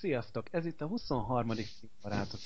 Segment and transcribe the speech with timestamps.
[0.00, 0.46] Sziasztok!
[0.50, 1.52] Ez itt a 23.
[2.02, 2.40] barátok.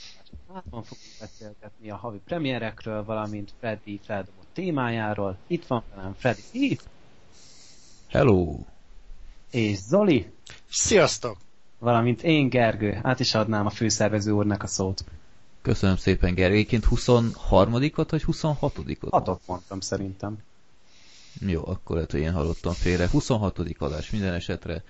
[0.52, 5.36] Hárman fogunk beszélgetni a havi premierekről, valamint Freddy feldobott témájáról.
[5.46, 6.78] Itt van velem Freddy.
[8.08, 8.58] Hello!
[9.50, 10.32] És Zoli.
[10.68, 11.36] Sziasztok!
[11.78, 12.98] Valamint én Gergő.
[13.02, 15.04] Át is adnám a főszervező úrnak a szót.
[15.62, 16.54] Köszönöm szépen, Gergő.
[16.54, 19.08] Egyébként 23-ot vagy 26-ot?
[19.10, 20.38] Hatot mondtam szerintem.
[21.40, 23.08] Jó, akkor lehet, hogy én hallottam félre.
[23.08, 23.58] 26.
[23.78, 24.82] adás minden esetre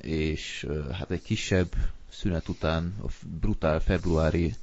[0.00, 1.74] és hát egy kisebb
[2.10, 3.06] szünet után, a
[3.40, 4.54] brutál februári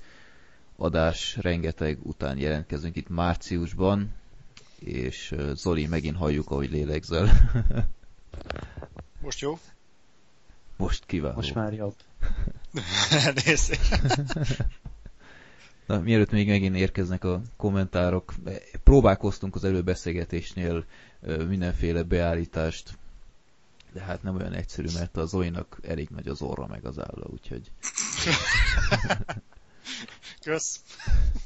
[0.75, 4.11] adás rengeteg után jelentkezünk itt márciusban,
[4.79, 7.29] és Zoli, megint halljuk, ahogy lélegzel.
[9.21, 9.59] Most jó?
[10.77, 11.35] Most kiváló.
[11.35, 11.95] Most már jobb.
[13.45, 13.79] Nézd.
[15.85, 18.33] Na, mielőtt még megint érkeznek a kommentárok,
[18.83, 20.85] próbálkoztunk az előbeszélgetésnél
[21.47, 22.97] mindenféle beállítást
[23.93, 27.25] de hát nem olyan egyszerű, mert az Zoinak elég nagy az orra meg az álla,
[27.25, 27.71] úgyhogy...
[30.41, 30.79] Kösz.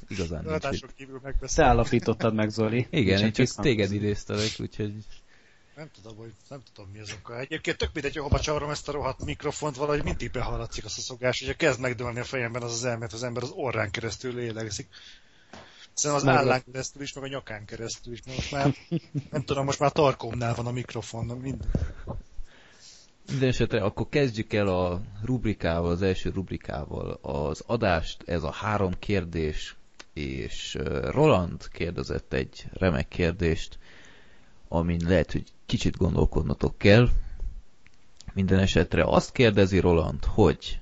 [0.07, 1.21] Igazán nincs kívül
[1.55, 2.87] Te állapítottad meg, Zoli.
[2.89, 4.93] Igen, én csak téged idéztelek, úgyhogy...
[5.75, 7.39] Nem tudom, hogy nem tudom mi az oka.
[7.39, 11.39] Egyébként tök mindegy, hogy hova csavarom ezt a rohadt mikrofont, valahogy mindig behallatszik a szokás,
[11.39, 14.87] hogyha kezd megdőlni a fejemben az az elmet, az ember az orrán keresztül lélegzik.
[15.93, 18.73] Szerintem az állán keresztül is, meg a nyakán keresztül is, mert most már,
[19.31, 21.69] nem tudom, most már tarkomnál van a mikrofon, minden.
[23.29, 28.91] Minden esetre akkor kezdjük el a rubrikával, az első rubrikával az adást, ez a három
[28.99, 29.75] kérdés,
[30.13, 33.79] és Roland kérdezett egy remek kérdést,
[34.67, 37.09] amin lehet, hogy kicsit gondolkodnotok kell.
[38.33, 40.79] Minden esetre azt kérdezi Roland, hogy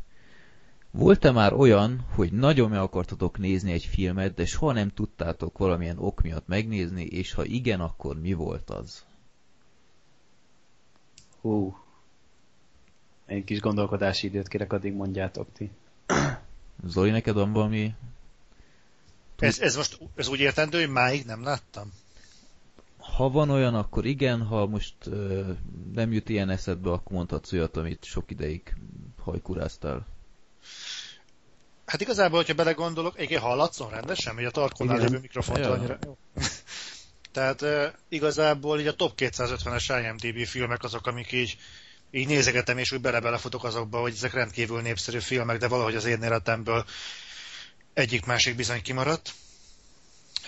[0.92, 5.98] volt-e már olyan, hogy nagyon meg akartatok nézni egy filmet, de soha nem tudtátok valamilyen
[5.98, 9.06] ok miatt megnézni, és ha igen, akkor mi volt az?
[11.42, 11.78] Hú,
[13.26, 15.72] egy kis gondolkodási időt kérek, addig mondjátok ti.
[16.88, 17.94] Zoli, neked van valami...
[19.38, 21.94] Ez, ez most ez úgy értendő, hogy máig nem láttam?
[22.98, 25.52] Ha van olyan, akkor igen, ha most ö,
[25.94, 28.76] nem jut ilyen eszedbe, akkor mondhatsz olyat, amit sok ideig
[29.22, 30.06] hajkuráztál.
[31.86, 35.72] Hát igazából, hogyha belegondolok, egyébként hallatszom rendesen, hogy a tarkónál lévő mikrofont ja.
[35.72, 36.00] annyira...
[37.32, 41.58] Tehát uh, igazából így a top 250-es IMDb filmek azok, amik így
[42.16, 46.24] így nézegetem, és úgy bele-belefutok azokba, hogy ezek rendkívül népszerű filmek, de valahogy az én
[46.24, 46.86] életemből
[47.94, 49.34] egyik-másik bizony kimaradt.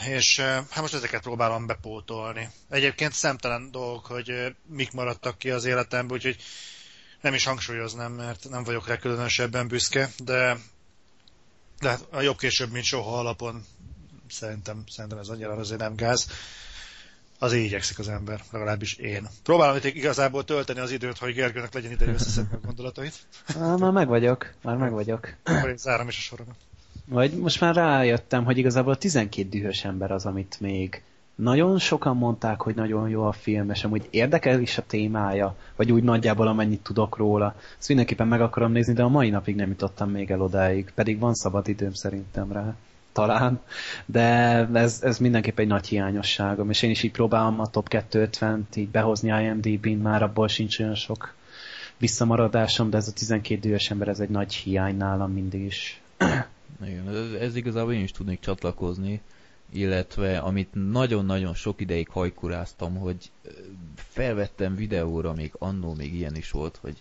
[0.05, 2.49] És hát most ezeket próbálom bepótolni.
[2.69, 6.37] Egyébként szemtelen dolgok, hogy mik maradtak ki az életemből, úgyhogy
[7.21, 10.57] nem is hangsúlyoznám, mert nem vagyok rá különösebben büszke, de,
[11.79, 13.65] de hát a jobb később, mint soha alapon
[14.29, 16.27] szerintem, szerintem ez annyira azért nem gáz
[17.39, 19.27] azért igyekszik az ember, legalábbis én.
[19.43, 23.13] Próbálom itt igazából tölteni az időt, hogy Gergőnek legyen ideje összeszedni a gondolatait.
[23.59, 25.33] Á, már meg vagyok, már meg vagyok.
[25.43, 26.55] Akkor én zárom is a soromat.
[27.05, 31.01] Vagy most már rájöttem, hogy igazából 12 dühös ember az, amit még
[31.35, 35.91] nagyon sokan mondták, hogy nagyon jó a film, és amúgy érdekel is a témája, vagy
[35.91, 37.55] úgy nagyjából amennyit tudok róla.
[37.79, 41.19] Ezt mindenképpen meg akarom nézni, de a mai napig nem jutottam még el odáig, pedig
[41.19, 42.75] van szabad időm szerintem rá
[43.17, 43.59] talán,
[44.05, 44.23] de
[44.73, 48.89] ez, ez mindenképp egy nagy hiányosságom, és én is így próbálom a top 250-t így
[48.89, 51.33] behozni IMDb-n, már abból sincs olyan sok
[51.97, 56.01] visszamaradásom, de ez a 12 dühös ember, ez egy nagy hiány nálam mindig is.
[56.85, 59.21] Igen, ez, ez igazából én is tudnék csatlakozni,
[59.71, 63.31] illetve amit nagyon-nagyon sok ideig hajkuráztam, hogy
[63.95, 66.97] felvettem videóra, még annó még ilyen is volt, hogy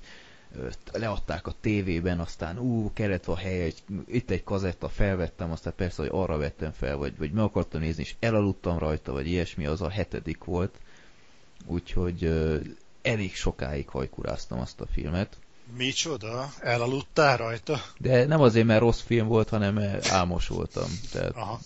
[0.93, 6.03] leadták a tévében, aztán ú, kellett a hely, egy, itt egy kazetta, felvettem, aztán persze,
[6.03, 9.81] hogy arra vettem fel, vagy, vagy meg akartam nézni, és elaludtam rajta, vagy ilyesmi, az
[9.83, 10.75] a hetedik volt.
[11.67, 12.61] Úgyhogy uh,
[13.03, 15.37] elég sokáig hajkuráztam azt a filmet.
[15.77, 16.53] Micsoda?
[16.61, 17.81] Elaludtál rajta?
[17.99, 20.89] De nem azért, mert rossz film volt, hanem mert álmos voltam.
[21.13, 21.37] Tehát...
[21.37, 21.61] Aha.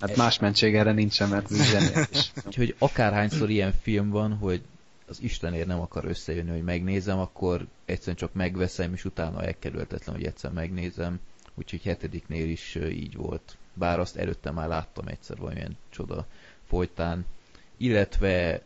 [0.00, 2.32] Hát más mentség erre nincsen, mert ez zseniális.
[2.46, 4.62] Úgyhogy akárhányszor ilyen film van, hogy
[5.08, 10.24] az Istenért nem akar összejönni, hogy megnézem, akkor egyszerűen csak megveszem, és utána elkerülhetetlen, hogy
[10.24, 11.20] egyszer megnézem.
[11.54, 13.56] Úgyhogy hetediknél is így volt.
[13.74, 16.26] Bár azt előtte már láttam egyszer valamilyen csoda
[16.66, 17.26] folytán.
[17.76, 18.62] Illetve,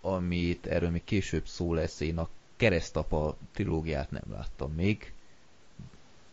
[0.00, 5.12] amit erről még később szó lesz, én a Keresztapa trilógiát nem láttam még.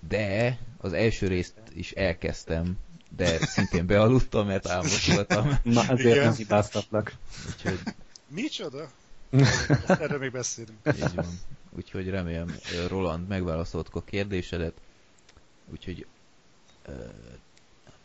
[0.08, 2.78] De az első részt is elkezdtem,
[3.16, 5.60] de szintén bealudtam, mert álmos voltam.
[5.64, 7.14] Na, ezért nem hibáztatlak.
[7.48, 7.80] Úgyhogy...
[8.28, 8.92] Micsoda?
[9.88, 10.78] Erről még beszélünk.
[10.96, 11.26] Így van.
[11.76, 12.56] Úgyhogy remélem,
[12.88, 14.74] Roland, megválaszoltuk a kérdésedet.
[15.72, 16.06] Úgyhogy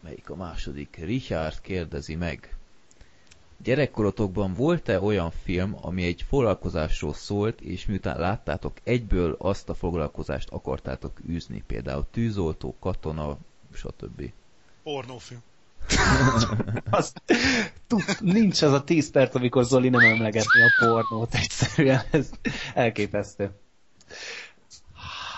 [0.01, 0.97] melyik a második?
[0.97, 2.57] Richard kérdezi meg.
[3.63, 10.49] Gyerekkorotokban volt-e olyan film, ami egy foglalkozásról szólt, és miután láttátok, egyből azt a foglalkozást
[10.51, 11.63] akartátok űzni?
[11.67, 13.39] Például tűzoltó, katona,
[13.73, 14.33] stb.
[14.83, 15.43] Pornófilm.
[16.91, 17.13] az,
[17.87, 22.31] tud, nincs az a 10 perc, amikor Zoli nem emlegetni a pornót, egyszerűen ez
[22.75, 23.51] elképesztő.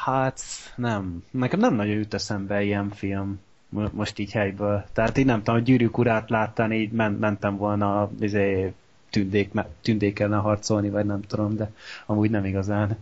[0.04, 0.40] Hát
[0.76, 4.84] nem, nekem nem nagyon jut eszembe ilyen film most így helyből.
[4.92, 8.72] Tehát így nem tudom, a gyűrűk urát láttam, így men, mentem volna izé,
[9.10, 11.72] tündék, tündék ellen harcolni, vagy nem tudom, de
[12.06, 12.96] amúgy nem igazán.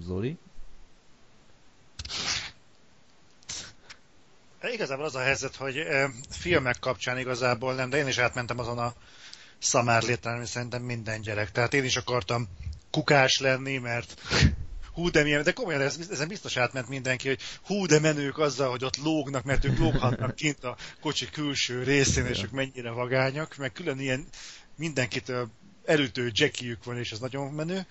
[0.00, 0.38] Zoli?
[4.72, 5.82] Igazából az a helyzet, hogy
[6.30, 8.94] filmek kapcsán igazából nem, de én is átmentem azon a
[9.58, 11.52] szamárléten, ami szerintem minden gyerek.
[11.52, 12.48] Tehát én is akartam
[12.90, 14.20] kukás lenni, mert
[14.92, 18.70] hú de milyen, de komolyan ez, ezen biztos átment mindenki, hogy hú de menők azzal,
[18.70, 23.56] hogy ott lógnak, mert ők lóghatnak kint a kocsi külső részén, és ők mennyire vagányak,
[23.56, 24.26] meg külön ilyen
[24.76, 25.50] mindenkitől
[25.84, 27.86] erőtő jackiük van, és ez nagyon menő.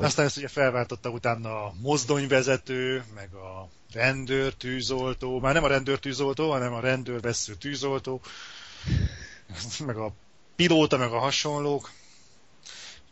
[0.00, 5.98] Aztán ezt ugye felváltotta utána a mozdonyvezető, meg a rendőr, tűzoltó, már nem a rendőr
[5.98, 8.20] tűzoltó, hanem a rendőr vesző tűzoltó,
[9.86, 10.12] meg a
[10.56, 11.90] pilóta, meg a hasonlók.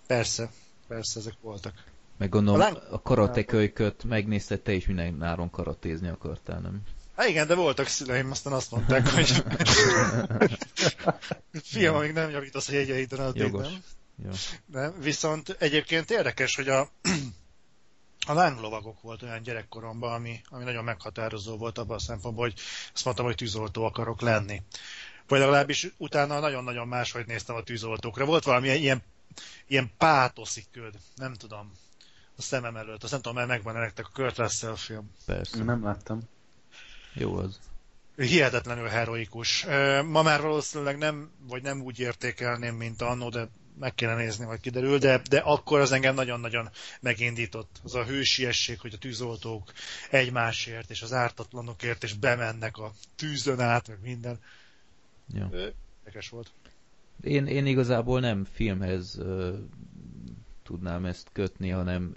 [0.06, 0.50] Persze,
[0.88, 1.84] persze ezek voltak.
[2.16, 2.82] Meg gondolom, a, láng...
[2.90, 6.82] a karatekölyköt megnézted te is minden náron karatézni akartál, nem?
[7.16, 9.44] Há igen, de voltak szüleim, aztán azt mondták, hogy
[11.62, 13.62] fiam, amíg nem javítasz a jegyeiden, addig Jogos.
[13.62, 13.82] nem.
[14.24, 14.30] Jó.
[14.66, 16.80] De viszont egyébként érdekes, hogy a,
[18.26, 22.60] a lánglovagok volt olyan gyerekkoromban, ami, ami nagyon meghatározó volt abban a szempontból, hogy
[22.94, 24.62] azt mondtam, hogy tűzoltó akarok lenni.
[25.28, 28.24] Vagy legalábbis utána nagyon-nagyon máshogy néztem a tűzoltókra.
[28.24, 29.02] Volt valami ilyen,
[29.66, 31.72] ilyen pátosziköd, nem tudom
[32.36, 33.02] a szemem előtt.
[33.02, 35.10] Azt nem tudom, mert megvan nektek a Kurt Russell film.
[35.26, 35.64] Persze.
[35.64, 36.20] Nem láttam.
[37.12, 37.58] Jó az.
[38.16, 39.64] Hihetetlenül heroikus.
[40.04, 44.60] Ma már valószínűleg nem, vagy nem úgy értékelném, mint annó, de meg kéne nézni, vagy
[44.60, 46.68] kiderül, de, de akkor az engem nagyon-nagyon
[47.00, 47.80] megindított.
[47.82, 49.72] Az a hősiesség, hogy a tűzoltók
[50.10, 54.40] egymásért, és az ártatlanokért, és bemennek a tűzön át, meg minden.
[55.34, 55.48] Ja.
[55.52, 56.50] Érdekes volt.
[57.22, 59.58] Én, én igazából nem filmhez uh,
[60.62, 62.16] tudnám ezt kötni, hanem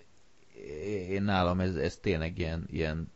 [1.09, 3.11] én nálam ez, ez tényleg ilyen, ilyen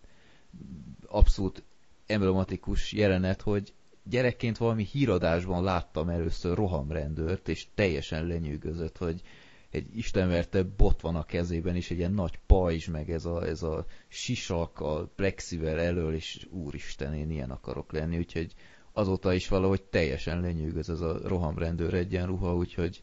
[1.07, 1.63] abszolút
[2.05, 3.73] emblematikus jelenet, hogy
[4.03, 9.21] gyerekként valami híradásban láttam először rohamrendőrt, és teljesen lenyűgözött, hogy
[9.69, 13.63] egy istenverte bot van a kezében, és egy ilyen nagy pajzs, meg ez a, ez
[13.63, 18.53] a sisak a plexivel elől, és úristen, én ilyen akarok lenni, úgyhogy
[18.91, 23.01] azóta is valahogy teljesen lenyűgöz ez a rohamrendőr egyenruha, úgyhogy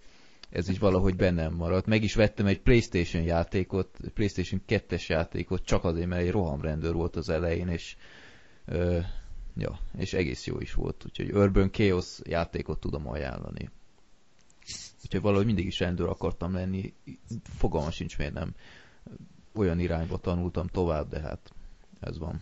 [0.50, 1.86] ez is valahogy bennem maradt.
[1.86, 7.16] Meg is vettem egy Playstation játékot, Playstation 2-es játékot, csak azért, mert egy rohamrendőr volt
[7.16, 7.96] az elején, és
[9.56, 11.04] ja, és egész jó is volt.
[11.06, 13.70] Úgyhogy Urban Chaos játékot tudom ajánlani.
[15.04, 16.92] Úgyhogy valahogy mindig is rendőr akartam lenni.
[17.42, 18.54] Fogalmam sincs, miért nem
[19.54, 21.52] olyan irányba tanultam tovább, de hát
[22.00, 22.40] ez van.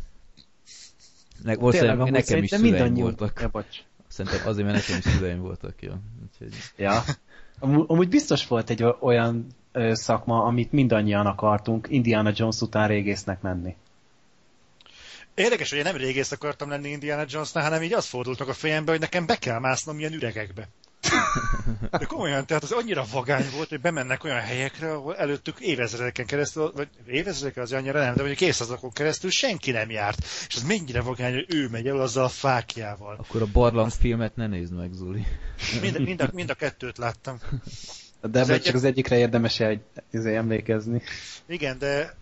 [1.42, 3.40] Ne, Tényleg, nekem is szüleim voltak.
[3.40, 3.64] Ja,
[4.06, 6.00] Szerintem azért, mert nekem is szüleim voltak, ja.
[6.22, 6.52] Úgyhogy...
[6.76, 7.02] Ja,
[7.60, 9.46] Amúgy biztos volt egy olyan
[9.92, 13.76] szakma, amit mindannyian akartunk, Indiana Jones után régésznek menni.
[15.38, 18.52] Érdekes, hogy én nem régész akartam lenni Indiana Jonesnál, hanem így az fordult meg a
[18.52, 20.68] fejembe, hogy nekem be kell másznom ilyen üregekbe.
[21.90, 26.72] De komolyan, tehát az annyira vagány volt, hogy bemennek olyan helyekre, ahol előttük évezredeken keresztül,
[26.74, 30.24] vagy évezredeken az annyira nem, de mondjuk évszázadokon keresztül senki nem járt.
[30.48, 33.16] És az mennyire vagány, hogy ő megy el azzal a fákjával.
[33.18, 35.26] Akkor a barlang filmet ne nézd meg, Zuli.
[35.80, 37.40] Mind, mind, a, mind a kettőt láttam.
[38.20, 41.02] De az csak az egyikre érdemes egy, emlékezni.
[41.46, 42.16] Igen, de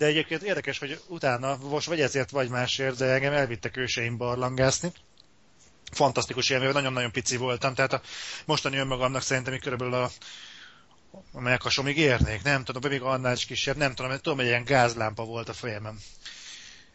[0.00, 4.92] de egyébként érdekes, hogy utána, most vagy ezért, vagy másért, de engem elvittek őseim barlangászni
[5.92, 8.00] fantasztikus élmény, nagyon-nagyon pici voltam, tehát a
[8.44, 10.10] mostani önmagamnak szerintem hogy körülbelül a
[11.32, 15.24] a melkasomig érnék, nem tudom, még annál is kisebb, nem tudom, tudom, hogy ilyen gázlámpa
[15.24, 15.98] volt a fejemem.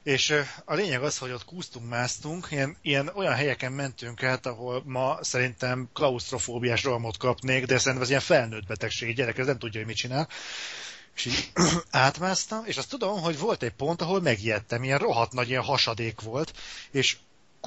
[0.04, 0.34] És
[0.66, 5.18] a lényeg az, hogy ott kúztunk, másztunk, ilyen, ilyen olyan helyeken mentünk át, ahol ma
[5.22, 9.88] szerintem klaustrofóbiás rohamot kapnék, de szerintem ez ilyen felnőtt betegség, gyerek, ez nem tudja, hogy
[9.88, 10.28] mit csinál.
[11.16, 11.52] És így
[11.92, 16.22] átmásztam, és azt tudom, hogy volt egy pont, ahol megijedtem, ilyen rohadt nagy ilyen hasadék
[16.22, 16.54] volt,
[16.92, 17.18] és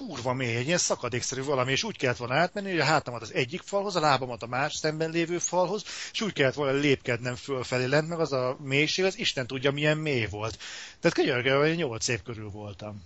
[0.07, 3.35] kurva mély, egy ilyen szakadékszerű valami, és úgy kellett volna átmenni, hogy a hátamat az
[3.35, 7.85] egyik falhoz, a lábamat a más szemben lévő falhoz, és úgy kellett volna lépkednem fölfelé
[7.85, 10.59] lent, meg az a mélység, az Isten tudja, milyen mély volt.
[11.01, 13.03] Tehát könyörgő, hogy nyolc év körül voltam.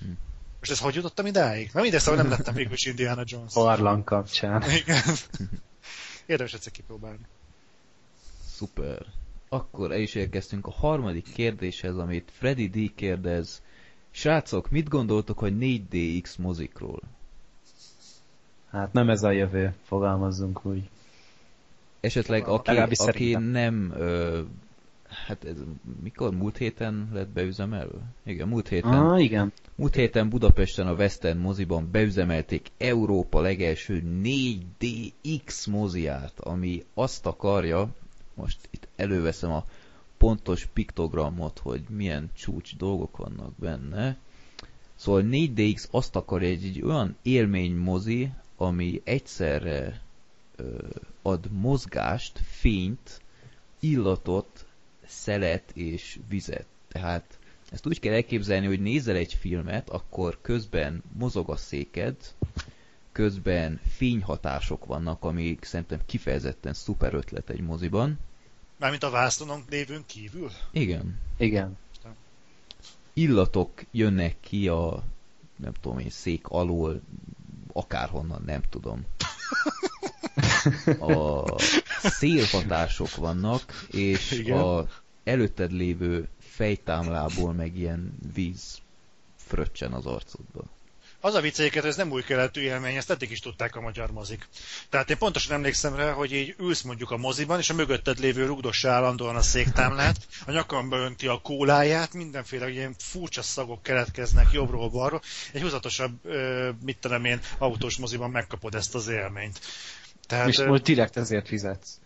[0.00, 0.10] Hm.
[0.58, 1.70] Most ez hogy jutottam idáig?
[1.72, 3.52] Na mindezt, szóval nem lettem végül is Indiana Jones.
[3.52, 4.70] Barlang kapcsán.
[4.70, 5.02] Igen.
[6.26, 7.26] Érdemes egyszer kipróbálni.
[8.56, 9.06] Szuper.
[9.52, 12.94] Akkor el is érkeztünk a harmadik kérdéshez, amit Freddy D.
[12.94, 13.62] kérdez
[14.10, 17.00] Srácok, mit gondoltok a 4DX mozikról?
[18.70, 20.88] Hát nem ez a jövő, fogalmazzunk úgy.
[22.00, 24.40] Esetleg aki, aki nem ö,
[25.26, 25.56] hát ez
[26.02, 27.98] mikor múlt héten lett beüzemelve?
[28.24, 28.92] Igen, múlt héten.
[29.06, 29.52] Ah, igen.
[29.74, 37.88] Múlt héten Budapesten a Western moziban beüzemelték Európa legelső 4DX moziát, ami azt akarja,
[38.40, 39.64] most itt előveszem a
[40.18, 44.16] pontos piktogramot, hogy milyen csúcs dolgok vannak benne.
[44.94, 50.00] Szóval 4DX azt akarja, egy, egy olyan élmény mozi, ami egyszerre
[50.56, 50.78] ö,
[51.22, 53.20] ad mozgást, fényt,
[53.80, 54.66] illatot,
[55.06, 56.66] szelet és vizet.
[56.88, 57.38] Tehát
[57.70, 62.16] ezt úgy kell elképzelni, hogy nézel egy filmet, akkor közben mozog a széked,
[63.12, 68.18] közben fényhatások vannak, amik szerintem kifejezetten szuper ötlet egy moziban.
[68.80, 70.50] Mármint a vásztonon lévünk kívül?
[70.70, 71.18] Igen.
[71.36, 71.78] Igen.
[73.12, 75.02] Illatok jönnek ki a
[75.56, 77.00] nem tudom én, szék alól,
[77.72, 79.04] akárhonnan, nem tudom.
[80.98, 81.44] A
[82.02, 84.58] szélhatások vannak, és Igen.
[84.58, 84.86] a
[85.24, 88.78] előtted lévő fejtámlából meg ilyen víz
[89.36, 90.62] fröccsen az arcodba.
[91.22, 94.48] Az a viccéket, ez nem új keletű élmény, ezt eddig is tudták a magyar mozik.
[94.88, 98.46] Tehát én pontosan emlékszem rá, hogy így ülsz mondjuk a moziban, és a mögötted lévő
[98.46, 105.22] rugdossa állandóan a széktámlát, a nyakamba önti a kóláját, mindenféle ilyen furcsa szagok keletkeznek jobbról-balról.
[105.52, 106.12] Egy húzatosabb,
[106.84, 109.60] mit tudom én, autós moziban megkapod ezt az élményt.
[110.26, 111.98] Tehát, és most direkt ezért fizetsz.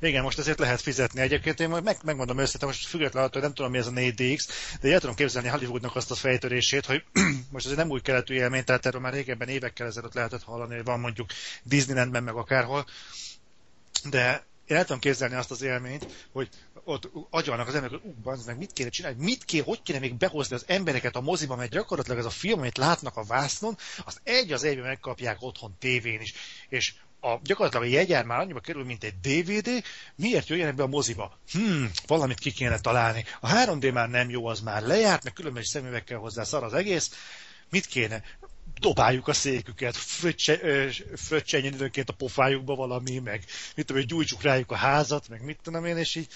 [0.00, 1.20] Igen, most ezért lehet fizetni.
[1.20, 4.48] Egyébként én meg, megmondom őszintén, most függetlenül attól, nem tudom mi ez a 4DX,
[4.80, 7.04] de el tudom képzelni Hollywoodnak azt a fejtörését, hogy
[7.52, 10.84] most ez nem új keletű élmény, tehát erről már régebben évekkel ezelőtt lehetett hallani, hogy
[10.84, 11.30] van mondjuk
[11.62, 12.86] Disneylandben meg akárhol,
[14.10, 16.48] de én el tudom képzelni azt az élményt, hogy
[16.84, 20.14] ott agyalnak az emberek, hogy ú, meg mit kéne csinálni, mit kéne, hogy kéne még
[20.14, 24.20] behozni az embereket a moziba, mert gyakorlatilag ez a film, amit látnak a vásznon, azt
[24.22, 26.34] egy az egyben megkapják otthon tévén is.
[26.68, 29.84] És a, gyakorlatilag a jegyár már annyiba kerül, mint egy DVD,
[30.14, 31.38] miért jöjjenek be a moziba?
[31.52, 33.24] Hmm, valamit ki kéne találni.
[33.40, 37.10] A 3D már nem jó, az már lejárt, meg különböző szemüvekkel hozzá szar az egész.
[37.70, 38.22] Mit kéne?
[38.80, 39.96] dobáljuk a széküket,
[41.14, 43.44] fröccsenjen időnként a pofájukba valami, meg
[43.76, 46.28] mit tudom, hogy gyújtsuk rájuk a házat, meg mit tudom én, és így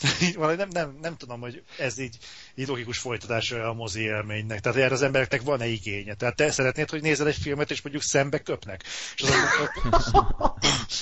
[0.34, 2.18] valahogy nem, nem, nem tudom, hogy ez így,
[2.58, 4.60] így logikus folytatása a mozi élménynek.
[4.60, 6.14] Tehát erre az embereknek van-e igénye?
[6.14, 8.84] Tehát te szeretnéd, hogy nézel egy filmet, és mondjuk szembe köpnek?
[9.16, 10.12] És az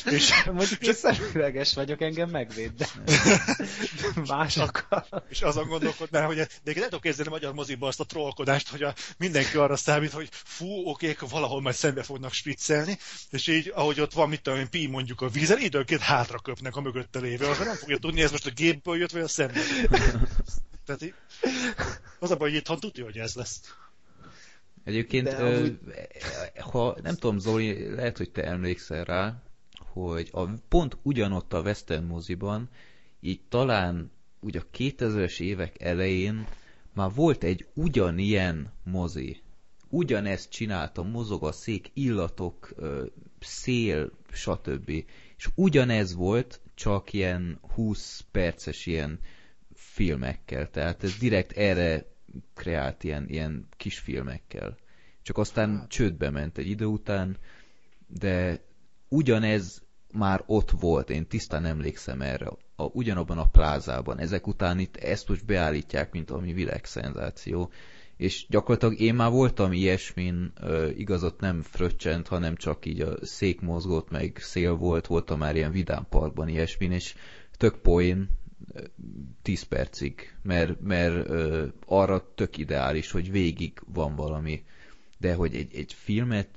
[0.12, 2.86] és, mondjuk én szemüveges vagyok, engem megvéd, de
[4.26, 5.06] másokkal.
[5.28, 8.82] És azon gondolkodnál, hogy de nem tudok képzelni a magyar moziba azt a trollkodást, hogy
[8.82, 12.98] a, mindenki arra számít, hogy fú, oké, valahol majd szembe fognak spriccelni,
[13.30, 16.76] és így, ahogy ott van, mit tudom én, pi mondjuk a vízen, időnként hátra köpnek
[16.76, 19.60] a mögötte lévő, az nem fogja tudni, ez most a gépből jött, vagy a szembe.
[20.84, 21.14] Tehát így,
[22.18, 23.76] az a baj, hogy itthon tudja, hogy ez lesz.
[24.84, 25.78] Egyébként, ö, amúgy...
[26.56, 29.42] ha nem tudom, Zoli, lehet, hogy te emlékszel rá,
[29.78, 32.68] hogy a, pont ugyanott a Western moziban,
[33.20, 34.10] így talán
[34.40, 36.46] ugye a 2000-es évek elején
[36.92, 39.42] már volt egy ugyanilyen mozi.
[39.88, 42.74] Ugyanezt csináltam, mozog a szék, illatok,
[43.40, 44.90] szél, stb.
[45.36, 49.18] És ugyanez volt, csak ilyen 20 perces ilyen
[49.94, 50.70] filmekkel.
[50.70, 52.04] Tehát ez direkt erre
[52.54, 54.76] kreált ilyen, ilyen kis filmekkel.
[55.22, 55.88] Csak aztán hát.
[55.88, 57.36] csődbe ment egy idő után,
[58.06, 58.60] de
[59.08, 59.82] ugyanez
[60.12, 62.46] már ott volt, én tisztán emlékszem erre,
[62.76, 64.18] a, ugyanabban a plázában.
[64.18, 67.70] Ezek után itt ezt most beállítják, mint ami világszenzáció.
[68.16, 70.52] És gyakorlatilag én már voltam ilyesmin,
[70.96, 75.72] igazat nem fröccsent, hanem csak így a szék mozgott, meg szél volt, voltam már ilyen
[75.72, 77.14] vidámparkban ilyesmin, és
[77.56, 78.28] tök poén,
[79.42, 84.64] 10 percig, mert, mert ö, arra tök ideális, hogy végig van valami.
[85.18, 86.48] De hogy egy, egy filmet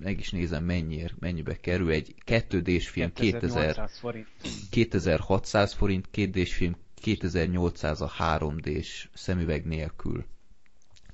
[0.00, 1.90] meg is nézem mennyiért, mennyibe kerül.
[1.90, 4.26] Egy 2D-s film 2000, forint.
[4.70, 10.24] 2600 forint, 2D-s film 2800 a 3D-s szemüveg nélkül.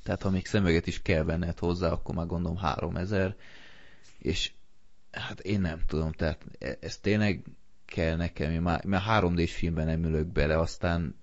[0.03, 3.37] Tehát ha még szemüveget is kell venned hozzá, akkor már gondolom 3000.
[4.19, 4.53] És
[5.11, 7.43] hát én nem tudom, tehát e, ez tényleg
[7.89, 11.21] kell nekem, én már, már 3D-s filmben nem ülök bele, aztán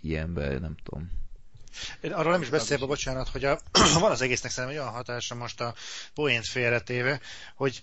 [0.00, 1.10] ilyenben nem tudom.
[2.00, 3.60] Én arról nem is beszélve, bocsánat, hogy a,
[4.00, 5.74] van az egésznek szerintem olyan hatása most a
[6.14, 7.20] poént félretéve,
[7.54, 7.82] hogy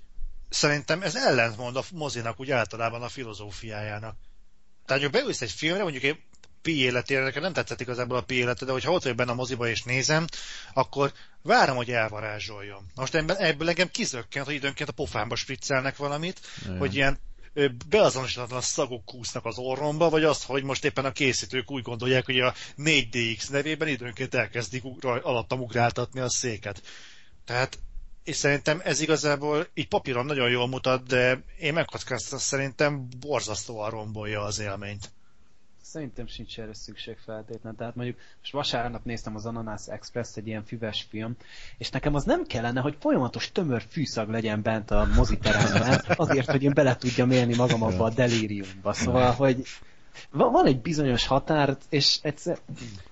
[0.50, 4.16] szerintem ez ellentmond a mozinak úgy általában a filozófiájának.
[4.86, 6.20] Tehát, hogy beülsz egy filmre, mondjuk egy
[6.62, 9.36] pi életére, nekem nem tetszett igazából a pi élete, de hogyha ott vagy benne a
[9.36, 10.26] moziba és nézem,
[10.74, 12.92] akkor várom, hogy elvarázsoljon.
[12.96, 16.78] Most ebből engem kizökkent, hogy időnként a pofámba spriccelnek valamit, Igen.
[16.78, 17.20] hogy ilyen
[17.90, 22.40] beazonosítatlan szagok kúsznak az orromba, vagy azt, hogy most éppen a készítők úgy gondolják, hogy
[22.40, 26.82] a 4DX nevében időnként elkezdik ugra, alattam ugráltatni a széket.
[27.46, 27.78] Tehát
[28.24, 34.42] és szerintem ez igazából így papíron nagyon jól mutat, de én megkockáztam, szerintem borzasztóan rombolja
[34.42, 35.12] az élményt.
[35.92, 37.78] Szerintem sincs erre szükség feltétlenül.
[37.78, 41.36] Tehát mondjuk most vasárnap néztem az Ananas Express, egy ilyen füves film,
[41.78, 46.64] és nekem az nem kellene, hogy folyamatos tömör fűszag legyen bent a moziteremben, azért, hogy
[46.64, 48.94] én bele tudjam élni magam abba a delíriumba.
[48.94, 49.64] Szóval, hogy
[50.30, 52.58] van egy bizonyos határ, és egyszer,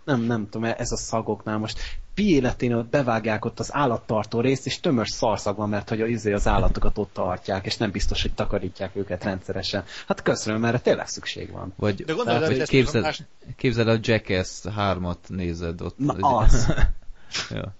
[0.04, 1.80] nem, nem tudom, ez a szagoknál most
[2.20, 6.26] pi életén ott bevágják ott az állattartó részt, és tömös szarszag van, mert hogy az,
[6.26, 9.84] az állatokat ott tartják, és nem biztos, hogy takarítják őket rendszeresen.
[10.08, 11.74] Hát köszönöm, mert tényleg szükség van.
[11.76, 13.22] Vagy, De gondolod, tehát, hogy képzeld, más...
[13.56, 15.98] képzeld a Jackass 3-at nézed ott.
[15.98, 16.74] Na az.
[17.50, 17.76] ja.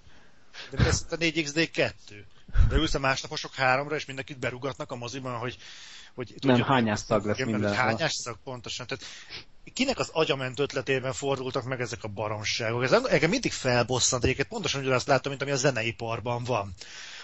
[0.70, 1.90] De ez a 4XD2.
[2.68, 5.56] De ülsz a másnaposok háromra, és mindenkit berugatnak a moziban, hogy
[6.14, 7.74] hogy tudja, nem, hányás szag lesz minden.
[7.74, 8.86] Hányás szag, pontosan.
[8.86, 9.04] Tehát
[9.72, 12.82] kinek az agyament ötletében fordultak meg ezek a baromságok?
[12.82, 16.74] Ez engem mindig felbosszant egyébként, pontosan ugyanazt látom, mint ami a zeneiparban van.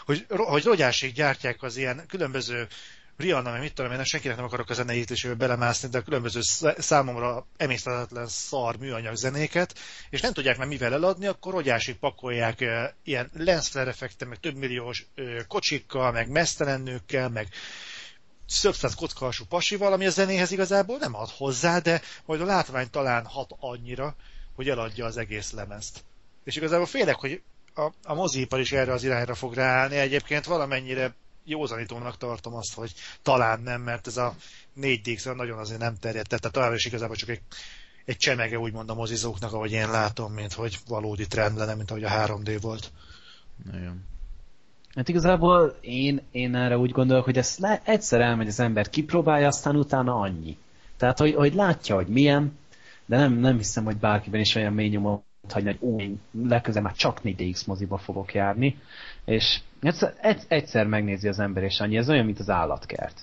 [0.04, 2.68] Hogy, hogy rogyásig gyártják az ilyen különböző
[3.16, 5.04] Rihanna, meg mit tudom én, senkinek nem akarok a zenei
[5.38, 6.40] belemászni, de a különböző
[6.78, 9.78] számomra emészthetetlen szar műanyag zenéket,
[10.10, 14.54] és nem tudják már mivel eladni, akkor rogyásig pakolják e, ilyen lensflare effekte, meg több
[14.54, 17.28] milliós e, kocsikkal, meg mesztelen nőkkel,
[18.46, 22.90] meg szöbszáz kockahasú pasival, ami a zenéhez igazából nem ad hozzá, de majd a látvány
[22.90, 24.16] talán hat annyira,
[24.54, 26.04] hogy eladja az egész lemezt.
[26.44, 27.42] És igazából félek, hogy
[27.74, 29.96] a, a mozipar is erre az irányra fog ráállni.
[29.96, 34.34] Egyébként valamennyire józanítónak tartom azt, hogy talán nem, mert ez a
[34.72, 37.40] 4 d nagyon azért nem terjedt, tehát talán is igazából csak egy,
[38.04, 42.04] egy csemege úgymond a mozizóknak, ahogy én látom, mint hogy valódi trend lenne, mint ahogy
[42.04, 42.92] a 3D volt.
[43.72, 44.15] Nagyon.
[44.96, 49.46] Hát igazából én, én erre úgy gondolok, hogy ezt le, egyszer elmegy az ember, kipróbálja,
[49.46, 50.56] aztán utána annyi.
[50.96, 52.58] Tehát, hogy, hogy látja, hogy milyen,
[53.06, 56.84] de nem, nem hiszem, hogy bárkiben is olyan mély nyomot hagyni, hogy ó, én legközelebb
[56.84, 58.78] már csak 4DX moziba fogok járni,
[59.24, 60.14] és egyszer,
[60.48, 61.96] egyszer megnézi az ember, és annyi.
[61.96, 63.20] Ez olyan, mint az állatkert.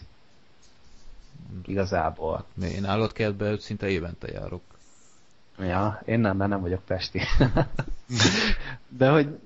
[1.66, 2.46] Igazából.
[2.64, 4.62] Én állatkertbe szinte évente járok.
[5.60, 7.22] Ja, én nem, mert nem vagyok pesti.
[8.98, 9.40] de hogy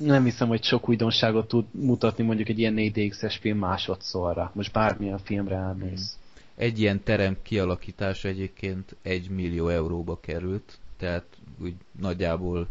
[0.00, 4.50] nem hiszem, hogy sok újdonságot tud mutatni mondjuk egy ilyen 4DX-es film másodszorra.
[4.54, 6.18] Most bármilyen filmre elmész.
[6.56, 11.24] Egy ilyen terem kialakítása egyébként egy millió euróba került, tehát
[11.62, 12.68] úgy nagyjából,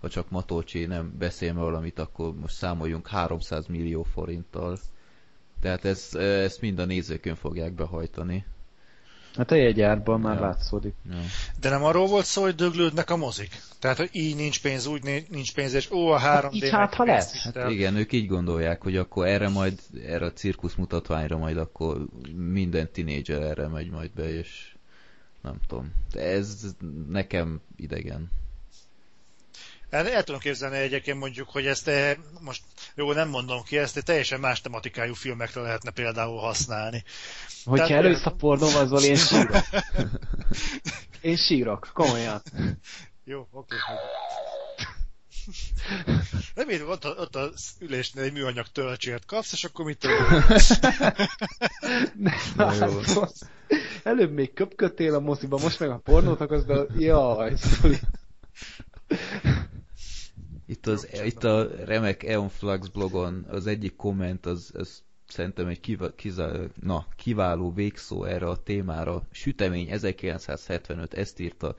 [0.00, 4.78] ha csak Matolcsi nem beszél valamit, akkor most számoljunk 300 millió forinttal.
[5.60, 8.44] Tehát ez, ezt mind a nézőkön fogják behajtani.
[9.38, 10.40] Hát a jegyárban már ja.
[10.40, 10.94] látszódik.
[11.10, 11.16] Ja.
[11.60, 13.60] De nem arról volt szó, hogy döglődnek a mozik?
[13.78, 16.22] Tehát, hogy így nincs pénz, úgy nincs pénz, és ó, a 3D...
[16.22, 17.42] Hát így hát, ha lesz.
[17.42, 22.06] Hát igen, ők így gondolják, hogy akkor erre majd, erre a cirkusz mutatványra majd akkor
[22.34, 24.74] minden tinédzser erre megy majd be, és
[25.42, 25.92] nem tudom.
[26.12, 26.74] De ez
[27.08, 28.30] nekem idegen.
[29.90, 32.62] El, el tudom képzelni egyébként mondjuk, hogy ezt eh, most
[32.94, 37.04] jó, nem mondom ki, ezt egy teljesen más tematikájú filmekre lehetne például használni.
[37.64, 39.56] Hogyha Tehát, elősz a pornóval, én sírok.
[41.20, 42.42] Én sírok, komolyan.
[43.24, 43.76] Jó, oké.
[46.54, 50.06] Remélem, ott, ott az ülésnél egy műanyag töltsért kapsz, és akkor mit
[52.56, 52.90] hát,
[54.02, 56.86] Előbb még köpködtél a moziba, most meg a pornót akarsz be...
[56.98, 57.98] Jaj, szóval...
[60.70, 66.14] Itt, az, itt a remek Eonflux blogon az egyik komment, az, az szerintem egy kiva,
[66.14, 69.22] kiza, na, kiváló végszó erre a témára.
[69.30, 71.74] Sütemény 1975 ezt írta.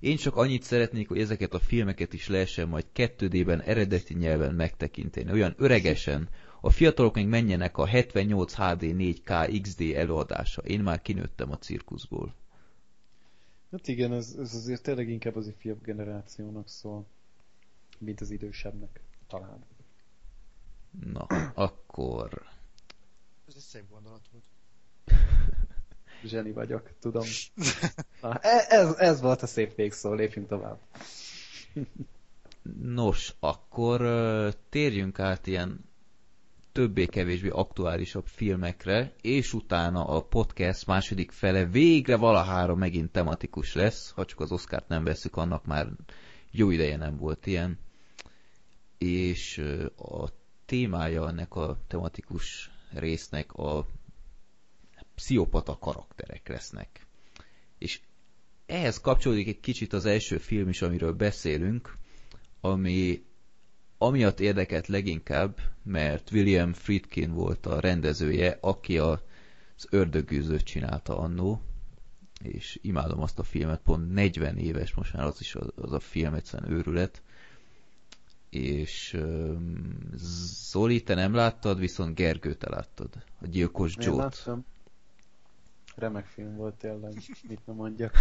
[0.00, 5.32] Én csak annyit szeretnék, hogy ezeket a filmeket is lehessen majd 2D-ben eredeti nyelven megtekinteni.
[5.32, 6.28] Olyan öregesen.
[6.60, 10.62] A fiatalok még menjenek a 78 HD 4K XD előadása.
[10.62, 12.34] Én már kinőttem a cirkuszból.
[13.70, 17.06] Hát igen, ez, ez azért tényleg inkább az ifjabb generációnak szól
[17.98, 19.64] mint az idősebbnek, talán.
[21.04, 21.20] Na,
[21.54, 22.42] akkor...
[23.48, 24.44] Ez egy szép gondolat volt.
[26.24, 27.26] Zseni vagyok, tudom.
[28.22, 30.78] Na, e, ez, ez volt a szép végszó, lépjünk tovább.
[32.82, 34.00] Nos, akkor
[34.68, 35.84] térjünk át ilyen
[36.72, 44.24] többé-kevésbé aktuálisabb filmekre, és utána a podcast második fele végre valahára megint tematikus lesz, ha
[44.24, 45.88] csak az Oscárt nem veszük, annak már
[46.50, 47.78] jó ideje nem volt ilyen
[48.98, 49.58] és
[49.96, 50.28] a
[50.64, 53.86] témája ennek a tematikus résznek a
[55.14, 57.06] pszichopata karakterek lesznek.
[57.78, 58.00] És
[58.66, 61.96] ehhez kapcsolódik egy kicsit az első film is, amiről beszélünk,
[62.60, 63.24] ami
[63.98, 69.10] amiatt érdekelt leginkább, mert William Friedkin volt a rendezője, aki a,
[69.76, 71.62] az ördögűzőt csinálta annó,
[72.42, 76.00] és imádom azt a filmet, pont 40 éves most már az is az, az a
[76.00, 77.22] film, egyszerűen őrület
[78.56, 79.16] és
[80.70, 83.08] Zoli, te nem láttad, viszont Gergő, te láttad.
[83.40, 84.16] A Gyilkos Joe-t.
[84.16, 84.64] láttam.
[85.96, 87.12] Remek film volt tényleg,
[87.48, 88.14] mit nem mondjak.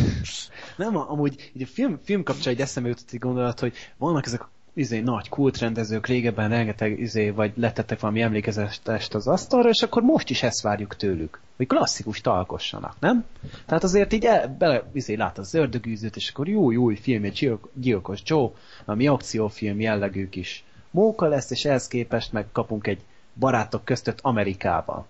[0.76, 4.42] nem, amúgy így a film, film kapcsán egy eszembe jutott egy gondolat, hogy vannak ezek
[4.42, 10.02] a izé, nagy kultrendezők, régebben rengeteg izé, vagy letettek valami emlékezetest az asztalra, és akkor
[10.02, 13.24] most is ezt várjuk tőlük, hogy klasszikus talkossanak, nem?
[13.66, 17.58] Tehát azért így el, bele, izé, lát az ördögűzőt, és akkor jó, jó film, egy
[17.72, 18.50] gyilkos Joe,
[18.84, 23.00] ami akciófilm jellegű is móka lesz, és ehhez képest meg kapunk egy
[23.34, 25.06] barátok között Amerikában.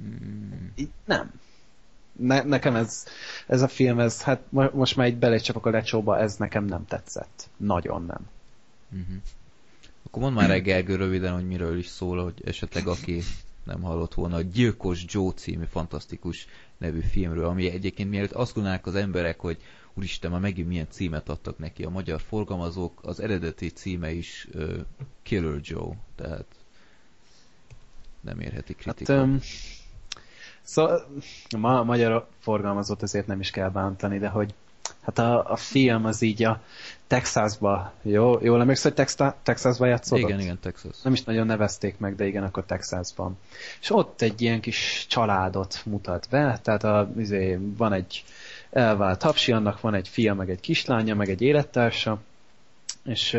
[0.00, 0.66] Mm.
[0.76, 1.30] Így nem
[2.16, 3.04] ne, nekem ez,
[3.46, 4.40] ez a film, ez, hát
[4.72, 7.35] most már egy belecsapok a lecsóba, ez nekem nem tetszett.
[7.56, 8.28] Nagyon nem.
[8.90, 9.16] Uh-huh.
[10.02, 13.22] Akkor mondd már Gergő röviden, hogy miről is szól, hogy esetleg aki
[13.64, 18.86] nem hallott volna, a Gyilkos Joe című fantasztikus nevű filmről, ami egyébként mielőtt azt gondolnák
[18.86, 19.58] az emberek, hogy
[19.94, 24.76] úristen, már megint milyen címet adtak neki a magyar forgalmazók, az eredeti címe is uh,
[25.22, 26.46] Killer Joe, tehát
[28.20, 29.12] nem érheti kritika.
[29.12, 29.40] Hát, um,
[30.66, 31.06] Szóval
[31.58, 34.54] ma a magyar forgalmazott azért nem is kell bántani, de hogy
[35.00, 36.62] hát a, a film az így a
[37.06, 38.38] Texasba, jó?
[38.42, 40.28] Jól emlékszel, hogy Texas, Texasba játszódott?
[40.28, 41.02] Igen, igen, Texas.
[41.02, 43.38] Nem is nagyon nevezték meg, de igen, akkor Texasban.
[43.80, 48.24] És ott egy ilyen kis családot mutat be, tehát a, izé, van egy
[48.70, 52.18] elvált hapsi, annak van egy fia, meg egy kislánya, meg egy élettársa,
[53.04, 53.38] és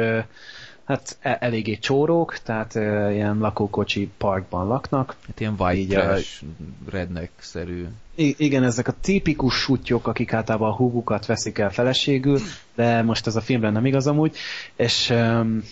[0.88, 5.15] hát e- eléggé csórók, tehát e, ilyen lakókocsi parkban laknak.
[5.28, 6.43] Hát ilyen white trash,
[6.89, 7.86] redneck-szerű.
[8.15, 12.39] Igen, ezek a tipikus sutyok, akik általában a húgukat veszik el feleségül,
[12.76, 14.38] de most ez a filmben nem igaz amúgy,
[14.76, 15.63] és um,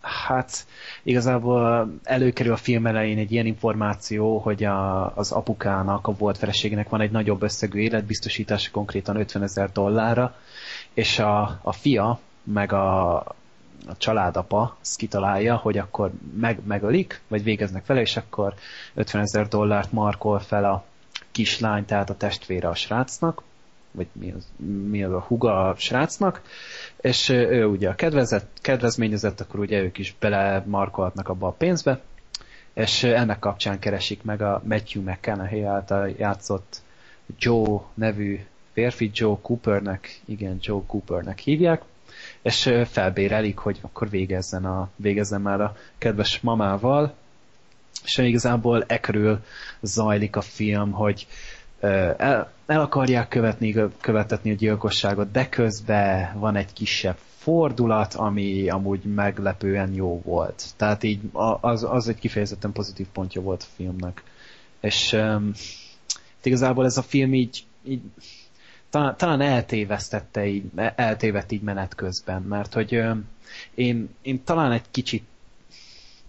[0.00, 0.66] hát
[1.02, 6.88] igazából előkerül a film elején egy ilyen információ, hogy a, az apukának, a volt feleségének
[6.88, 10.34] van egy nagyobb összegű életbiztosítása, konkrétan 50 ezer dollárra,
[10.94, 13.24] és a, a fia, meg a,
[13.86, 16.10] a családapa azt kitalálja, hogy akkor
[16.40, 18.54] meg, megölik, vagy végeznek vele, és akkor
[18.94, 20.84] 50 ezer dollárt markol fel a
[21.30, 23.42] kislány, tehát a testvére a srácnak,
[23.90, 24.46] vagy mi az,
[24.88, 26.42] mi az a huga a srácnak,
[27.00, 32.00] és ő ugye a kedvezett, kedvezményezett, akkor ugye ők is belemarkolhatnak abba a pénzbe,
[32.74, 36.82] és ennek kapcsán keresik meg a Matthew McConaughey által játszott
[37.38, 38.40] Joe nevű
[38.72, 41.82] férfi, Joe Coopernek, igen, Joe Coopernek hívják,
[42.46, 47.14] és felbérelik, hogy akkor végezzen, a, végezzen már a kedves mamával,
[48.04, 49.40] és igazából ekről
[49.80, 51.26] zajlik a film, hogy
[51.80, 59.02] el, el akarják követni, követetni a gyilkosságot, de közben van egy kisebb fordulat, ami amúgy
[59.02, 60.64] meglepően jó volt.
[60.76, 61.20] Tehát így
[61.60, 64.22] az, az egy kifejezetten pozitív pontja volt a filmnek.
[64.80, 65.52] És um,
[66.42, 68.00] igazából ez a film így, így
[68.90, 70.64] talán, talán eltévesztette így,
[70.96, 73.12] eltévedt így menet közben, mert hogy ö,
[73.74, 75.24] én, én talán egy kicsit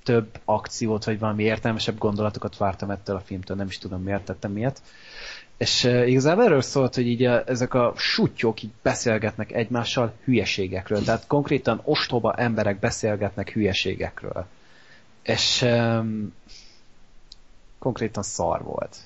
[0.03, 4.51] több akciót, vagy valami értelmesebb gondolatokat vártam ettől a filmtől, nem is tudom miért tettem
[4.51, 4.81] miért.
[5.57, 11.03] És uh, igazából erről szólt, hogy így a, ezek a sutyok így beszélgetnek egymással hülyeségekről.
[11.03, 14.45] Tehát konkrétan ostoba emberek beszélgetnek hülyeségekről.
[15.23, 16.33] És um,
[17.79, 18.97] konkrétan szar volt.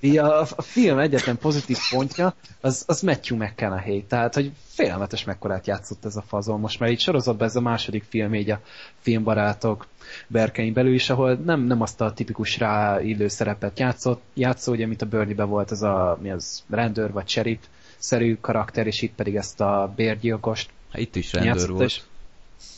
[0.00, 5.66] Így a, a film egyetlen pozitív pontja, az, az Matthew McConaughey, tehát hogy félelmetes mekkorát
[5.66, 6.60] játszott ez a fazon.
[6.60, 8.60] Most már így sorozatban ez a második film, így a
[9.00, 9.86] filmbarátok
[10.26, 15.02] berkein belül is, ahol nem, nem azt a tipikus ráillő szerepet játszott, játszó, ugye, mint
[15.02, 17.60] a Bernie-ben volt ez a, mi az, rendőr vagy sheriff
[17.98, 20.70] szerű karakter, és itt pedig ezt a bérgyilkost.
[20.90, 21.82] Hát itt is rendőr játszott, volt.
[21.82, 22.00] És,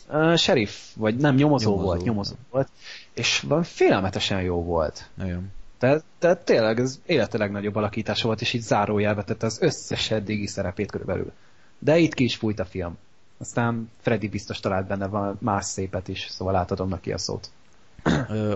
[0.09, 2.69] uh, sheriff, vagy nem, nyomozó, nyomozó volt, nyomozó volt.
[3.15, 5.09] És van félelmetesen jó volt.
[5.15, 5.55] Nagyon.
[5.79, 10.47] Tehát, tehát tényleg ez élete legnagyobb alakítása volt, és így zárójelbe tette az összes eddigi
[10.47, 11.33] szerepét körülbelül.
[11.79, 12.99] De itt ki is fújt a film.
[13.39, 17.51] Aztán Freddy biztos talált benne van más szépet is, szóval átadom neki a szót.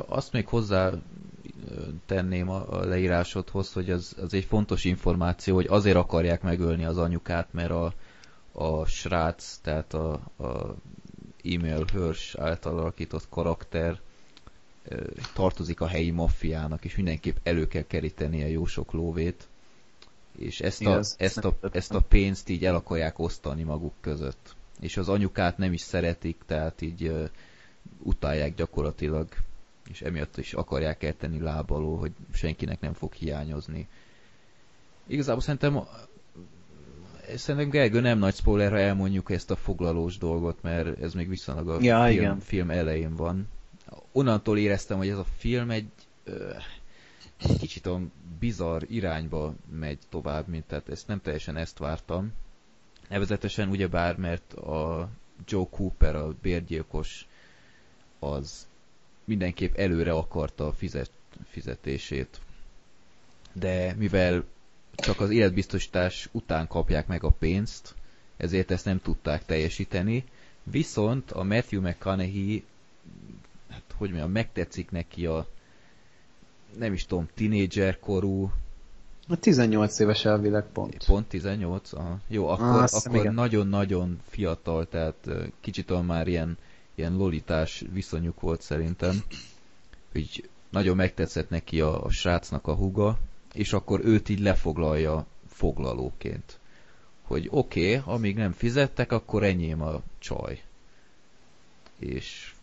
[0.06, 0.90] Azt még hozzá
[2.06, 7.48] tenném a leírásodhoz, hogy az, az egy fontos információ, hogy azért akarják megölni az anyukát,
[7.50, 7.92] mert a,
[8.52, 10.74] a srác, tehát a, a
[11.44, 14.00] e-mail Hirsch által alakított karakter
[15.34, 19.48] tartozik a helyi maffiának, és mindenképp elő kell keríteni a jó sok lóvét,
[20.38, 24.54] és ezt a, ezt, a, ezt a pénzt így el akarják osztani maguk között.
[24.80, 27.28] És az anyukát nem is szeretik, tehát így uh,
[27.98, 29.28] utálják gyakorlatilag,
[29.90, 33.88] és emiatt is akarják eltenni lábaló, hogy senkinek nem fog hiányozni.
[35.06, 35.80] Igazából szerintem
[37.36, 41.68] Szerintem Gergő nem nagy spoiler, ha elmondjuk ezt a foglalós dolgot, mert ez még viszonylag
[41.68, 42.40] a ja, film, igen.
[42.40, 43.48] film elején van
[44.12, 45.90] onnantól éreztem, hogy ez a film egy,
[46.24, 46.54] ö,
[47.48, 52.32] egy kicsit olyan bizarr irányba megy tovább, mint tehát ezt nem teljesen ezt vártam.
[53.08, 55.08] Nevezetesen ugyebár, mert a
[55.46, 57.26] Joe Cooper, a bérgyilkos,
[58.18, 58.66] az
[59.24, 61.10] mindenképp előre akarta a fizet,
[61.48, 62.40] fizetését.
[63.52, 64.44] De mivel
[64.94, 67.94] csak az életbiztosítás után kapják meg a pénzt,
[68.36, 70.24] ezért ezt nem tudták teljesíteni.
[70.62, 72.64] Viszont a Matthew McConaughey,
[74.00, 75.46] hogy mondjam, megtetszik neki a
[76.78, 78.52] nem is tudom, tinédzser korú,
[79.28, 81.04] a 18 éves elvileg pont.
[81.06, 81.92] Pont 18?
[81.92, 82.18] Aha.
[82.28, 85.28] Jó, akkor, ah, akkor nagyon-nagyon fiatal, tehát
[85.60, 86.58] kicsit már ilyen,
[86.94, 89.22] ilyen lolitás viszonyuk volt szerintem.
[90.14, 93.18] Úgy nagyon megtetszett neki a, a srácnak a huga,
[93.54, 96.58] és akkor őt így lefoglalja foglalóként.
[97.22, 100.62] Hogy oké, okay, amíg nem fizettek, akkor enyém a csaj.
[101.98, 102.54] És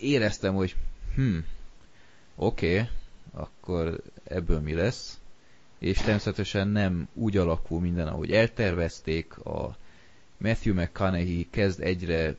[0.00, 0.76] éreztem, hogy
[1.14, 1.38] hm,
[2.34, 2.88] oké, okay,
[3.32, 5.20] akkor ebből mi lesz?
[5.78, 9.38] És természetesen nem úgy alakul minden, ahogy eltervezték.
[9.38, 9.76] A
[10.36, 12.36] Matthew McConaughey kezd egyre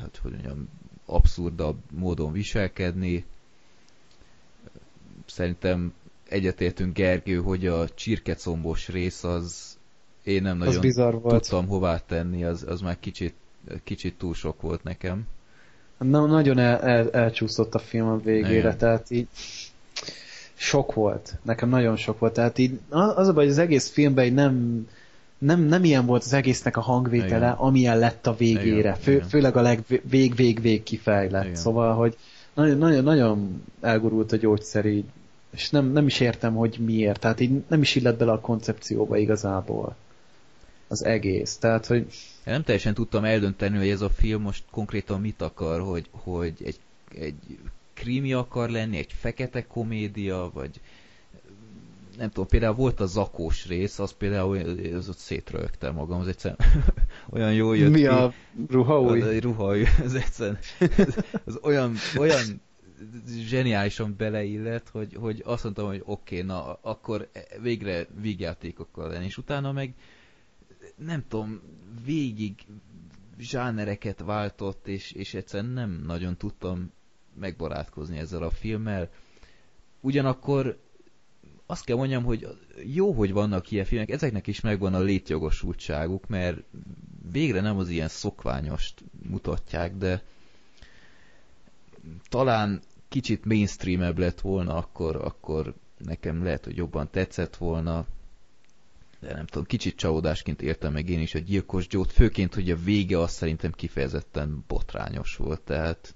[0.00, 0.68] hát hogy mondjam,
[1.04, 3.24] abszurdabb módon viselkedni.
[5.26, 5.94] Szerintem
[6.28, 9.76] egyetértünk Gergő, hogy a csirkecombos rész az
[10.22, 13.34] én nem nagyon tudtam hová tenni, az, az már kicsit,
[13.84, 15.26] kicsit túl sok volt nekem.
[15.98, 18.78] Na, nagyon el, el, elcsúszott a film a végére, Igen.
[18.78, 19.26] tehát így
[20.54, 21.34] sok volt.
[21.42, 22.32] Nekem nagyon sok volt.
[22.32, 24.86] Tehát így az a baj, hogy az egész filmben így nem,
[25.38, 27.50] nem, nem ilyen volt az egésznek a hangvétele, Igen.
[27.50, 28.94] amilyen lett a végére.
[28.94, 29.28] Fő, Igen.
[29.28, 31.44] Főleg a legvég-vég-vég kifejlett.
[31.44, 31.56] Igen.
[31.56, 32.16] Szóval, hogy
[32.54, 35.04] nagyon, nagyon, nagyon elgurult a gyógyszer így,
[35.50, 37.20] és nem, nem is értem, hogy miért.
[37.20, 39.96] Tehát így nem is illett bele a koncepcióba igazából
[40.88, 41.56] az egész.
[41.56, 42.06] Tehát, hogy...
[42.48, 46.54] Én nem teljesen tudtam eldönteni, hogy ez a film most konkrétan mit akar, hogy, hogy
[46.64, 46.78] egy,
[47.18, 47.34] egy
[47.94, 50.80] krimi akar lenni, egy fekete komédia, vagy
[52.16, 54.58] nem tudom, például volt a zakós rész, az például
[54.94, 56.58] az ott szétrögtem magam, az egyszerűen
[57.34, 58.06] olyan jó jött Mi ki.
[58.06, 58.32] a
[58.70, 59.20] ruha új?
[59.22, 60.58] A ruha új, az egyszerűen
[61.44, 62.60] az olyan, olyan
[63.48, 67.28] zseniálisan beleillett, hogy, hogy azt mondtam, hogy oké, okay, na akkor
[67.62, 69.94] végre vígjátékokkal lenni, és utána meg
[70.98, 71.60] nem tudom,
[72.04, 72.54] végig
[73.38, 76.92] zsánereket váltott, és, és egyszerűen nem nagyon tudtam
[77.38, 79.10] megbarátkozni ezzel a filmmel.
[80.00, 80.78] Ugyanakkor
[81.66, 86.62] azt kell mondjam, hogy jó, hogy vannak ilyen filmek, ezeknek is megvan a létjogosultságuk, mert
[87.32, 90.22] végre nem az ilyen szokványost mutatják, de
[92.28, 98.06] talán kicsit mainstreamebb lett volna, akkor, akkor nekem lehet, hogy jobban tetszett volna,
[99.20, 102.76] de nem tudom, kicsit csalódásként értem meg én is a gyilkos Joe-t, főként, hogy a
[102.76, 106.14] vége azt szerintem kifejezetten botrányos volt, tehát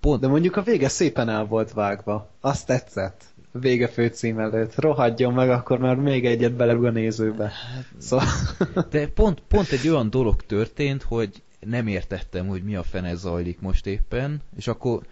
[0.00, 0.20] Pont.
[0.20, 2.30] De mondjuk a vége szépen el volt vágva.
[2.40, 3.24] Azt tetszett.
[3.52, 4.74] Vége főcím előtt.
[4.74, 7.52] Rohadjon meg, akkor már még egyet belerúg a nézőbe.
[7.98, 8.26] Szóval...
[8.90, 13.60] De pont, pont egy olyan dolog történt, hogy nem értettem, hogy mi a fene zajlik
[13.60, 15.02] most éppen, és akkor,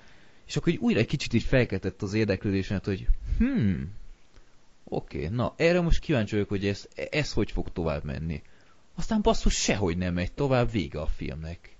[0.46, 3.06] és akkor így újra egy kicsit így felkeltett az érdeklődésemet, hogy
[3.38, 3.92] hmm,
[4.84, 8.42] oké, okay, na erre most kíváncsi vagyok, hogy ez, ez hogy fog tovább menni.
[8.94, 11.76] Aztán basszus sehogy nem megy tovább, vége a filmnek.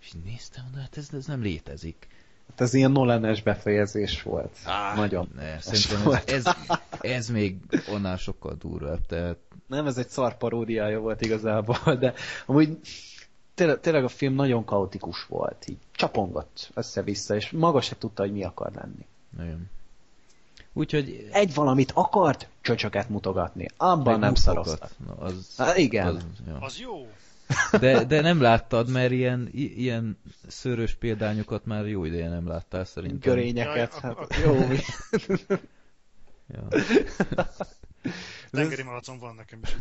[0.00, 2.08] És néztem, de hát ez, ez nem létezik.
[2.48, 4.56] Hát ez ilyen Nolanes befejezés volt.
[4.64, 5.28] Ah, Nagyon.
[5.34, 6.54] Ne, szerintem ez, ez,
[7.00, 7.56] ez még
[7.88, 9.06] onnál sokkal durvább.
[9.06, 9.36] Tehát...
[9.66, 12.14] Nem, ez egy szar paródiája volt igazából, de
[12.46, 12.78] amúgy
[13.54, 15.68] tényleg, tényleg a film nagyon kaotikus volt.
[15.68, 19.06] Így csapongott össze-vissza, és maga se tudta, hogy mi akar lenni.
[19.38, 19.70] Igen.
[20.78, 21.28] Úgyhogy...
[21.32, 23.68] Egy valamit akart, csöcsöket mutogatni.
[23.76, 24.90] Abban nem szaroztak.
[25.06, 26.06] Na, az, Há, igen.
[26.06, 26.58] Az, ja.
[26.60, 27.10] az jó.
[27.80, 33.32] De, de nem láttad, mert ilyen, ilyen szörös példányokat már jó ideje nem láttál szerintem.
[33.32, 34.56] Görényeket, ja, hát jó.
[36.48, 36.68] ja.
[38.50, 39.76] Tengeri malacon van nekem is.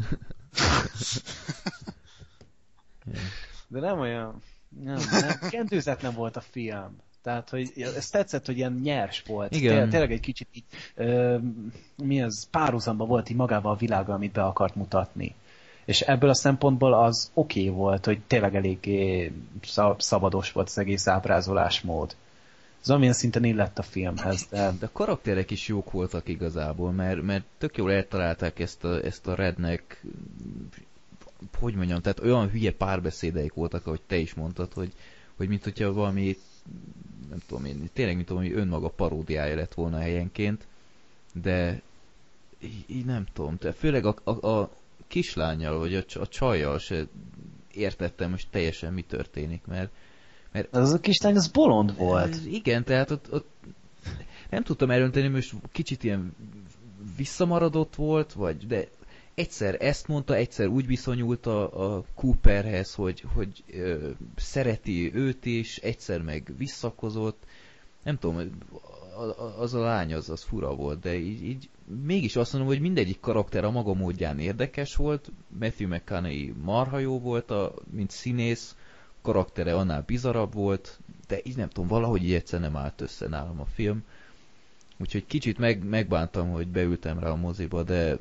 [3.67, 4.41] De nem olyan...
[4.83, 7.05] Nem, nem, kendőzetlen volt a film.
[7.27, 9.55] Tehát, hogy ez tetszett, hogy ilyen nyers volt.
[9.55, 9.89] Igen.
[9.89, 10.63] Tényleg egy kicsit így,
[10.95, 11.37] ö,
[11.95, 15.35] mi az, párhuzamba volt így magával a világa, amit be akart mutatni.
[15.85, 19.31] És ebből a szempontból az oké okay volt, hogy tényleg eléggé
[19.97, 22.15] szabados volt az egész ábrázolásmód.
[22.81, 24.47] Ez amilyen szinten illett a filmhez.
[24.49, 24.71] De...
[24.79, 29.27] de a karakterek is jók voltak igazából, mert, mert tök jól eltalálták ezt a, ezt
[29.27, 30.03] a rednek
[31.59, 34.91] hogy mondjam, tehát olyan hülye párbeszédeik voltak, ahogy te is mondtad, hogy,
[35.35, 36.37] hogy mint hogyha valami
[37.29, 40.67] nem tudom én, tényleg mint valami önmaga paródiája lett volna helyenként,
[41.33, 41.81] de
[42.59, 44.69] így, így nem tudom, tehát főleg a, a, a
[45.07, 47.07] kislányjal, vagy a, a csajjal se
[47.73, 49.91] értettem most teljesen mi történik, mert,
[50.51, 52.37] mert az a kislány az bolond volt.
[52.45, 53.47] Igen, tehát ott, ott
[54.49, 56.35] nem tudtam elönteni, most kicsit ilyen
[57.17, 58.87] visszamaradott volt, vagy de
[59.37, 65.77] egyszer ezt mondta, egyszer úgy viszonyult a, a Cooperhez, hogy, hogy ö, szereti őt is,
[65.77, 67.43] egyszer meg visszakozott.
[68.03, 68.49] Nem tudom,
[69.59, 71.69] az a lány az, az fura volt, de így, így
[72.03, 75.31] mégis azt mondom, hogy mindegyik karakter a maga módján érdekes volt.
[75.59, 78.75] Matthew McConaughey marha jó volt, a, mint színész,
[79.21, 83.59] karaktere annál bizarabb volt, de így nem tudom, valahogy így egyszer nem állt össze nálam
[83.59, 84.03] a film.
[84.99, 88.17] Úgyhogy kicsit meg, megbántam, hogy beültem rá a moziba, de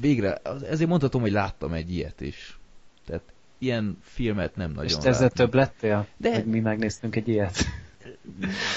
[0.00, 0.34] végre,
[0.68, 2.58] ezért mondhatom, hogy láttam egy ilyet is.
[3.06, 3.22] Tehát
[3.58, 5.28] ilyen filmet nem nagyon És ezzel láttam.
[5.28, 6.06] több lettél?
[6.16, 6.34] De...
[6.34, 7.56] Hogy mi megnéztünk egy ilyet?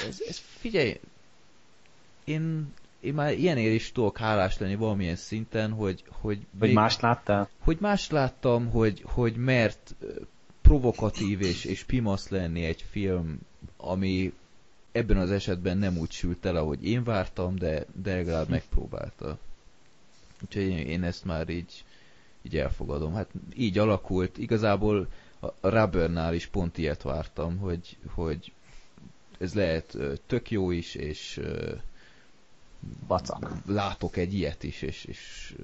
[0.08, 0.99] Ez, ez, figyelj,
[2.23, 6.03] én, én már ilyenért is tudok hálás lenni valamilyen szinten, hogy...
[6.10, 7.49] Hogy, hogy mást láttál?
[7.60, 9.95] Hogy mást láttam, hogy, hogy mert
[10.62, 13.39] provokatív és, és pimasz lenni egy film,
[13.77, 14.34] ami
[14.91, 19.38] ebben az esetben nem úgy sült el, ahogy én vártam, de, de legalább megpróbálta.
[20.43, 21.84] Úgyhogy én, ezt már így,
[22.41, 23.13] így elfogadom.
[23.13, 24.38] Hát így alakult.
[24.38, 25.08] Igazából
[25.39, 28.52] a Rubbernál is pont ilyet vártam, hogy, hogy
[29.39, 31.41] ez lehet tök jó is, és
[33.08, 33.52] Bacak.
[33.65, 35.56] látok egy ilyet is, és, és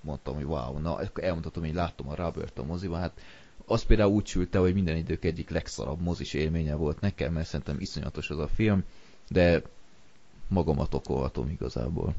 [0.00, 3.20] mondtam, hogy wow, na, elmondhatom, hogy láttam a Rubbert a moziban, hát
[3.66, 7.80] az például úgy sült hogy minden idők egyik legszarabb mozis élménye volt nekem, mert szerintem
[7.80, 8.84] iszonyatos az a film,
[9.28, 9.62] de
[10.48, 12.14] magamat okolhatom igazából.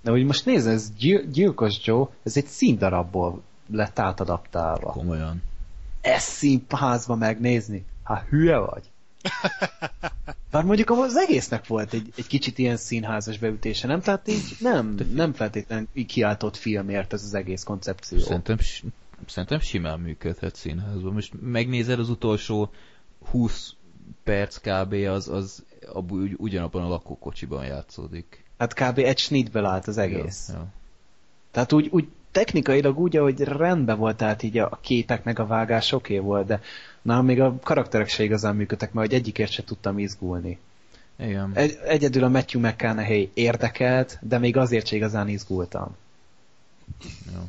[0.00, 4.90] De hogy most nézd, ez Gyil- Gyilkos Joe, ez egy színdarabból lett átadaptálva.
[4.90, 5.42] Komolyan.
[6.00, 7.84] Ezt színházba megnézni?
[8.04, 8.90] Hát hülye vagy?
[10.50, 14.00] Bár mondjuk az egésznek volt egy, egy kicsit ilyen színházas beütése, nem?
[14.00, 18.18] Tehát így nem, nem feltétlenül így kiáltott filmért ez az egész koncepció.
[18.18, 18.56] Szerintem,
[19.26, 21.12] szerintem simán működhet színházban.
[21.12, 22.70] Most megnézed az utolsó
[23.30, 23.74] 20
[24.24, 24.92] perc kb.
[24.92, 25.64] az, az
[26.08, 28.44] ugy, ugyanabban a lakókocsiban játszódik.
[28.60, 28.98] Hát kb.
[28.98, 30.48] egy snitből állt az egész.
[30.48, 30.66] Ja, ja.
[31.50, 35.92] Tehát úgy, úgy technikailag úgy, ahogy rendben volt, tehát így a képek meg a vágás
[35.92, 36.60] oké okay volt, de
[37.02, 40.58] Na, még a karakterek se igazán működtek, mert egyikért se tudtam izgulni.
[41.18, 41.50] Igen.
[41.54, 45.96] Egy, egyedül a Matthew McConaughey érdekelt, de még azért se igazán izgultam.
[47.34, 47.40] Jó.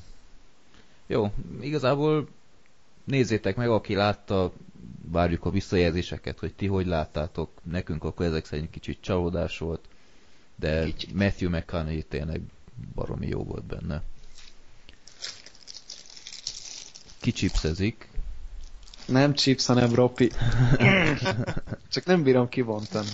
[1.07, 2.27] Jó, igazából
[3.03, 4.51] nézzétek meg, aki látta,
[5.11, 7.49] várjuk a visszajelzéseket, hogy ti hogy láttátok.
[7.63, 9.87] Nekünk akkor ezek szerint kicsit csalódás volt,
[10.61, 11.13] de kicsit.
[11.13, 12.41] Matthew McConaughey tényleg
[12.95, 14.01] baromi jó volt benne.
[17.19, 18.09] Kicsipszezik,
[19.05, 20.31] nem chips, hanem ropi.
[21.93, 23.09] Csak nem bírom kivontani.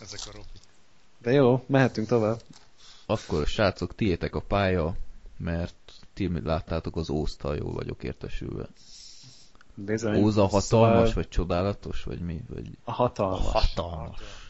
[0.00, 0.58] Ezek a ropi.
[1.18, 2.40] De jó, mehetünk tovább.
[3.06, 4.96] Akkor, srácok, tiétek a pálya,
[5.36, 5.74] mert
[6.14, 8.68] ti láttátok az Ózt, ha jól vagyok értesülve.
[9.74, 10.22] Bizony.
[10.22, 11.12] Óza hatalmas, szóval...
[11.14, 12.40] vagy csodálatos, vagy mi?
[12.48, 12.70] Vagy...
[12.84, 13.54] A hatalmas.
[13.54, 14.43] A hatalmas.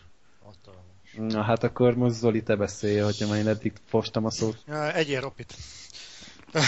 [1.16, 4.62] Na hát akkor most Zoli, te beszélj, hogyha már én eddig fostam a szót.
[4.66, 5.54] Ja, egyél ropit.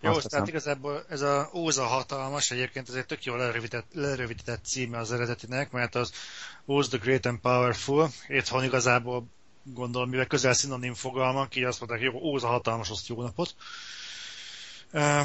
[0.00, 4.64] Jó, Azt tehát igazából ez a Óza hatalmas, egyébként ez egy tök jól lerövidített, lerövidített
[4.64, 6.12] címe az eredetinek, mert az
[6.64, 9.26] Oz the Great and Powerful, itthon igazából
[9.62, 13.54] gondolom, mivel közel szinonim fogalmak, így azt mondták, jó, Óza hatalmas, azt jó napot.
[14.92, 15.20] Uh,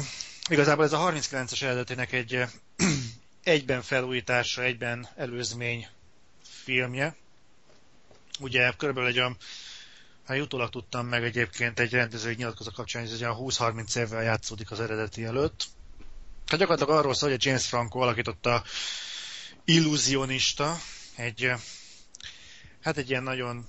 [0.48, 2.44] igazából ez a 39-es eredetének egy
[3.42, 5.86] egyben felújítása, egyben előzmény
[6.42, 7.16] filmje.
[8.40, 9.36] Ugye körülbelül egy olyan
[10.26, 14.70] Hát utólag tudtam meg egyébként egy rendezői nyilatkozat kapcsán, hogy ez olyan 20-30 évvel játszódik
[14.70, 15.64] az eredeti előtt.
[16.46, 18.62] Hát gyakorlatilag arról szól, hogy a James Franco alakította
[19.64, 20.76] illúzionista,
[21.16, 21.52] egy
[22.82, 23.68] hát egy ilyen nagyon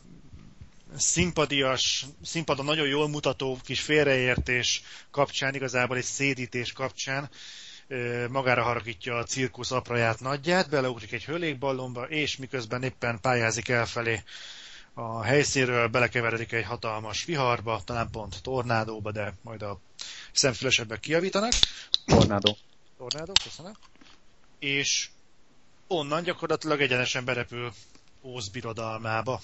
[0.98, 7.30] szimpadias, színpadon nagyon jól mutató kis félreértés kapcsán, igazából egy szédítés kapcsán
[8.30, 14.24] magára haragítja a cirkusz apraját nagyját, beleugrik egy hőlékballonba, és miközben éppen pályázik elfelé
[14.94, 19.80] a helyszínről belekeveredik egy hatalmas viharba, talán pont tornádóba, de majd a
[20.32, 21.54] szemfülesebbek kiavítanak.
[22.06, 22.58] Tornádó.
[22.98, 23.74] Tornádó, köszönöm.
[24.60, 25.10] És
[25.88, 27.74] onnan gyakorlatilag egyenesen berepül
[28.22, 29.42] Óz birodalmába,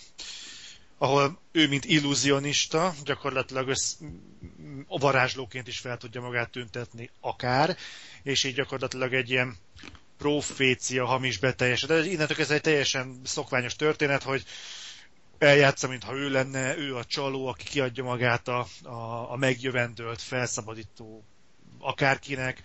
[0.97, 3.95] ahol ő, mint illúzionista, gyakorlatilag össz,
[4.87, 7.77] varázslóként is fel tudja magát tüntetni akár,
[8.23, 9.57] és így gyakorlatilag egy ilyen
[10.17, 12.05] profécia hamis beteljesedett.
[12.05, 14.43] Innentől ez egy teljesen szokványos történet, hogy
[15.39, 21.23] eljátsza, mintha ő lenne, ő a csaló, aki kiadja magát a, a, a megjövendőlt, felszabadító
[21.79, 22.61] akárkinek,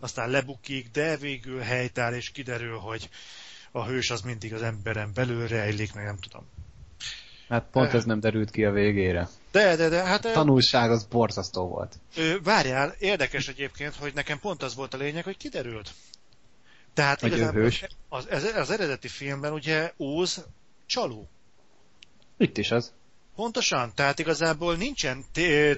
[0.00, 3.08] aztán lebukik, de végül helytáll, és kiderül, hogy
[3.72, 6.46] a hős az mindig az emberen belül rejlik, meg nem tudom.
[7.48, 9.28] Hát pont ez nem derült ki a végére.
[9.50, 10.24] De, de, de, hát...
[10.24, 11.98] A tanulság az borzasztó volt.
[12.42, 15.90] Várjál, érdekes egyébként, hogy nekem pont az volt a lényeg, hogy kiderült.
[16.94, 17.86] Tehát hogy igazából hős.
[18.08, 20.46] Az, az, az eredeti filmben ugye Óz
[20.86, 21.28] csaló.
[22.42, 22.92] Itt is az.
[23.34, 25.24] Pontosan, tehát igazából nincsen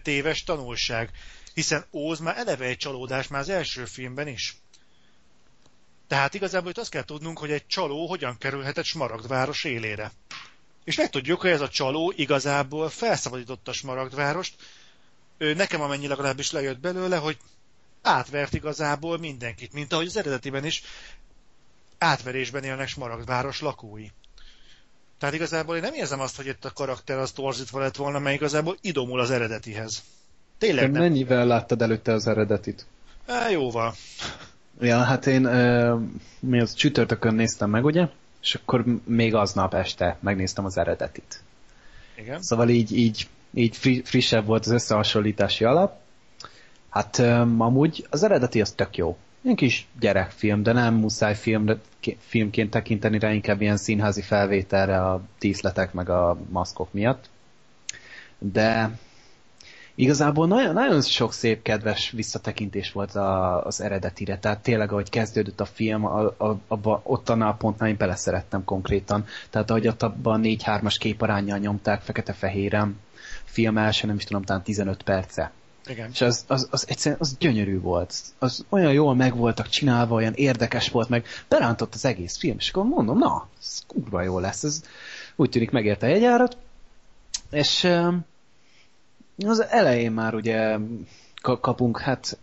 [0.03, 1.11] téves tanulság,
[1.55, 4.57] hiszen Óz már eleve egy csalódás már az első filmben is.
[6.07, 10.13] Tehát igazából itt azt kell tudnunk, hogy egy csaló hogyan kerülhetett Smaragdváros élére.
[10.85, 14.55] És megtudjuk, hogy ez a csaló igazából felszabadította Smaragdvárost.
[15.39, 17.39] Ő nekem amennyi legalábbis lejött belőle, hogy
[18.03, 20.83] átvert igazából mindenkit, mint ahogy az eredetiben is
[21.99, 24.07] átverésben élnek Smaragdváros lakói.
[25.19, 28.37] Tehát igazából én nem érzem azt, hogy itt a karakter az torzítva lett volna, mert
[28.37, 30.03] igazából idomul az eredetihez.
[30.59, 31.03] Tényleg nem.
[31.03, 32.87] Mennyivel láttad előtte az eredetit?
[33.29, 33.95] É, jóval.
[34.81, 36.01] Ja, hát én uh,
[36.41, 38.09] mi az csütörtökön néztem meg, ugye?
[38.43, 41.43] És akkor még aznap este megnéztem az eredetit.
[42.17, 42.43] Igen.
[42.43, 45.97] Szóval így, így, így frissebb volt az összehasonlítási alap.
[46.89, 49.17] Hát um, amúgy az eredeti az tök jó.
[49.45, 51.71] Ilyen kis gyerekfilm, de nem muszáj film,
[52.19, 57.31] filmként tekinteni rá, inkább ilyen színházi felvételre a díszletek meg a maszkok miatt.
[58.39, 58.99] De
[59.95, 64.39] igazából nagyon, nagyon sok szép, kedves visszatekintés volt a, az eredetire.
[64.39, 68.65] Tehát tényleg, ahogy kezdődött a film, a, a, abba, ott annál a pontnál én beleszerettem
[68.65, 69.25] konkrétan.
[69.51, 73.01] Tehát ahogy ott abban a 4-3-as képarányjal nyomták, fekete-fehéren,
[73.45, 75.53] film első, nem is tudom, talán 15 perce.
[75.87, 76.11] Igen.
[76.13, 78.15] És az, az, az egyszerűen az gyönyörű volt.
[78.39, 82.69] Az olyan jól meg voltak csinálva, olyan érdekes volt, meg berántott az egész film, és
[82.69, 84.83] akkor mondom, na, ez kurva jó lesz, ez
[85.37, 86.57] úgy tűnik megérte egy árat.
[87.51, 87.85] És
[89.47, 90.77] az elején már ugye
[91.41, 92.39] kapunk, hát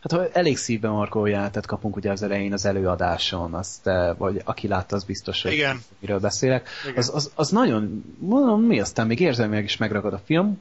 [0.00, 4.96] Hát elég szívben markoló jelenetet kapunk ugye az elején az előadáson, azt, vagy aki látta,
[4.96, 5.82] az biztos, hogy Igen.
[5.98, 6.68] miről beszélek.
[6.96, 10.60] Az, az, az, nagyon, mondom, mi aztán még érzelmileg is megragad a film,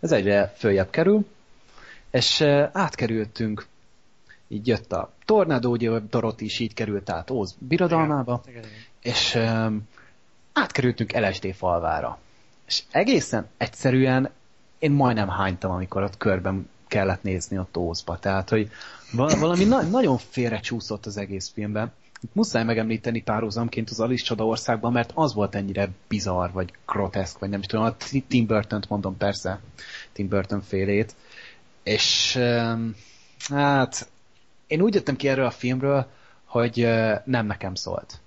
[0.00, 1.26] ez egyre följebb kerül,
[2.10, 2.40] és
[2.72, 3.66] átkerültünk,
[4.48, 8.62] így jött a tornádó, ugye Dorot is így került át Óz birodalmába, igen.
[8.64, 9.14] Igen, igen.
[9.14, 9.38] és
[10.52, 12.18] átkerültünk LSD falvára.
[12.66, 14.30] És egészen egyszerűen
[14.78, 18.18] én majdnem hánytam, amikor ott körben kellett nézni ott Ózba.
[18.18, 18.70] Tehát, hogy
[19.12, 21.92] valami na- nagyon félre csúszott az egész filmben.
[22.20, 27.38] Itt muszáj megemlíteni párhuzamként az Alice Csoda országban, mert az volt ennyire bizarr, vagy groteszk,
[27.38, 27.96] vagy nem is tudom, a
[28.28, 29.60] Tim burton mondom persze,
[30.12, 31.14] Tim Burton félét,
[31.86, 32.38] és
[33.48, 34.08] hát
[34.66, 36.06] én úgy jöttem ki erről a filmről,
[36.44, 36.88] hogy
[37.24, 38.20] nem nekem szólt.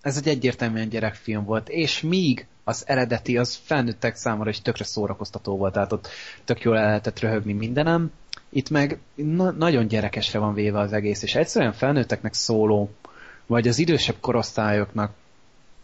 [0.00, 5.56] Ez egy egyértelműen gyerekfilm volt, és míg az eredeti, az felnőttek számára is tökre szórakoztató
[5.56, 6.08] volt, tehát ott
[6.44, 8.12] tök jól el lehetett röhögni mindenem.
[8.48, 12.90] Itt meg na- nagyon gyerekesre van véve az egész, és egyszerűen felnőtteknek szóló,
[13.46, 15.12] vagy az idősebb korosztályoknak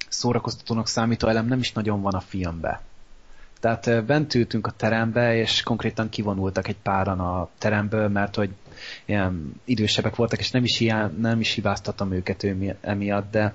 [0.08, 2.82] szórakoztatónak számító elem nem is nagyon van a filmbe.
[3.66, 8.50] Tehát bent ültünk a terembe, és konkrétan kivonultak egy páran a teremből, mert hogy
[9.04, 13.54] ilyen idősebbek voltak, és nem is, ilyen, nem is hibáztatom őket ő emiatt, de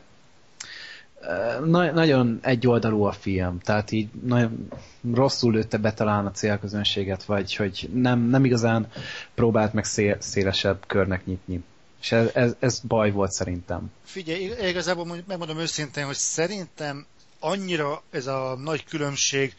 [1.65, 4.67] na- nagyon egyoldalú a film, tehát így nagyon
[5.13, 8.87] rosszul lőtte be talán a célközönséget, vagy hogy nem, nem igazán
[9.33, 11.63] próbált meg szél, szélesebb körnek nyitni.
[12.01, 13.91] És ez, ez, ez baj volt szerintem.
[14.03, 17.05] Figyelj, igazából megmondom őszintén, hogy szerintem
[17.43, 19.55] annyira ez a nagy különbség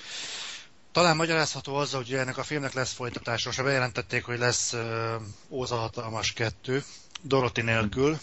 [0.93, 3.49] talán magyarázható azzal, hogy ennek a filmnek lesz folytatása.
[3.49, 4.81] Most bejelentették, hogy lesz uh,
[5.49, 6.85] Óza Hatalmas 2,
[7.23, 8.19] Dorothy nélkül.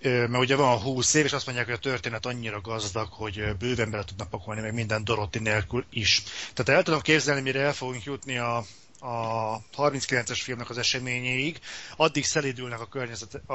[0.00, 3.56] Mert ugye van a 20 év, és azt mondják, hogy a történet annyira gazdag, hogy
[3.58, 6.22] bőven bele tudnak pakolni meg minden Dorothy nélkül is.
[6.54, 8.56] Tehát el tudom képzelni, mire el fogunk jutni a,
[9.00, 11.58] a 39-es filmnek az eseményéig,
[11.96, 13.52] addig szelidülnek a környezet, a,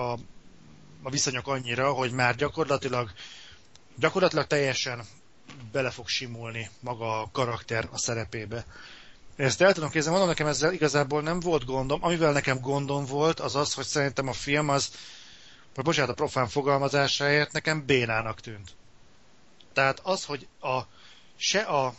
[1.03, 3.11] a viszonyok annyira, hogy már gyakorlatilag
[3.99, 5.05] gyakorlatilag teljesen
[5.71, 8.65] bele fog simulni maga a karakter a szerepébe.
[9.35, 12.03] Ezt el tudom képzelni, mondom, nekem ezzel igazából nem volt gondom.
[12.03, 14.91] Amivel nekem gondom volt, az az, hogy szerintem a film az,
[15.75, 18.75] vagy bocsánat a profán fogalmazásáért, nekem bénának tűnt.
[19.73, 20.79] Tehát az, hogy a,
[21.37, 21.93] se a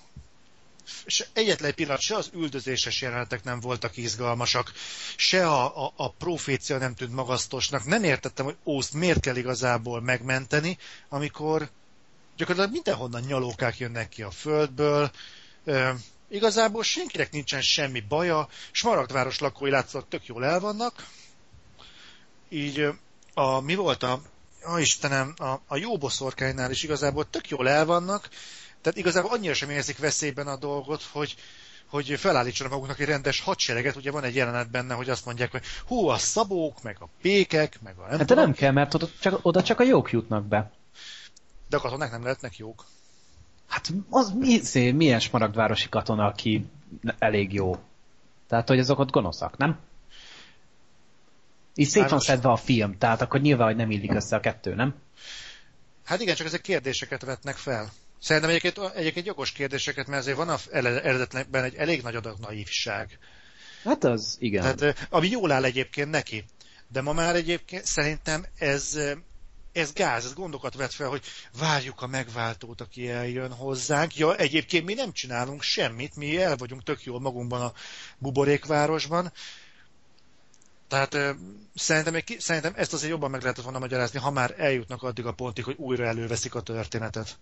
[1.07, 4.73] se egyetlen pillanat, se az üldözéses jelenetek nem voltak izgalmasak,
[5.17, 7.85] se a, a, a profécia nem tűnt magasztosnak.
[7.85, 10.79] Nem értettem, hogy Ószt miért kell igazából megmenteni,
[11.09, 11.71] amikor
[12.41, 15.11] gyakorlatilag mindenhonnan nyalókák jönnek ki a földből,
[15.65, 15.95] e,
[16.29, 21.07] igazából senkinek nincsen semmi baja, Smaragdváros lakói látszólag tök jól el vannak,
[22.49, 22.89] így
[23.35, 24.21] a, mi volt a,
[24.65, 28.29] a Istenem, a, a jó boszorkánynál is igazából tök jól el vannak,
[28.81, 31.35] tehát igazából annyira sem érzik veszélyben a dolgot, hogy,
[31.87, 33.97] hogy felállítsanak maguknak egy rendes hadsereget.
[33.97, 37.81] Ugye van egy jelenet benne, hogy azt mondják, hogy hú, a szabók, meg a pékek,
[37.83, 40.45] meg a nem Hát de nem kell, mert oda csak, oda csak a jók jutnak
[40.45, 40.71] be.
[41.71, 42.85] De a katonák nem lehetnek jók.
[43.67, 46.67] Hát az mi, milyen smaragdvárosi katona, aki
[47.19, 47.79] elég jó?
[48.49, 49.79] Tehát, hogy azok ott gonoszak, nem?
[51.75, 54.75] Így szép van szedve a film, tehát akkor nyilván, hogy nem illik össze a kettő,
[54.75, 54.95] nem?
[56.05, 57.91] Hát igen, csak ezek kérdéseket vetnek fel.
[58.21, 63.19] Szerintem egyébként, egyébként jogos kérdéseket, mert azért van a eredetben egy elég nagy adag naívság.
[63.85, 64.77] Hát az, igen.
[64.77, 66.45] Tehát, ami jól áll egyébként neki.
[66.89, 68.99] De ma már egyébként szerintem ez,
[69.73, 71.23] ez gáz, ez gondokat vet fel, hogy
[71.59, 74.17] várjuk a megváltót, aki eljön hozzánk.
[74.17, 77.73] Ja, egyébként mi nem csinálunk semmit, mi el vagyunk tök jól magunkban a
[78.19, 79.33] buborékvárosban.
[80.89, 81.37] Tehát
[81.75, 85.65] szerintem, szerintem ezt azért jobban meg lehetett volna magyarázni, ha már eljutnak addig a pontig,
[85.65, 87.39] hogy újra előveszik a történetet.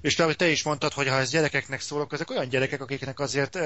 [0.00, 3.58] És te, te is mondtad, hogy ha ez gyerekeknek szólok, ezek olyan gyerekek, akiknek azért,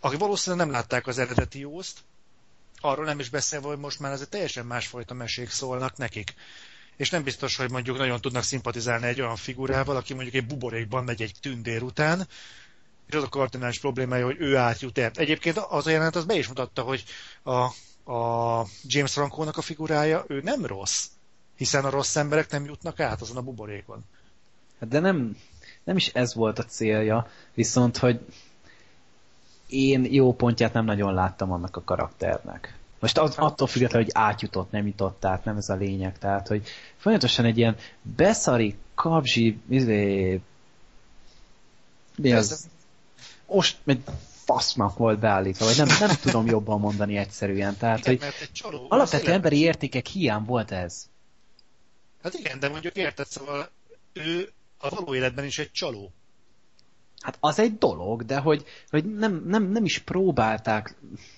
[0.00, 1.98] akik valószínűleg nem látták az eredeti jószt,
[2.84, 6.34] arról nem is beszélve, hogy most már azért teljesen másfajta mesék szólnak nekik.
[6.96, 11.04] És nem biztos, hogy mondjuk nagyon tudnak szimpatizálni egy olyan figurával, aki mondjuk egy buborékban
[11.04, 12.28] megy egy tündér után,
[13.06, 15.10] és az a kardinális problémája, hogy ő átjut el.
[15.14, 17.04] Egyébként az a jelenet az be is mutatta, hogy
[17.42, 17.52] a,
[18.12, 21.06] a James Franco-nak a figurája, ő nem rossz,
[21.56, 24.04] hiszen a rossz emberek nem jutnak át azon a buborékon.
[24.80, 25.36] Hát de nem,
[25.84, 28.20] nem is ez volt a célja, viszont, hogy
[29.72, 32.78] én jó pontját nem nagyon láttam annak a karakternek.
[33.00, 36.18] Most az, attól függetlenül, hogy átjutott, nem jutott át, nem ez a lényeg.
[36.18, 36.66] Tehát, hogy
[36.96, 40.40] folyamatosan egy ilyen beszari, kapzsi, izé,
[42.16, 42.68] mi az?
[43.46, 44.02] Most egy
[44.44, 47.76] fasznak volt beállítva, vagy nem, nem tudom jobban mondani egyszerűen.
[47.76, 51.08] Tehát, igen, hogy csaló, alapvető emberi értékek hiány volt ez.
[52.22, 53.70] Hát igen, de mondjuk érted, szóval
[54.12, 56.12] ő a való életben is egy csaló.
[57.22, 60.94] Hát az egy dolog, de hogy, hogy nem, nem, nem is próbálták,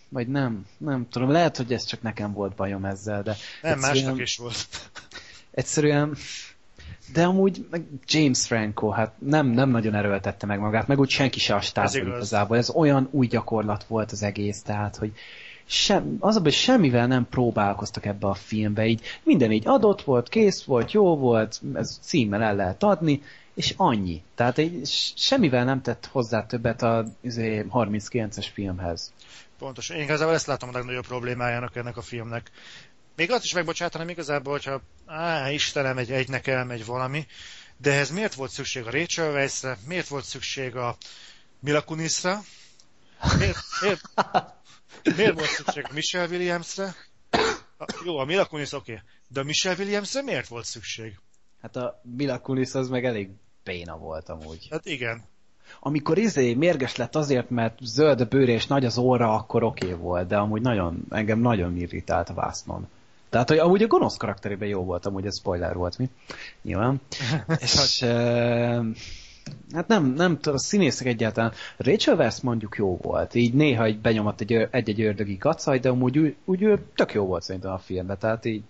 [0.09, 3.37] vagy nem, nem tudom, lehet, hogy ez csak nekem volt bajom ezzel, de...
[3.63, 4.91] Nem, másnak is volt.
[5.51, 6.17] Egyszerűen,
[7.13, 11.39] de amúgy meg James Franco, hát nem, nem nagyon erőltette meg magát, meg úgy senki
[11.39, 12.57] se astálta igazából.
[12.57, 15.13] Ez olyan új gyakorlat volt az egész, tehát, hogy
[15.67, 20.65] sem, az hogy semmivel nem próbálkoztak ebbe a filmbe, így minden így adott volt, kész
[20.65, 23.23] volt, jó volt, ez címmel el lehet adni,
[23.55, 24.23] és annyi.
[24.35, 29.13] Tehát egy, semmivel nem tett hozzá többet a 39-es izé, filmhez.
[29.59, 29.89] Pontos.
[29.89, 32.51] Én igazából ezt látom a legnagyobb problémájának ennek a filmnek.
[33.17, 37.27] Még azt is megbocsátanám igazából, hogyha á, Istenem, egy egynek elmegy valami,
[37.77, 40.97] de ehhez miért volt szükség a Rachel Weiszre, miért volt szükség a
[41.61, 42.41] Mila Kunisra,
[43.39, 44.01] miért, miért,
[45.17, 46.95] miért volt szükség a Michelle Williamsre,
[47.79, 49.05] a, jó, a Mila Kunis oké, okay.
[49.29, 51.19] de a Michelle Williamsre miért volt szükség?
[51.63, 53.31] Hát a Mila Kunis az meg elég
[53.65, 54.69] béna volt amúgy.
[54.71, 55.23] Hát igen.
[55.81, 59.87] Amikor izé mérges lett azért, mert zöld a bőre és nagy az óra, akkor oké
[59.87, 62.89] okay volt, de amúgy nagyon, engem nagyon irritált a Vásznon.
[63.31, 66.11] Tehát, hogy amúgy a gonosz karakterében jó volt, amúgy ez spoiler volt, mi?
[66.63, 67.01] Nyilván.
[67.61, 68.87] és uh,
[69.73, 71.53] hát nem, nem tudom, a színészek egyáltalán.
[71.77, 76.19] Rachel Weisz mondjuk jó volt, így néha egy benyomott egy, egy-egy ördögi kacaj, de amúgy
[76.19, 78.63] úgy, úgy tök jó volt szerintem a filmben, tehát így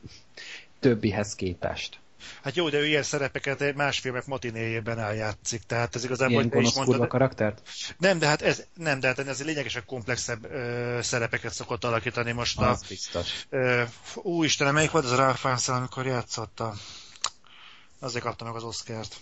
[0.80, 1.98] többihez képest.
[2.42, 6.34] Hát jó, de ő ilyen szerepeket más filmek matinéjében eljátszik, tehát ez igazából...
[6.34, 7.62] Ilyen gonosz mondtad, karaktert?
[7.98, 12.58] Nem, de hát ez, nem, de hát ez lényegesen komplexebb ö, szerepeket szokott alakítani most.
[12.58, 13.46] Az a, biztos.
[13.48, 13.82] Ö,
[14.14, 16.74] ú, Istenem, melyik volt az a Ralph Fiennes, amikor játszotta?
[18.00, 19.16] Azért kapta meg az Oscárt.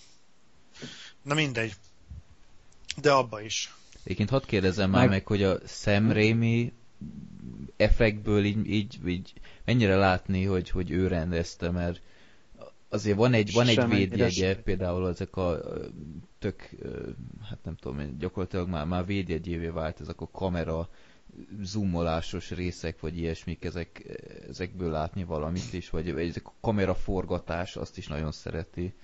[1.22, 1.74] Na mindegy.
[2.96, 3.74] De abba is.
[4.04, 5.00] Egyébként hadd kérdezem meg...
[5.00, 6.72] már meg, hogy a Sam Raimi
[7.76, 9.32] effektből így, így, így
[9.64, 12.00] mennyire látni, hogy, hogy ő rendezte, mert
[12.92, 15.60] azért van egy, van egy védjegye, például ezek a
[16.38, 16.70] tök,
[17.48, 20.88] hát nem tudom, gyakorlatilag már, már védjegyévé vált ezek a kamera
[21.62, 24.02] zoomolásos részek, vagy ilyesmik, ezek,
[24.48, 28.94] ezekből látni valamit is, vagy, ezek a kameraforgatás, azt is nagyon szereti.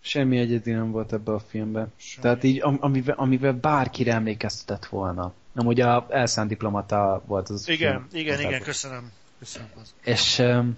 [0.00, 1.92] Semmi egyedi nem volt ebben a filmben.
[1.96, 2.22] Semmi.
[2.22, 5.32] Tehát így, amivel, amivel bárkire emlékeztetett volna.
[5.52, 9.12] Nem, ugye a elszánt diplomata volt az Igen, film, igen, igen, köszönöm.
[9.38, 9.94] köszönöm az.
[10.04, 10.76] És um,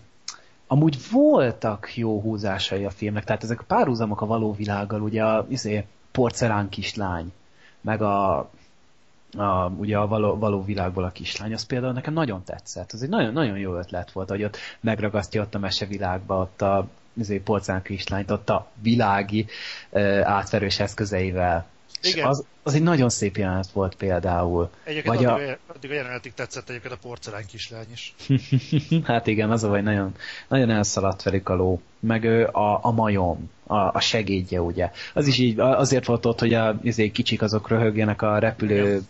[0.73, 5.47] amúgy voltak jó húzásai a filmnek, tehát ezek a párhuzamok a való világgal, ugye a
[5.49, 7.33] izé, porcelán kislány,
[7.81, 8.39] meg a,
[9.37, 12.93] a, ugye a való, való világból a kislány, az például nekem nagyon tetszett.
[12.93, 16.87] Ez egy nagyon, nagyon jó ötlet volt, hogy ott megragasztja ott a mesevilágba, ott a
[17.13, 19.47] izé, porcelán kislányt, ott a világi
[19.91, 21.67] uh, átverős eszközeivel.
[22.03, 22.27] Igen.
[22.27, 24.71] Az, az egy nagyon szép jelenet volt például.
[24.85, 25.73] Egyébként Vagy addig, a...
[25.75, 28.15] addig a jelenetig tetszett egyébként a porcelán kislány is.
[29.05, 30.15] hát igen, az a vagy nagyon,
[30.49, 31.81] nagyon elszaladt velük a ló.
[32.01, 34.91] Meg a, a majom, a, a segédje ugye.
[35.15, 39.09] Az is így, azért volt ott, hogy a izé, kicsik azok röhögjenek a repülő igen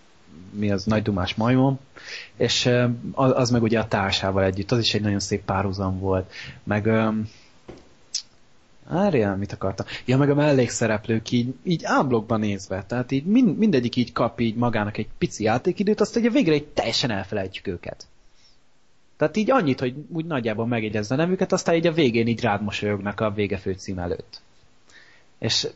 [0.52, 1.78] mi az nagy dumás majom,
[2.36, 2.70] és
[3.12, 6.32] az, az meg ugye a társával együtt, az is egy nagyon szép párhuzam volt.
[6.64, 6.90] Meg
[8.90, 9.86] Várjál, mit akartam?
[10.04, 14.54] Ja, meg a mellékszereplők így, így ámblokban nézve, tehát így mind, mindegyik így kap így
[14.54, 18.06] magának egy pici játékidőt, azt ugye végre egy teljesen elfelejtjük őket.
[19.16, 22.62] Tehát így annyit, hogy úgy nagyjából megjegyezze a nevüket, aztán így a végén így rád
[22.62, 24.40] mosolyognak a vége főcím előtt.
[25.38, 25.68] És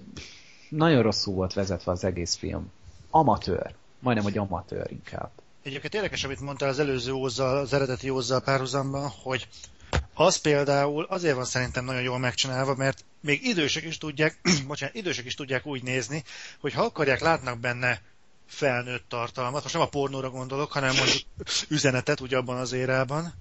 [0.69, 2.71] nagyon rosszul volt vezetve az egész film.
[3.11, 3.75] Amatőr.
[3.99, 5.31] Majdnem, hogy amatőr inkább.
[5.63, 9.49] Egyébként érdekes, amit mondtál az előző ózzal, az eredeti ózzal párhuzamban, hogy
[10.15, 15.25] az például azért van szerintem nagyon jól megcsinálva, mert még idősek is tudják, bocsánat, idősek
[15.25, 16.23] is tudják úgy nézni,
[16.61, 18.01] hogy ha akarják, látnak benne
[18.47, 21.23] felnőtt tartalmat, most nem a pornóra gondolok, hanem mondjuk
[21.69, 23.35] üzenetet ugye abban az érában,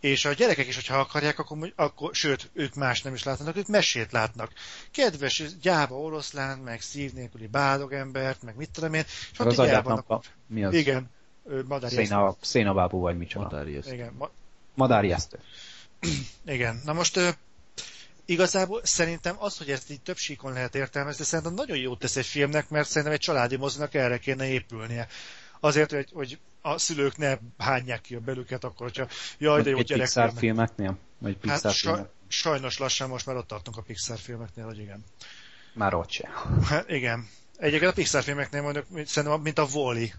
[0.00, 3.66] és a gyerekek is, hogyha akarják, akkor, akkor sőt, ők más nem is látnak, ők
[3.66, 4.52] mesét látnak.
[4.90, 9.04] Kedves gyáva oroszlán, meg szív nélküli bádog embert, meg mit tudom én.
[9.32, 10.74] És az agyátnak mi az?
[10.74, 11.10] Igen,
[11.68, 12.28] madárjesztő.
[12.40, 13.44] Szénabábú vagy micsoda.
[13.44, 13.92] Madárjesztő.
[13.92, 14.30] Igen, ma...
[14.74, 15.38] madárjesztő.
[16.46, 17.20] Igen, na most
[18.24, 22.26] igazából szerintem az, hogy ezt így több síkon lehet értelmezni, szerintem nagyon jót tesz egy
[22.26, 25.08] filmnek, mert szerintem egy családi mozinak erre kéne épülnie.
[25.60, 29.06] Azért, hogy, hogy a szülők ne hányják ki a belüket, akkor, hogyha
[29.38, 30.04] jaj, de jó gyerek.
[30.04, 30.98] Pixar filmeknél?
[31.18, 32.08] Vagy hát Pixar hát, filmek?
[32.28, 35.04] sajnos lassan most már ott tartunk a Pixar filmeknél, hogy igen.
[35.72, 36.28] Már ott se.
[36.64, 37.28] Hát, igen.
[37.56, 40.14] Egyébként a Pixar filmeknél mondjuk, szerintem, mint a Wall-E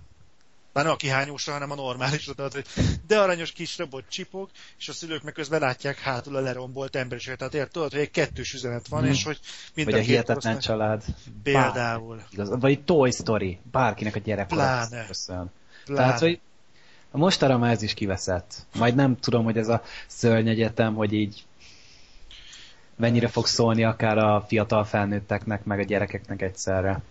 [0.74, 2.65] már nem a kihányósra, hanem a normálisra, tehát, hogy
[3.07, 7.38] de aranyos kis robot csipog, és a szülők meg közben látják hátul a lerombolt emberiséget.
[7.38, 9.11] Tehát érted, tudod, hogy egy kettős üzenet van, hmm.
[9.11, 9.39] és hogy
[9.76, 11.03] mind Vagy a, hihetetlen család.
[11.43, 12.15] Például.
[12.15, 14.47] Bár, igaz, vagy Toy Story, bárkinek a gyerek.
[14.47, 15.05] Pláne.
[15.26, 15.49] Pláne.
[15.86, 16.39] Tehát, hogy
[17.11, 18.65] mostanra már ez is kiveszett.
[18.78, 21.45] Majd nem tudom, hogy ez a szörny egyetem, hogy így
[22.95, 27.01] mennyire fog szólni akár a fiatal felnőtteknek, meg a gyerekeknek egyszerre.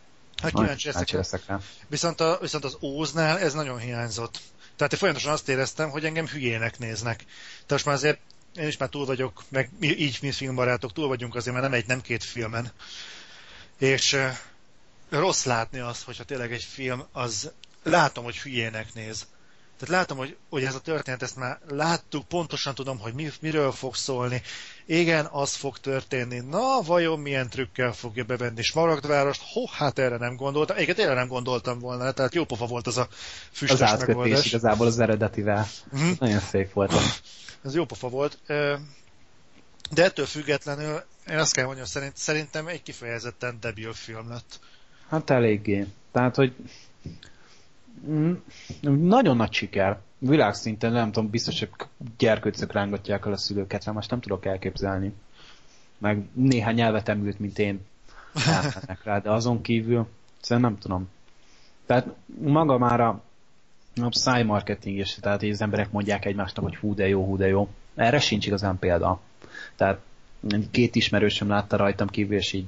[0.42, 1.10] Hát kíváncsi leszek.
[1.10, 1.60] leszek rá.
[1.88, 4.40] Viszont, a, viszont az Óznál ez nagyon hiányzott.
[4.76, 7.16] Tehát én folyamatosan azt éreztem, hogy engem hülyének néznek.
[7.16, 8.18] Tehát most már azért
[8.54, 11.78] én is már túl vagyok, meg mi, így mi filmbarátok túl vagyunk azért, mert nem
[11.78, 12.72] egy, nem két filmen.
[13.78, 14.16] És
[15.08, 17.50] rossz látni azt, hogyha tényleg egy film, az
[17.82, 19.26] látom, hogy hülyének néz.
[19.80, 23.72] Tehát látom, hogy, hogy ez a történet, ezt már láttuk, pontosan tudom, hogy mi, miről
[23.72, 24.42] fog szólni.
[24.86, 26.38] Igen, az fog történni.
[26.38, 29.42] Na, vajon milyen trükkel fogja bevenni Smaragdvárost?
[29.52, 30.76] Ho, hát erre nem gondoltam.
[30.78, 33.08] Igen, erre nem gondoltam volna, tehát jó pofa volt az a
[33.52, 34.46] füstös Az átkötés megoldás.
[34.46, 35.66] igazából az eredetivel.
[35.96, 36.10] Mm-hmm.
[36.18, 36.92] Nagyon szép volt.
[37.64, 38.38] Ez jó pofa volt.
[39.90, 44.60] De ettől függetlenül én azt kell mondjam, szerint, szerintem egy kifejezetten debil film lett.
[45.08, 45.86] Hát eléggé.
[46.12, 46.54] Tehát, hogy
[48.08, 48.32] Mm,
[48.82, 49.98] nagyon nagy siker.
[50.18, 51.70] Világszinten nem tudom, biztos, hogy
[52.18, 55.12] gyerkőcök rángatják el a szülőket, rá most nem tudok elképzelni.
[55.98, 57.80] Meg néhány nyelvet emült, mint én
[58.46, 60.06] elmennek rá, de azon kívül
[60.40, 61.08] szerintem nem tudom.
[61.86, 62.06] Tehát
[62.40, 63.22] maga már a,
[64.02, 67.68] a szájmarketing is, tehát az emberek mondják egymásnak, hogy hú de jó, hú de jó.
[67.94, 69.20] Erre sincs igazán példa.
[69.76, 70.00] Tehát
[70.70, 72.66] két ismerősöm látta rajtam kívül, és így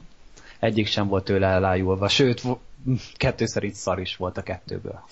[0.59, 2.09] egyik sem volt tőle elájulva.
[2.09, 2.43] Sőt,
[3.15, 5.05] kettő szerint szar is volt a kettőből.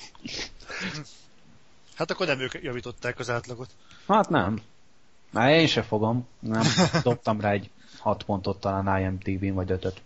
[1.94, 3.70] Hát akkor nem ők javították az átlagot.
[4.06, 4.60] Hát nem.
[5.30, 6.28] Már én se fogom.
[6.38, 6.62] Nem.
[7.02, 10.00] Dobtam rá egy 6 pontot talán IMDb-n, vagy 5-öt.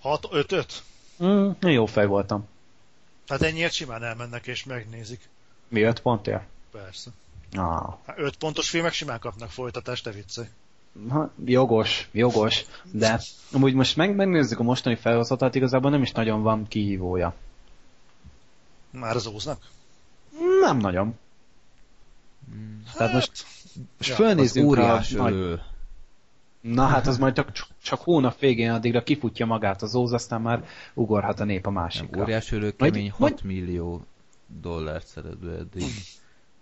[0.00, 0.82] 6 5
[1.24, 2.48] Mm, jó fej voltam.
[3.28, 5.28] Hát ennyiért simán elmennek és megnézik.
[5.68, 6.42] Mi 5 pontért?
[6.70, 7.10] Persze.
[7.52, 7.94] Ah.
[8.06, 10.46] Hát 5 pontos filmek simán kapnak folytatást, te viccelj.
[11.08, 13.20] Ha, jogos, jogos, de
[13.52, 17.34] amúgy most meg, megnézzük a mostani felhozatot, igazából nem is nagyon van kihívója.
[18.90, 19.60] Már az óznak?
[20.60, 21.18] Nem nagyon.
[22.86, 23.46] Hát, Tehát most,
[23.96, 25.60] most ja, fölnézzünk az a nagy...
[26.60, 30.64] Na hát az majd csak, csak hónap végén addigra kifutja magát az óz, aztán már
[30.94, 32.22] ugorhat a nép a másikra.
[32.22, 34.04] Óriás ölő kemény majd, 6 millió
[34.46, 35.82] dollárt szeret be eddig.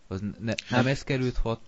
[0.09, 1.61] Az ne, nem hát- ez került 6,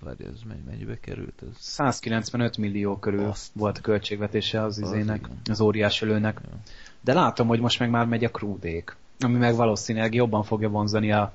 [0.00, 1.42] várj, ez mennyibe került?
[1.42, 1.56] Ez?
[1.58, 3.50] 195 millió körül Azt.
[3.52, 6.40] volt a költségvetése az izének, az, az óriás ölőnek.
[6.44, 6.58] Ja.
[7.00, 11.12] De látom, hogy most meg már megy a krúdék, ami meg valószínűleg jobban fogja vonzani
[11.12, 11.34] a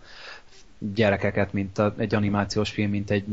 [0.93, 3.25] gyerekeket, mint a, egy animációs film, mint egy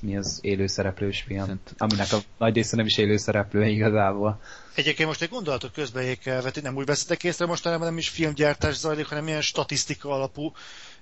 [0.00, 1.74] mi az élőszereplős film, Szent...
[1.78, 4.40] aminek a nagy része nem is élőszereplő igazából.
[4.74, 9.26] Egyébként most egy gondolatot közbeékelveti, nem úgy veszetek észre mostanában nem is filmgyártás zajlik, hanem
[9.26, 10.52] ilyen statisztika alapú,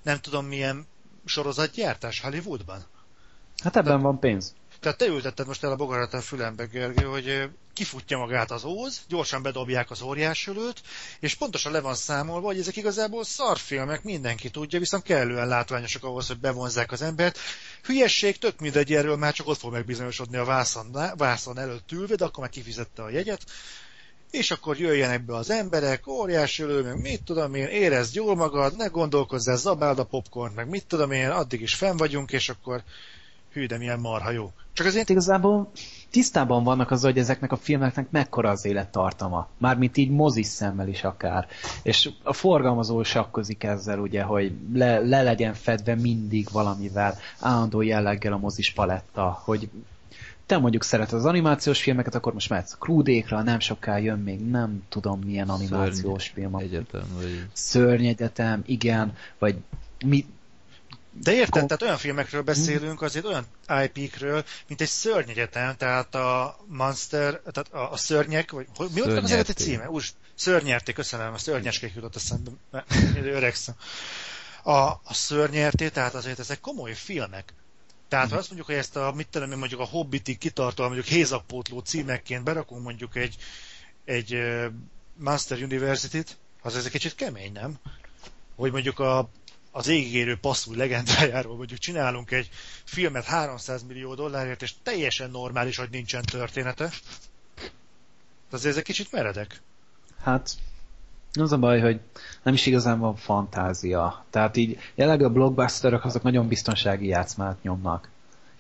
[0.03, 0.87] nem tudom milyen
[1.25, 2.85] sorozatgyártás Hollywoodban?
[3.63, 4.55] Hát ebben Te, van pénz.
[4.81, 9.01] Tehát te ültetted most el a bogarat a fülembe, Gergő, hogy kifutja magát az óz,
[9.09, 10.81] gyorsan bedobják az óriásölőt,
[11.21, 16.27] és pontosan le van számolva, hogy ezek igazából szarfilmek, mindenki tudja, viszont kellően látványosak ahhoz,
[16.27, 17.39] hogy bevonzzák az embert.
[17.83, 22.25] Hülyesség, tök mindegy erről, már csak ott fog megbizonyosodni a vászon, vászon előtt ülve, de
[22.25, 23.43] akkor már kifizette a jegyet,
[24.31, 28.77] és akkor jöjjenek be az emberek, óriás ölő, meg mit tudom én, érezd jól magad,
[28.77, 32.83] ne gondolkozzál, zabáld a popcorn, meg mit tudom én, addig is fenn vagyunk, és akkor
[33.59, 34.53] hű, de milyen marha jó.
[34.73, 35.71] Csak azért igazából
[36.11, 39.49] tisztában vannak az, hogy ezeknek a filmeknek mekkora az élettartama.
[39.59, 41.47] Mármint így mozis szemmel is akár.
[41.83, 48.33] És a forgalmazó sakkozik ezzel, ugye, hogy le, le legyen fedve mindig valamivel, állandó jelleggel
[48.33, 49.69] a mozis paletta, hogy
[50.47, 54.83] te mondjuk szereted az animációs filmeket, akkor most mehetsz Krúdékra, nem soká jön még nem
[54.89, 56.55] tudom milyen animációs Szörny film.
[56.55, 57.47] Egyetem, vagy...
[57.53, 59.57] Szörnyegyetem, igen, vagy
[60.05, 60.27] mi,
[61.23, 63.47] De érted, tehát olyan filmekről beszélünk, azért olyan
[63.85, 69.23] IP-kről, mint egy szörnyegyetem, tehát a Monster, tehát a, a szörnyek, vagy hogy, mi volt
[69.23, 69.91] az eredeti címe?
[69.91, 70.05] Úgy,
[70.35, 73.75] szörnyerték, köszönöm, a szörnyeskék jutott eszembe, mert öregszem.
[74.63, 77.53] A, a szörnyerté, tehát azért ezek komoly filmek.
[78.09, 81.09] Tehát ha azt mondjuk, hogy ezt a, mit tudom én, mondjuk a Hobbitig kitartóan mondjuk
[81.09, 83.37] hézakpótló címekként berakunk mondjuk egy,
[84.05, 84.43] egy
[85.17, 87.79] Master University-t, az ez egy kicsit kemény, nem?
[88.57, 89.29] Hogy mondjuk a,
[89.71, 92.49] az égigérő passzúj legendájáról mondjuk csinálunk egy
[92.85, 96.91] filmet 300 millió dollárért, és teljesen normális, hogy nincsen története.
[98.51, 99.61] Azért ez egy kicsit meredek.
[100.23, 100.51] Hát,
[101.33, 102.01] az a baj, hogy
[102.43, 104.25] nem is igazán van fantázia.
[104.31, 108.09] Tehát így jelenleg a blockbusterok azok nagyon biztonsági játszmát nyomnak.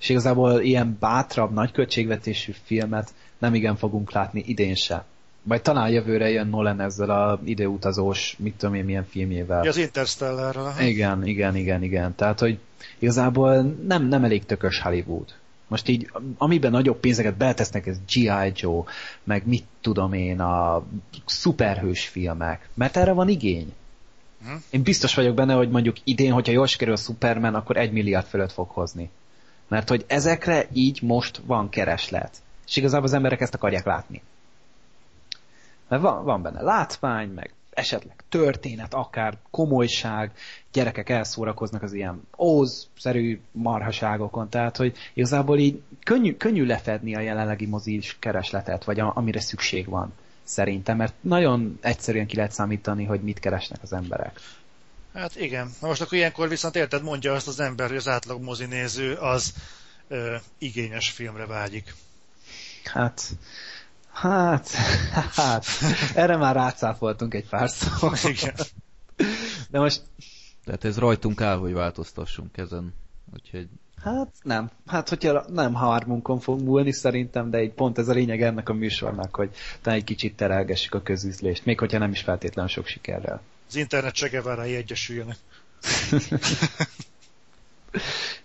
[0.00, 5.04] És igazából ilyen bátrabb, nagyköltségvetésű filmet nem igen fogunk látni idén se.
[5.48, 9.66] Vagy talán jövőre jön Nolan ezzel a időutazós, mit tudom én, milyen filmjével.
[9.66, 10.56] Az Interstellar.
[10.80, 12.14] Igen, igen, igen, igen.
[12.14, 12.58] Tehát, hogy
[12.98, 15.34] igazából nem, nem elég tökös Hollywood.
[15.66, 18.52] Most így, amiben nagyobb pénzeket beletesznek, ez G.I.
[18.54, 18.82] Joe,
[19.24, 20.84] meg mit tudom én, a
[21.24, 22.68] szuperhős filmek.
[22.74, 23.72] Mert erre van igény.
[24.44, 24.54] Hm?
[24.70, 28.26] Én biztos vagyok benne, hogy mondjuk idén, hogyha jól sikerül a Superman, akkor egy milliárd
[28.26, 29.10] fölött fog hozni.
[29.68, 32.36] Mert hogy ezekre így most van kereslet.
[32.66, 34.22] És igazából az emberek ezt akarják látni.
[35.88, 40.32] Mert van, van benne látvány, meg esetleg történet, akár komolyság,
[40.72, 47.66] gyerekek elszórakoznak az ilyen óz-szerű marhaságokon, tehát hogy igazából így könnyű, könnyű lefedni a jelenlegi
[47.66, 50.12] mozis keresletet, vagy a, amire szükség van
[50.42, 54.40] szerintem, mert nagyon egyszerűen ki lehet számítani, hogy mit keresnek az emberek.
[55.14, 55.70] Hát igen.
[55.80, 59.52] Na most akkor ilyenkor viszont érted, mondja azt az ember, hogy az átlag mozinéző az
[60.08, 61.94] ö, igényes filmre vágyik.
[62.84, 63.22] Hát,
[64.20, 64.70] hát,
[65.36, 65.64] hát,
[66.14, 68.08] erre már rácáfoltunk egy pár szó.
[68.24, 68.54] Igen.
[69.70, 70.02] De most,
[70.64, 72.94] Tehát ez rajtunk áll, hogy változtassunk ezen.
[73.34, 73.68] Úgyhogy
[74.02, 78.42] hát nem, hát hogyha nem hármunkon fog múlni szerintem, de egy pont ez a lényeg
[78.42, 79.50] ennek a műsornak, hogy
[79.82, 83.40] talán egy kicsit terelgessük a közüzlést, még hogyha nem is feltétlenül sok sikerrel.
[83.68, 85.36] Az internet segevárái egyesüljenek.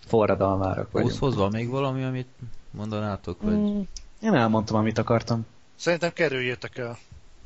[0.06, 1.12] Forradalmárok vagyunk.
[1.12, 2.28] Ószhoz van még valami, amit
[2.70, 3.42] mondanátok?
[3.42, 3.54] Vagy...
[3.54, 3.80] Mm,
[4.20, 5.46] Én elmondtam, amit akartam.
[5.76, 6.98] Szerintem kerüljétek el.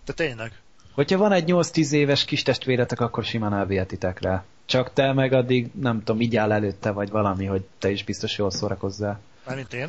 [0.04, 0.52] De tényleg.
[0.92, 4.44] Hogyha van egy 8-10 éves kis testvéretek, akkor simán elvihetitek rá.
[4.66, 8.38] Csak te meg addig, nem tudom, így áll előtte, vagy valami, hogy te is biztos
[8.38, 9.20] jól szórakozzál.
[9.46, 9.88] Mármint én.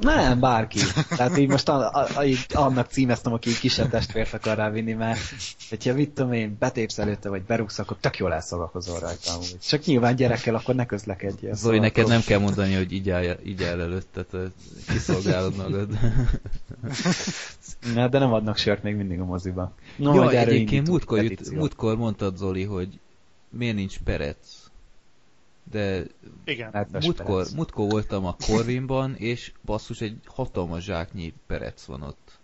[0.00, 0.78] Nem, bárki.
[1.16, 5.20] Tehát így most a, a, a, így annak címeztem, aki kisebb testvért akar rávinni, mert
[5.68, 9.58] hogyha mit tudom én, betépsz előtte, vagy berúgsz, akkor tök jól elszórakozol rajta amúgy.
[9.62, 11.54] Csak nyilván gyerekkel akkor ne közlekedjél.
[11.54, 14.46] Zoli, neked nem kell mondani, hogy így áll, így áll előtt, tehát ö,
[14.92, 15.88] kiszolgálod magad.
[17.94, 19.72] Na, de nem adnak sört még mindig a moziba.
[19.96, 22.88] No, erről egyébként múltkor, jut, múltkor mondtad, Zoli, hogy
[23.50, 24.36] miért nincs perec.
[25.70, 26.04] De
[26.44, 26.70] Igen.
[26.72, 32.38] Nedves múltkor, múltkor voltam a Corvinban, és basszus, egy hatalmas zsáknyi perec van ott.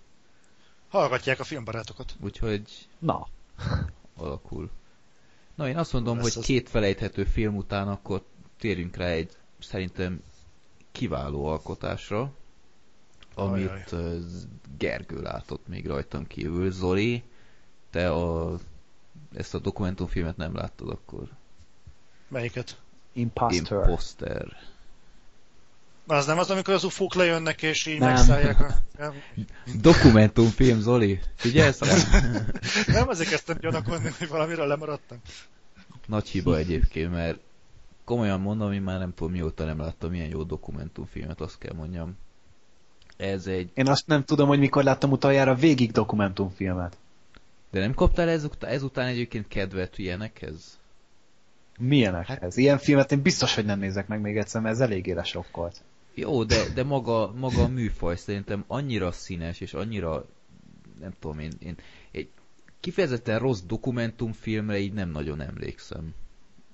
[0.89, 2.17] Hallgatják a filmbarátokat.
[2.21, 3.27] Úgyhogy Na,
[4.17, 4.71] alakul.
[5.55, 6.45] Na, én azt mondom, Lesz hogy az.
[6.45, 8.25] két felejthető film után akkor
[8.59, 10.23] térjünk rá egy szerintem
[10.93, 12.33] kiváló alkotásra,
[13.35, 14.21] amit Ajaj.
[14.79, 16.71] Gergő látott még rajtam kívül.
[16.71, 17.23] Zoli,
[17.91, 18.57] te a,
[19.35, 21.29] ezt a dokumentumfilmet nem láttad akkor.
[22.29, 22.81] Melyiket?
[23.17, 23.79] Imposter.
[23.79, 24.57] Imposter.
[26.07, 28.09] Az nem az, amikor az ufók lejönnek, és így Nem.
[28.13, 28.75] megszállják a...
[28.99, 29.13] Nem,
[29.81, 31.21] Dokumentumfilm, Zoli.
[31.35, 32.21] Figyelsz rá?
[32.99, 35.19] nem azért kezdtem gyanakodni, hogy valamiről lemaradtam.
[36.07, 37.39] Nagy hiba egyébként, mert
[38.05, 42.17] komolyan mondom, én már nem tudom mióta nem láttam ilyen jó dokumentumfilmet, azt kell mondjam.
[43.17, 43.71] Ez egy...
[43.75, 46.97] Én azt nem tudom, hogy mikor láttam utoljára végig dokumentumfilmet.
[47.71, 50.79] De nem kaptál ezután, ezután egyébként kedvet ilyenekhez?
[51.79, 52.57] Milyenek Hát- ez?
[52.57, 55.83] Ilyen filmet én biztos, hogy nem nézek meg még egyszer, mert ez eléggé lesokkolt.
[56.15, 60.27] Jó, de, de maga, maga a műfaj szerintem annyira színes, és annyira,
[61.01, 61.77] nem tudom én, én
[62.11, 62.29] egy
[62.81, 66.15] kifejezetten rossz dokumentumfilmre így nem nagyon emlékszem.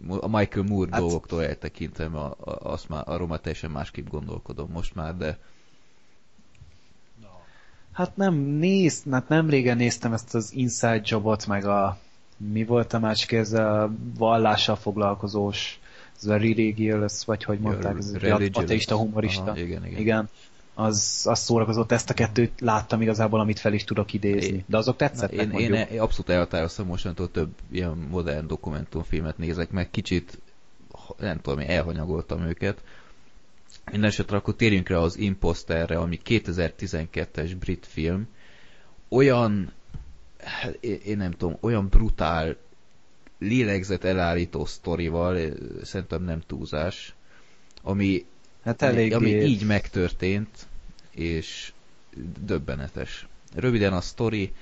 [0.09, 4.71] A Michael Moore Hát- dolgoktól eltekintem, a, a, azt már, arról már teljesen másképp gondolkodom
[4.71, 5.39] most már, de
[7.93, 11.99] Hát nem néz, hát nem régen néztem ezt az Inside Jobot, meg a
[12.51, 15.80] mi volt a másik, ez a vallással foglalkozós,
[16.16, 19.43] ez a religious, vagy hogy mondták, ez egy ateista, humorista.
[19.43, 20.01] Aha, igen, igen.
[20.01, 20.28] igen.
[20.74, 24.64] Az, az szórakozott, ezt a kettőt láttam igazából, amit fel is tudok idézni.
[24.66, 29.90] De azok tetszettek én, én, én abszolút elhatároztam mostantól több ilyen modern dokumentumfilmet nézek meg,
[29.90, 30.38] kicsit
[31.18, 32.82] nem tudom, én elhanyagoltam őket.
[33.90, 38.28] Mindenesetre akkor térjünk rá az Imposterre, ami 2012-es brit film.
[39.09, 39.72] Olyan,
[40.45, 42.57] hát én nem tudom, olyan brutál
[43.38, 45.38] lélegzet elállító sztorival,
[45.82, 47.14] szerintem nem túlzás,
[47.82, 48.26] ami,
[48.64, 50.66] Hát elég ami így megtörtént,
[51.11, 51.72] és
[52.45, 53.26] döbbenetes.
[53.55, 54.53] Röviden a sztori,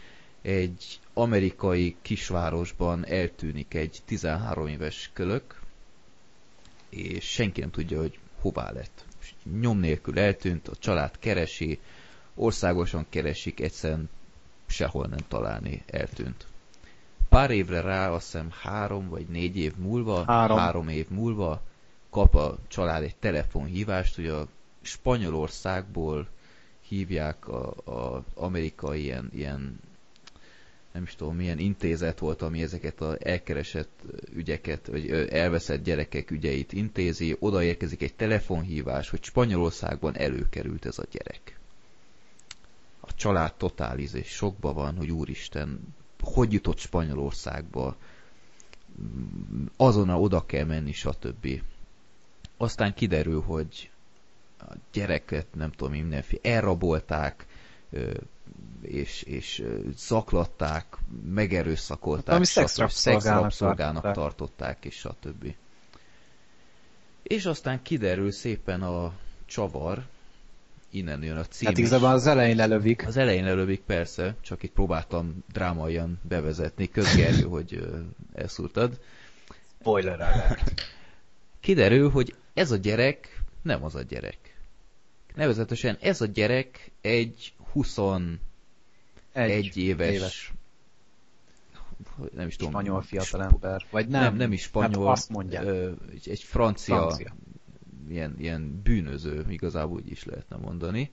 [0.42, 5.60] egy amerikai kisvárosban eltűnik egy 13 éves kölök,
[6.88, 9.04] és senki nem tudja, hogy hová lett.
[9.60, 11.78] Nyom nélkül eltűnt, a család keresi,
[12.34, 14.08] országosan keresik, egyszerűen
[14.70, 16.46] sehol nem találni, eltűnt.
[17.28, 20.58] Pár évre rá, azt hiszem három vagy négy év múlva, Három.
[20.58, 21.62] három év múlva
[22.10, 24.46] kap a család egy telefonhívást, hogy a
[24.82, 26.26] Spanyolországból
[26.88, 29.80] hívják a, a amerikai ilyen, ilyen
[30.92, 34.00] nem is tudom, milyen intézet volt, ami ezeket az elkeresett
[34.34, 41.59] ügyeket, vagy elveszett gyerekek ügyeit intézi, odaérkezik egy telefonhívás, hogy Spanyolországban előkerült ez a gyerek.
[43.10, 47.96] A család totáliz és sokba van, hogy úristen, hogy jutott Spanyolországba,
[49.76, 51.48] azonnal oda kell menni, stb.
[52.56, 53.90] Aztán kiderül, hogy
[54.58, 57.46] a gyereket, nem tudom, mindenféle elrabolták,
[58.82, 59.64] és, és
[59.96, 64.14] zaklatták, megerőszakolták, szexrabszolgának szexrabszolgának tartották.
[64.14, 65.54] tartották, és stb.
[67.22, 69.12] És aztán kiderül szépen a
[69.46, 70.06] csavar,
[70.90, 73.06] innen jön a cím Hát igazából az elején lelövik.
[73.06, 77.88] Az elején előbbig persze, csak itt próbáltam drámaian bevezetni, közgerjő, hogy
[78.34, 79.00] elszúrtad.
[79.80, 80.88] Spoiler alert.
[81.60, 84.38] Kiderül, hogy ez a gyerek nem az a gyerek.
[85.34, 88.38] Nevezetesen ez a gyerek egy 21
[89.32, 90.52] Egy éves, éves
[92.34, 93.86] nem is tudom, spanyol sp- fiatalember.
[93.90, 95.64] Vagy nem, nem, nem is spanyol, Hát azt mondják.
[95.64, 95.90] ö,
[96.24, 97.34] egy francia, Francia.
[98.10, 101.10] Ilyen, ilyen bűnöző, igazából úgy is lehetne mondani,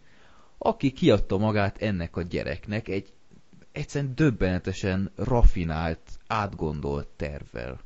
[0.58, 3.14] aki kiadta magát ennek a gyereknek egy
[3.72, 7.80] egyszerűen döbbenetesen rafinált, átgondolt tervvel.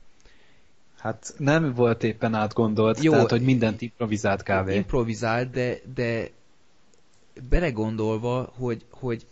[0.98, 4.76] Hát nem volt éppen átgondolt, Jó, tehát hogy mindent improvizált kávé.
[4.76, 6.30] Improvizált, de, de
[7.50, 9.26] belegondolva, hogy, hogy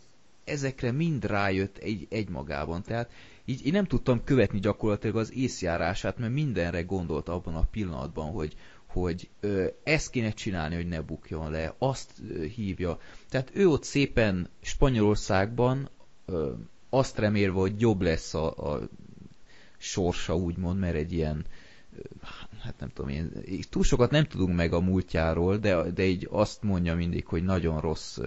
[0.43, 2.81] ezekre mind rájött egy, egymagában.
[2.81, 3.09] Tehát
[3.45, 8.55] így én nem tudtam követni gyakorlatilag az észjárását, mert mindenre gondolt abban a pillanatban, hogy,
[9.01, 12.99] hogy ö, ezt kéne csinálni, hogy ne bukjon le, azt ö, hívja.
[13.29, 15.89] Tehát ő ott szépen Spanyolországban
[16.25, 16.51] ö,
[16.89, 18.89] azt remélve, hogy jobb lesz a, a
[19.77, 21.45] sorsa, úgymond, mert egy ilyen
[22.59, 23.31] hát nem tudom én,
[23.69, 27.79] túl sokat nem tudunk meg a múltjáról, de, de így azt mondja mindig, hogy nagyon
[27.81, 28.19] rossz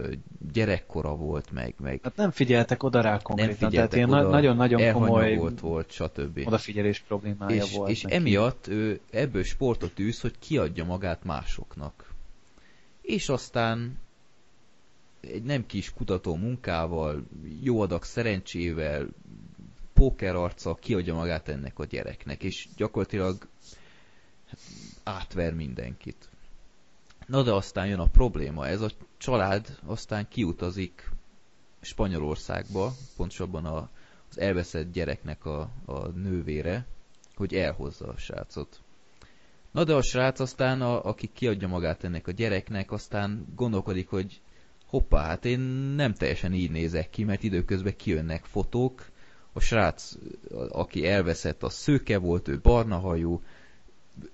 [0.53, 4.23] gyerekkora volt, meg, meg Hát nem figyeltek oda rá nem konkrétan, tehát figyeltek ilyen oda,
[4.23, 6.41] na- nagyon-nagyon komoly volt, volt, stb.
[6.45, 8.15] odafigyelés problémája És, volt és neki.
[8.15, 12.11] emiatt ő ebből sportot űz, hogy kiadja magát másoknak.
[13.01, 13.99] És aztán
[15.21, 17.23] egy nem kis kutató munkával,
[17.63, 19.09] jó adag szerencsével,
[20.03, 23.49] pókerarca kiadja magát ennek a gyereknek, és gyakorlatilag
[24.47, 24.59] hát,
[25.03, 26.29] átver mindenkit.
[27.27, 31.11] Na de aztán jön a probléma, ez a család aztán kiutazik
[31.81, 33.89] Spanyolországba, pontosabban a,
[34.31, 36.87] az elveszett gyereknek a, a nővére,
[37.35, 38.81] hogy elhozza a srácot.
[39.71, 44.41] Na de a srác aztán, a, aki kiadja magát ennek a gyereknek, aztán gondolkodik, hogy
[44.87, 45.61] hoppá, hát én
[45.97, 49.12] nem teljesen így nézek ki, mert időközben kijönnek fotók,
[49.53, 50.13] a srác,
[50.51, 53.43] a- aki elveszett, az szőke volt, ő barna hajú,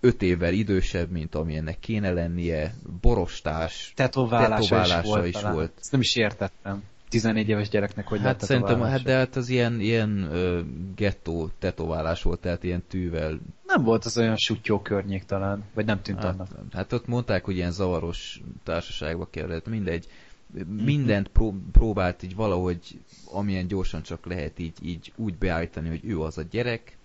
[0.00, 5.26] öt évvel idősebb, mint ami ennek kéne lennie, borostás, Tetoválása, tetoválása is volt.
[5.26, 5.52] is talán.
[5.52, 5.72] volt.
[5.80, 6.82] Ezt nem is értettem.
[7.08, 10.60] 14 éves gyereknek hogy hát szerintem, hát de hát az ilyen, ilyen ö,
[10.96, 13.38] gettó tetoválás volt, tehát ilyen tűvel.
[13.66, 16.48] Nem volt az olyan sutyó környék talán, vagy nem tűnt Hát, annak.
[16.72, 20.06] hát ott mondták, hogy ilyen zavaros társaságba kellett, mindegy.
[20.06, 20.27] Mhm.
[20.66, 26.20] Mindent pró- próbált így valahogy, amilyen gyorsan csak lehet így, így úgy beállítani, hogy ő
[26.20, 26.96] az a gyerek,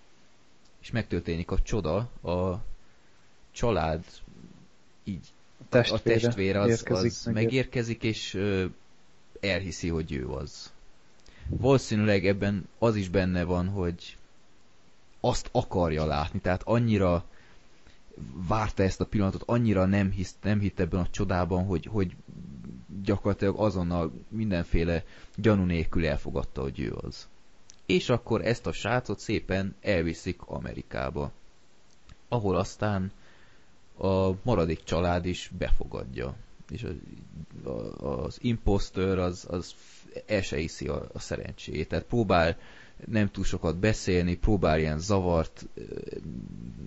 [0.80, 2.64] és megtörténik a csoda, a
[3.50, 4.04] család
[5.04, 5.26] így
[5.60, 7.34] a Testvére, testvére az, érkezik az meg.
[7.34, 8.64] megérkezik, és ö,
[9.40, 10.72] elhiszi, hogy ő az.
[11.48, 14.16] Valószínűleg ebben az is benne van, hogy
[15.20, 17.24] azt akarja látni, tehát annyira
[18.48, 22.14] várta ezt a pillanatot, annyira nem, hisz, nem hitt ebben a csodában, hogy, hogy
[23.02, 25.04] gyakorlatilag azonnal mindenféle
[25.36, 27.28] gyanú nélkül elfogadta, hogy ő az.
[27.86, 31.32] És akkor ezt a srácot szépen elviszik Amerikába,
[32.28, 33.12] ahol aztán
[33.98, 36.34] a maradék család is befogadja.
[36.70, 36.94] És az,
[37.96, 39.74] az imposter az, az
[40.26, 41.88] el se hiszi a, a szerencséjét.
[41.88, 42.56] Tehát próbál
[43.06, 45.66] nem túl sokat beszélni, próbál ilyen zavart,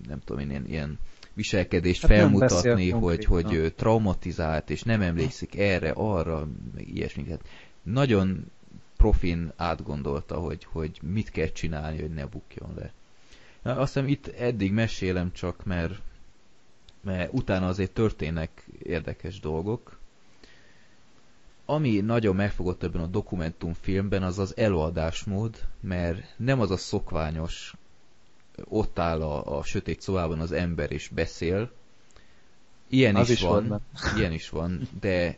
[0.08, 1.00] nem tudom én, ilyen, ilyen
[1.38, 7.48] viselkedést hát felmutatni, hogy, hogy traumatizált, és nem emlékszik erre, arra, ilyesmiket.
[7.84, 8.52] Nagyon
[8.98, 12.92] profin átgondolta, hogy, hogy mit kell csinálni, hogy ne bukjon le.
[13.62, 16.02] Na, azt hiszem itt eddig mesélem csak, mert,
[17.02, 20.00] mert utána azért történnek érdekes dolgok.
[21.66, 27.74] Ami nagyon megfogott ebben a dokumentumfilmben, az az előadásmód, mert nem az a szokványos,
[28.64, 31.72] ott áll a, a sötét szobában az ember és beszél.
[32.88, 33.82] Ilyen az is, is van, van
[34.16, 35.38] ilyen is van, de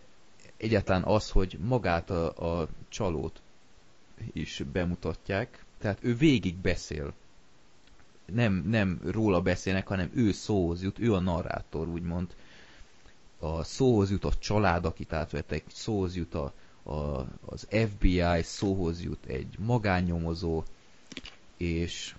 [0.58, 3.42] egyáltalán az, hogy magát a, a csalót
[4.34, 7.14] is bemutatják, tehát ő végig beszél.
[8.26, 12.36] Nem, nem róla beszélnek, hanem ő szóhoz jut, ő a narrátor, úgymond.
[13.40, 16.54] A szóhoz jut a család, akit átvettek, szóhoz jut a,
[16.84, 20.64] a, az FBI, szóhoz jut egy magánnyomozó,
[21.58, 22.16] és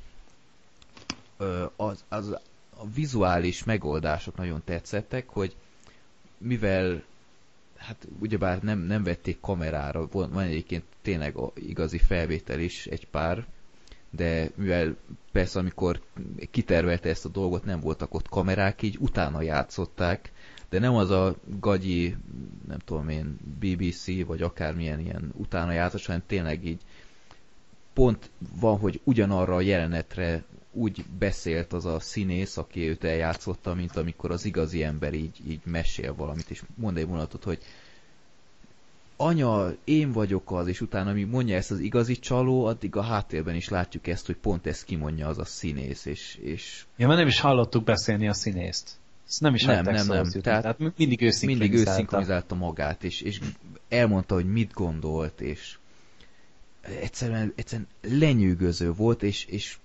[1.77, 2.31] az, az,
[2.77, 5.57] a vizuális megoldások nagyon tetszettek, hogy
[6.39, 7.03] mivel
[7.77, 13.47] hát ugyebár nem, nem vették kamerára, van, van egyébként tényleg igazi felvétel is egy pár,
[14.11, 14.97] de mivel
[15.33, 16.01] persze amikor
[16.51, 20.33] kitervelte ezt a dolgot, nem voltak ott kamerák, így utána játszották,
[20.69, 22.17] de nem az a gagyi,
[22.69, 26.81] nem tudom én, BBC, vagy akármilyen ilyen utána játszás, hanem tényleg így
[27.93, 28.31] pont
[28.61, 34.31] van, hogy ugyanarra a jelenetre úgy beszélt az a színész, aki őt eljátszotta, mint amikor
[34.31, 37.59] az igazi ember így, így mesél valamit, és mond egy vonatot, hogy
[39.17, 43.55] anya, én vagyok az, és utána mi mondja ezt az igazi csaló, addig a háttérben
[43.55, 46.39] is látjuk ezt, hogy pont ezt kimondja az a színész, és...
[46.43, 46.85] és...
[46.97, 48.99] Ja, mert nem is hallottuk beszélni a színészt.
[49.29, 50.31] Ezt nem is nem, nem, nem.
[50.31, 53.41] Tehát, Tehát mindig ő mindig ő szinkronizálta magát, és, és
[53.89, 55.79] elmondta, hogy mit gondolt, és
[57.01, 59.79] egyszerűen, egyszerűen lenyűgöző volt, és, és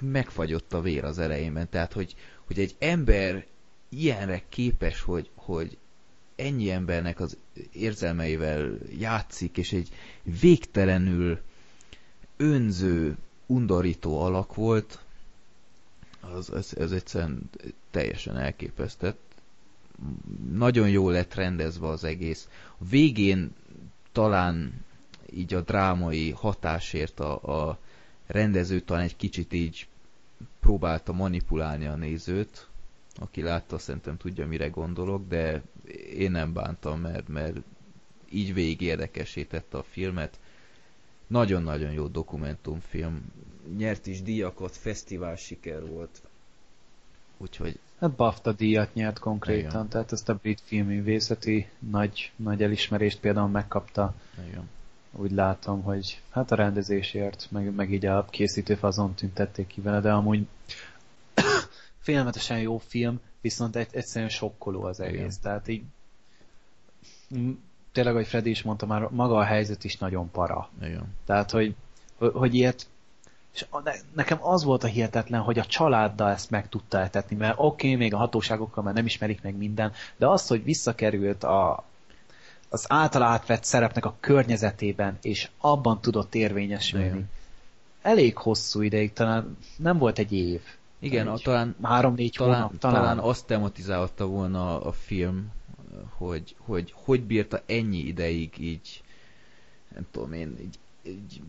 [0.00, 1.68] megfagyott a vér az elejében.
[1.68, 2.14] Tehát, hogy,
[2.46, 3.46] hogy egy ember
[3.88, 5.76] ilyenre képes, hogy, hogy
[6.36, 7.36] ennyi embernek az
[7.72, 9.88] érzelmeivel játszik, és egy
[10.40, 11.40] végtelenül
[12.36, 15.04] önző, undorító alak volt,
[16.20, 17.50] az, ez, ez egyszerűen
[17.90, 19.20] teljesen elképesztett.
[20.52, 22.48] Nagyon jól lett rendezve az egész.
[22.78, 23.54] A végén
[24.12, 24.84] talán
[25.32, 27.78] így a drámai hatásért a, a
[28.26, 29.88] rendező talán egy kicsit így
[30.60, 32.68] próbálta manipulálni a nézőt,
[33.18, 35.62] aki látta, szerintem tudja, mire gondolok, de
[36.16, 37.56] én nem bántam, mert, mert
[38.30, 40.38] így végig érdekesítette a filmet.
[41.26, 43.32] Nagyon-nagyon jó dokumentumfilm.
[43.76, 46.22] Nyert is díjakat, fesztivál siker volt.
[47.36, 47.78] Úgyhogy...
[47.98, 49.88] Hát BAFTA díjat nyert konkrétan, Igen.
[49.88, 54.14] tehát ezt a brit filmművészeti nagy, nagy elismerést például megkapta.
[54.48, 54.68] Igen
[55.16, 60.00] úgy látom, hogy hát a rendezésért, meg, meg így a készítő fazon tüntették ki vele,
[60.00, 60.46] de amúgy
[62.02, 65.18] félelmetesen jó film, viszont egy, egyszerűen sokkoló az egész.
[65.18, 65.32] Igen.
[65.42, 65.82] Tehát így
[67.92, 70.68] tényleg, hogy Freddy is mondta már, maga a helyzet is nagyon para.
[70.82, 71.14] Igen.
[71.26, 71.74] Tehát, hogy,
[72.18, 72.86] hogy ilyet
[73.56, 73.66] és
[74.14, 77.94] nekem az volt a hihetetlen, hogy a családdal ezt meg tudta etetni, mert oké, okay,
[77.94, 81.84] még a hatóságokkal már nem ismerik meg minden, de az, hogy visszakerült a,
[82.76, 87.06] az által átvett szerepnek a környezetében, és abban tudott érvényesülni.
[87.06, 87.30] Igen.
[88.02, 90.60] Elég hosszú ideig, talán nem volt egy év.
[90.98, 92.78] Igen, a, talán három-négy talán, hónap.
[92.78, 93.00] Talán.
[93.00, 95.52] talán azt tematizálta volna a film,
[96.16, 99.02] hogy, hogy hogy bírta ennyi ideig így,
[99.94, 101.40] nem tudom én, így, így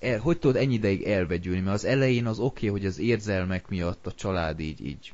[0.00, 3.68] el, hogy tudod ennyi ideig elvegyülni, mert az elején az oké, okay, hogy az érzelmek
[3.68, 5.12] miatt a család így, így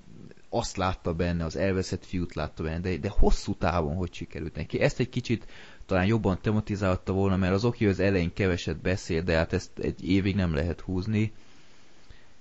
[0.54, 4.80] azt látta benne, az elveszett fiút látta benne, de, de hosszú távon hogy sikerült neki.
[4.80, 5.46] Ezt egy kicsit
[5.86, 10.08] talán jobban tematizálta volna, mert az oké, az elején keveset beszél, de hát ezt egy
[10.08, 11.32] évig nem lehet húzni.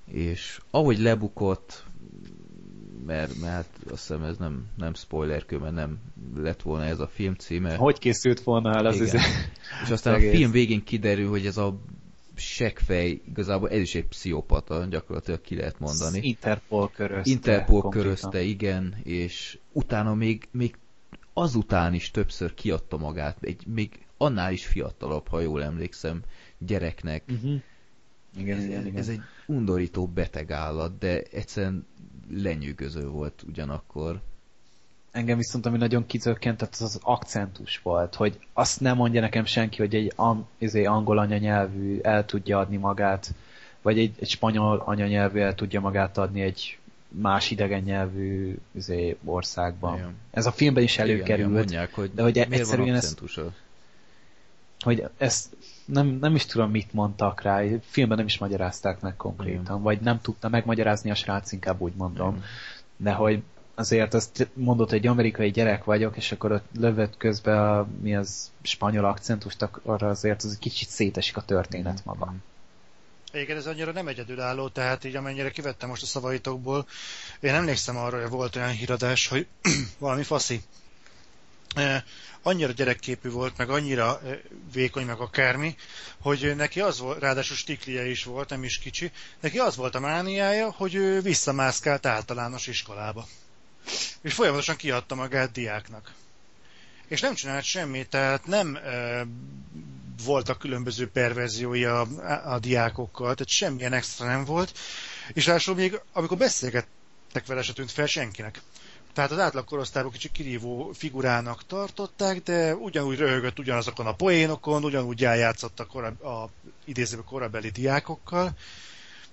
[0.05, 1.85] És ahogy lebukott,
[3.05, 5.99] mert, mert hát azt hiszem ez nem, nem spoiler mert nem
[6.35, 7.75] lett volna ez a film címe.
[7.75, 9.21] Hogy készült volna el az Igen.
[9.83, 11.79] És aztán a film végén kiderül, hogy ez a
[12.41, 16.19] seggfej, igazából ez is egy pszichopata, gyakorlatilag ki lehet mondani.
[16.21, 17.29] Interpol körözte.
[17.31, 20.77] Interpol körözte, igen, és utána még, még
[21.33, 26.21] azután is többször kiadta magát, egy még annál is fiatalabb, ha jól emlékszem,
[26.57, 27.23] gyereknek.
[27.29, 27.61] Uh-huh.
[28.37, 28.97] Igen, ez, igen, igen.
[28.97, 31.85] ez egy undorító beteg állat, de egyszerűen
[32.29, 34.21] lenyűgöző volt ugyanakkor
[35.11, 39.77] engem viszont ami nagyon kizökkentett, az az akcentus volt, hogy azt nem mondja nekem senki,
[39.77, 40.13] hogy egy
[40.57, 43.33] izé, angol anyanyelvű el tudja adni magát,
[43.81, 49.97] vagy egy, egy spanyol anyanyelvű el tudja magát adni egy más idegen nyelvű izé, országban.
[49.97, 50.15] Igen.
[50.31, 51.37] Ez a filmben is előkerült.
[51.39, 53.21] Igen, mondják, hogy de hogy egyszerűen ezt,
[54.79, 55.55] hogy ezt
[55.85, 57.63] nem, nem is tudom, mit mondtak rá.
[57.81, 59.81] Filmben nem is magyarázták meg konkrétan, Igen.
[59.81, 62.29] vagy nem tudta megmagyarázni a srác, inkább úgy mondom.
[62.29, 62.43] Igen.
[62.97, 63.43] De hogy
[63.81, 68.15] azért azt mondod, hogy egy amerikai gyerek vagyok, és akkor ott lövött közben a, mi
[68.15, 72.33] az spanyol akcentust, arra azért az egy kicsit szétesik a történet maga.
[73.33, 76.87] Igen, ez annyira nem egyedülálló, tehát így amennyire kivettem most a szavaitokból,
[77.39, 79.47] én emlékszem arra, hogy volt olyan híradás, hogy
[79.97, 80.61] valami faszi
[82.41, 84.21] annyira gyerekképű volt, meg annyira
[84.73, 85.75] vékony, meg akármi,
[86.19, 89.99] hogy neki az volt, ráadásul stiklie is volt, nem is kicsi, neki az volt a
[89.99, 93.27] mániája, hogy ő visszamászkált általános iskolába.
[94.21, 96.13] És folyamatosan kiadta magát diáknak.
[97.07, 99.25] És nem csinált semmit, tehát nem e,
[100.25, 102.01] voltak különböző perverziói a,
[102.45, 104.77] a diákokkal, tehát semmilyen extra nem volt,
[105.33, 108.61] és ráadásul még amikor beszélgettek vele, se tűnt fel senkinek.
[109.13, 115.25] Tehát az átlag korosztályban kicsit kirívó figurának tartották, de ugyanúgy röhögött ugyanazokon a poénokon, ugyanúgy
[115.25, 116.49] eljátszott a, korab, a
[116.85, 118.51] idézőben korabeli diákokkal.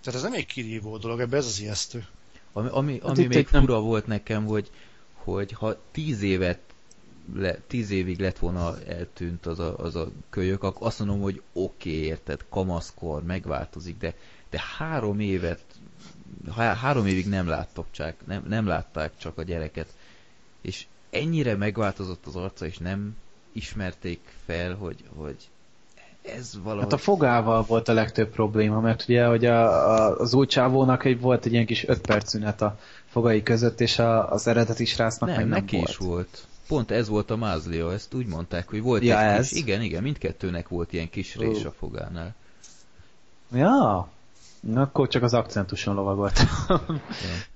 [0.02, 2.06] Tehát ez nem egy kirívó dolog, ebbe ez az ijesztő.
[2.52, 3.82] Ami, ami, hát ami még fura nem...
[3.82, 4.70] volt nekem, hogy,
[5.14, 6.60] hogy ha tíz évet
[7.34, 11.42] le, tíz évig lett volna eltűnt az a, az a kölyök, akkor azt mondom, hogy
[11.52, 14.14] oké, okay, érted, kamaszkor, megváltozik, de,
[14.50, 15.64] de három évet
[16.54, 19.94] három évig nem láttak csak, nem, nem látták csak a gyereket,
[20.60, 23.16] és ennyire megváltozott az arca, és nem
[23.52, 25.48] ismerték fel, hogy, hogy
[26.36, 26.82] ez valahogy...
[26.82, 31.04] Hát a fogával volt a legtöbb probléma, mert ugye hogy a, a, az új csávónak
[31.04, 34.84] egy, volt egy ilyen kis öt perc szünet a fogai között, és a, az eredeti
[34.84, 35.88] srácnak nem, meg nem neki volt.
[35.88, 36.46] is volt.
[36.68, 39.48] Pont ez volt a mázlia, ezt úgy mondták, hogy volt ja, egy ez?
[39.48, 39.58] kis...
[39.58, 42.34] Igen, igen, mindkettőnek volt ilyen kis rés a fogánál.
[43.52, 44.08] Ja,
[44.60, 46.40] Na, akkor csak az akcentuson lovagolt.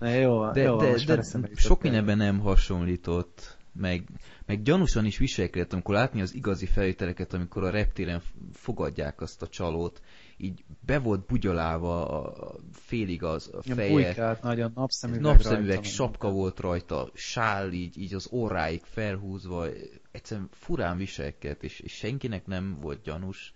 [0.00, 0.08] ja.
[0.20, 1.22] jó, de, jó, de, de
[1.54, 4.04] sok mindenben nem hasonlított, meg,
[4.46, 8.22] meg gyanúsan is viselkedett, amikor látni az igazi felvételeket, amikor a reptéren
[8.52, 10.00] fogadják azt a csalót,
[10.36, 13.90] így be volt bugyolálva a félig az a feje.
[13.90, 19.66] Bujkált, nagyon napszemüveg, napszemüveg rajta, sapka volt rajta, sál így, így az orráig felhúzva,
[20.10, 23.54] egyszerűen furán viselkedett, és, és senkinek nem volt gyanús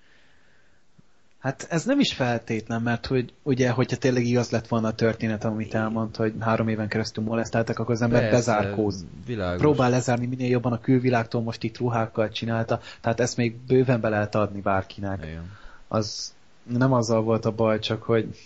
[1.47, 5.45] Hát ez nem is feltétlen, mert hogy ugye, hogyha tényleg igaz lett volna a történet,
[5.45, 9.07] amit elmond, hogy három éven keresztül molesztáltak, akkor az ember Persze, bezárkóz.
[9.27, 9.61] Világos.
[9.61, 14.09] Próbál lezárni minél jobban a külvilágtól, most itt ruhákkal csinálta, tehát ezt még bőven be
[14.09, 15.25] lehet adni bárkinek.
[15.25, 15.51] Igen.
[15.89, 18.39] Az nem azzal volt a baj, csak hogy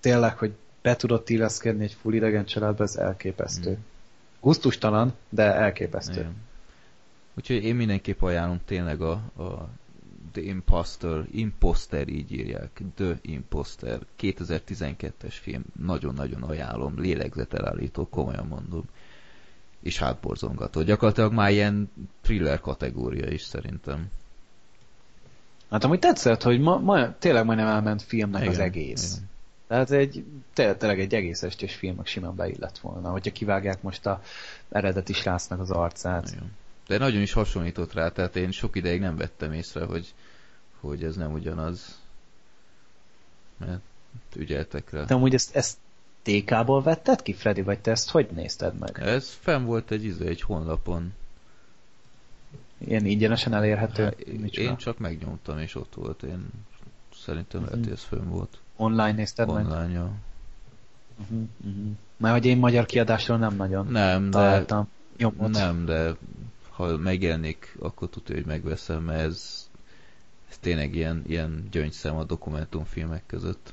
[0.00, 3.70] tényleg, hogy be tudott illeszkedni egy full idegen családba, ez elképesztő.
[3.70, 3.82] Mm.
[4.40, 6.20] Gusztustalan, de elképesztő.
[6.20, 6.34] Igen.
[7.36, 9.68] Úgyhogy én mindenképp ajánlom tényleg a, a
[10.34, 18.84] The Imposter, Imposter így írják, The Imposter, 2012-es film, nagyon-nagyon ajánlom, lélegzetelállító, komolyan mondom,
[19.82, 20.82] és hátborzongató.
[20.82, 24.10] Gyakorlatilag már ilyen thriller kategória is szerintem.
[25.70, 29.14] Hát amúgy tetszett, hogy ma, ma tényleg majdnem elment filmnek igen, az egész.
[29.14, 29.28] Igen.
[29.66, 34.22] Tehát egy, tényleg egy egész estés filmek simán beillett volna, hogyha kivágják most a
[34.68, 36.30] eredeti srácnak az arcát.
[36.30, 36.52] Igen.
[36.86, 40.14] De nagyon is hasonlított rá, tehát én sok ideig nem vettem észre, hogy,
[40.88, 41.98] hogy ez nem ugyanaz.
[43.56, 43.80] Mert
[44.36, 45.04] ügyeltek rá.
[45.04, 45.76] De amúgy ezt, ezt
[46.22, 48.98] TK-ból vetted ki, Freddy, vagy te ezt hogy nézted meg?
[49.00, 51.14] Ez fenn volt egy izé, egy honlapon.
[52.78, 54.04] Ilyen ingyenesen elérhető?
[54.04, 56.22] Hát, én csak megnyomtam, és ott volt.
[56.22, 56.48] Én
[57.24, 57.74] szerintem uh-huh.
[57.74, 58.58] lehet, hogy ez fönn volt.
[58.76, 59.78] Online nézted Online, meg?
[59.78, 60.10] Online, ja.
[61.20, 61.92] Uh-huh, uh-huh.
[62.16, 64.88] Mert hogy én magyar kiadásról nem nagyon nem, találtam.
[65.16, 65.50] De, Nyomot.
[65.50, 66.14] Nem, de
[66.70, 69.63] ha megjelenik, akkor tudja, hogy megveszem, mert ez,
[70.54, 73.72] ez tényleg ilyen, ilyen gyöngyszem a dokumentumfilmek között.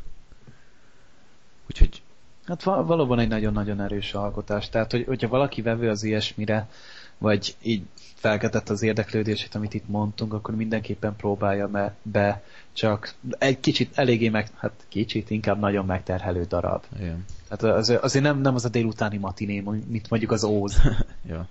[1.70, 2.02] Úgyhogy...
[2.46, 4.70] Hát valóban egy nagyon-nagyon erős alkotás.
[4.70, 6.70] Tehát, hogy, hogyha valaki vevő az ilyesmire,
[7.18, 7.84] vagy így
[8.16, 12.44] felkeltett az érdeklődését, amit itt mondtunk, akkor mindenképpen próbálja be, be
[12.74, 16.84] csak egy kicsit eléggé meg, hát kicsit, inkább nagyon megterhelő darab.
[17.00, 17.26] Igen.
[17.48, 20.82] Tehát az, azért nem, nem az a délutáni matiné, mint mondjuk az Óz.
[21.30, 21.48] ja.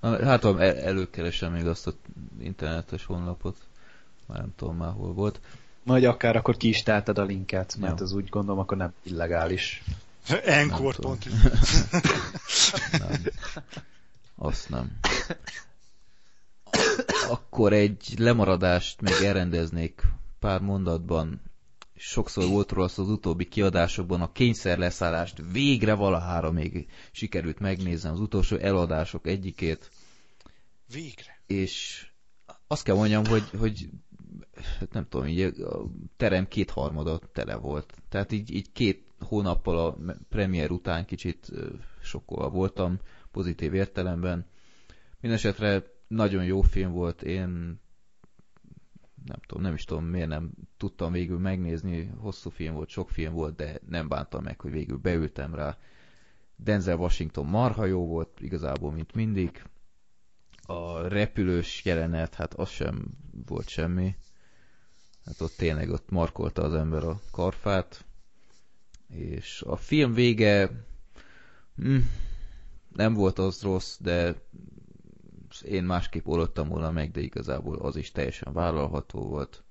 [0.00, 1.94] Hát tudom, el, előkeresem még azt az
[2.42, 3.56] internetes honlapot.
[4.26, 5.40] Már nem tudom már hol volt.
[5.82, 8.04] Majd akár akkor ki is telted a linket, mert ja.
[8.04, 9.82] az úgy gondolom, akkor nem illegális.
[10.44, 11.26] Encore pont.
[12.98, 13.22] nem.
[14.34, 14.98] Azt nem.
[17.28, 20.02] Akkor egy lemaradást még elrendeznék
[20.38, 21.40] pár mondatban.
[21.96, 28.56] Sokszor volt róla az utóbbi kiadásokban a kényszerleszállást végre valahára még sikerült megnézni az utolsó
[28.56, 29.90] eladások egyikét.
[30.92, 31.40] Végre.
[31.46, 32.06] És
[32.66, 33.88] azt kell mondjam, hogy, hogy
[34.92, 35.84] nem tudom, így a
[36.16, 37.94] terem kétharmada tele volt.
[38.08, 39.96] Tehát így, így két hónappal a
[40.28, 41.52] premier után kicsit
[42.02, 42.98] sokkolva voltam,
[43.30, 44.46] pozitív értelemben.
[45.20, 47.80] Mindenesetre nagyon jó film volt, én
[49.24, 53.32] nem tudom, nem is tudom miért nem tudtam végül megnézni, hosszú film volt, sok film
[53.32, 55.78] volt, de nem bántam meg, hogy végül beültem rá.
[56.56, 59.62] Denzel Washington marha jó volt, igazából, mint mindig.
[60.62, 63.06] A repülős jelenet, hát az sem
[63.46, 64.16] volt semmi.
[65.26, 68.04] Hát ott tényleg ott markolta az ember a karfát.
[69.08, 70.84] És a film vége
[71.76, 71.98] hm,
[72.92, 74.34] nem volt az rossz, de
[75.62, 79.64] én másképp oldottam volna meg, de igazából az is teljesen vállalható volt.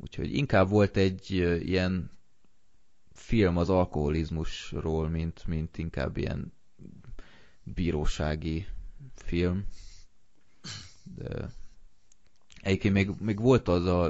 [0.00, 1.30] Úgyhogy inkább volt egy
[1.64, 2.10] ilyen
[3.12, 6.52] film az alkoholizmusról, mint, mint inkább ilyen
[7.62, 8.66] bírósági
[9.14, 9.66] film.
[11.16, 11.52] De
[12.64, 14.04] egyébként még, még volt az a,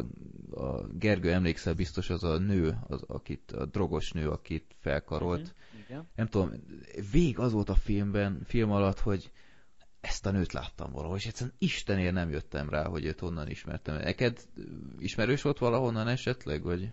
[0.50, 5.40] a Gergő emlékszel biztos az a nő, az, akit, a drogos nő, akit felkarolt.
[5.40, 6.08] Uh-huh, igen.
[6.14, 6.52] Nem tudom,
[7.12, 9.30] vég az volt a filmben, film alatt, hogy
[10.00, 13.96] ezt a nőt láttam valahol, és egyszerűen Istenért nem jöttem rá, hogy őt honnan ismertem.
[13.96, 14.40] Neked
[14.98, 16.92] ismerős volt valahonnan esetleg, vagy?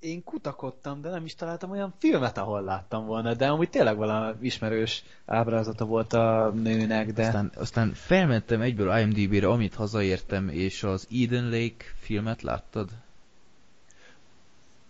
[0.00, 4.36] Én kutakodtam, de nem is találtam olyan filmet, ahol láttam volna, de amúgy tényleg valami
[4.40, 7.26] ismerős ábrázata volt a nőnek, de...
[7.26, 12.90] Aztán, aztán felmentem egyből IMDb-re, amit hazaértem, és az Eden Lake filmet láttad?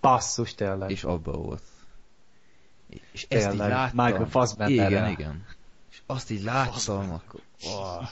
[0.01, 0.91] Passzus, tényleg.
[0.91, 1.63] És abba volt.
[3.13, 4.05] És tényleg, ezt így láttam.
[4.05, 5.47] Michael Fassbender Igen, igen.
[5.91, 8.09] És azt így láttam, akkor Oh.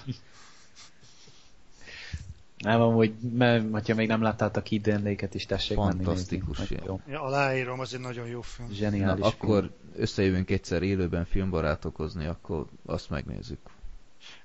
[2.59, 7.01] Nem, amúgy, mert, ha még nem láttátok Eden is tessék Fantasztikus menni Jó.
[7.09, 8.68] Ja, aláírom, az egy nagyon jó film.
[8.72, 13.59] Zseniális Na, akkor összejövünk egyszer élőben filmbarátokozni, akkor azt megnézzük.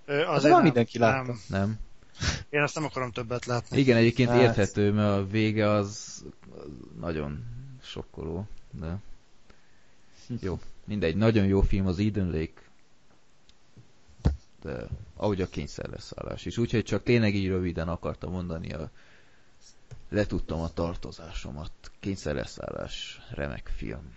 [0.05, 1.25] Ö, azért nem, mindenki látta.
[1.25, 1.37] Nem.
[1.47, 1.79] nem.
[2.49, 3.77] Én azt nem akarom többet látni.
[3.77, 4.41] Igen, egyébként hát.
[4.41, 6.21] érthető, mert a vége az
[6.99, 7.43] nagyon
[7.81, 8.97] sokkoló, de
[10.39, 12.61] jó, mindegy, nagyon jó film az Eden Lake,
[14.63, 16.57] de ahogy a kényszerleszállás is.
[16.57, 18.91] Úgyhogy csak tényleg így röviden akartam mondani, a,
[20.09, 21.71] letudtam a tartozásomat.
[21.99, 24.15] Kényszerleszállás, remek film.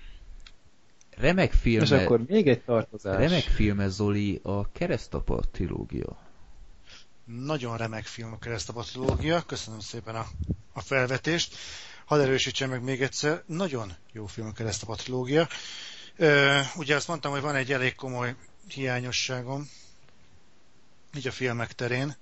[1.16, 1.82] Remek film.
[1.82, 3.16] És akkor még egy tartozás.
[3.16, 6.18] Remek film Zoli, a Keresztapa trilógia.
[7.24, 9.42] Nagyon remek film a Keresztapa trilógia.
[9.42, 10.26] Köszönöm szépen a,
[10.72, 11.54] a felvetést.
[12.04, 13.42] Hadd erősítsem meg még egyszer.
[13.46, 15.48] Nagyon jó film a Keresztapa trilógia.
[16.16, 18.34] Ö, ugye azt mondtam, hogy van egy elég komoly
[18.68, 19.68] hiányosságom
[21.14, 22.16] így a filmek terén,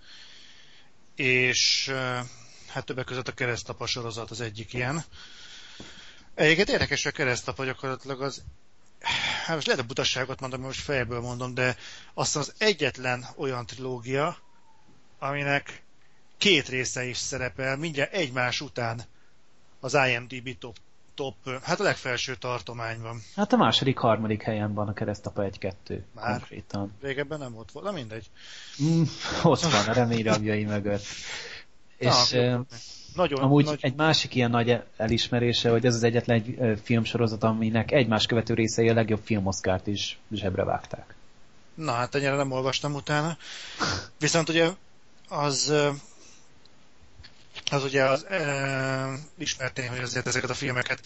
[1.14, 1.92] és
[2.68, 5.04] hát többek között a keresztapa sorozat az egyik ilyen.
[6.34, 8.42] Egyébként érdekes, hogy a keresztapa gyakorlatilag az
[9.44, 11.76] hát most lehet a butasságot mondom, most fejből mondom, de
[12.14, 14.38] azt az egyetlen olyan trilógia,
[15.18, 15.82] aminek
[16.38, 19.04] két része is szerepel, mindjárt egymás után
[19.80, 20.78] az IMDb top
[21.14, 23.20] top, hát a legfelső tartományban.
[23.36, 25.72] Hát a második, harmadik helyen van a keresztapa 1-2
[26.14, 26.92] Már konkrétan.
[27.00, 28.30] Régebben nem volt volna, mindegy.
[28.82, 29.02] Mm,
[29.42, 31.04] ott van a remény mögött.
[31.96, 32.64] És Na,
[33.14, 33.78] nagyon, amúgy nagy...
[33.80, 38.88] egy másik ilyen nagy elismerése, hogy ez az egyetlen egy filmsorozat, aminek egymás követő részei
[38.88, 41.14] a legjobb filmoszkárt is zsebre vágták.
[41.74, 43.36] Na hát ennyire nem olvastam utána.
[44.18, 44.68] Viszont ugye
[45.28, 45.72] az
[47.70, 51.00] az ugye az e, ismert tény, hogy azért ezeket a filmeket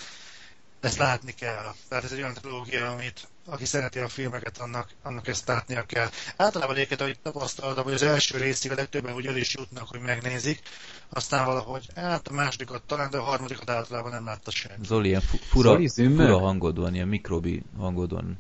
[0.81, 1.75] ezt látni kell.
[1.89, 6.09] Tehát ez egy olyan trilógia, amit aki szereti a filmeket, annak, annak ezt látnia kell.
[6.37, 10.01] Általában egyébként, ahogy tapasztaltam, hogy az első részig a legtöbben úgy el is jutnak, hogy
[10.01, 10.63] megnézik,
[11.09, 14.87] aztán valahogy, hát a másodikat talán, de a harmadikat általában nem látta senki.
[14.87, 18.39] Zoli, ilyen fura, Zoli, fura hangod van, ilyen mikrobi hangod van.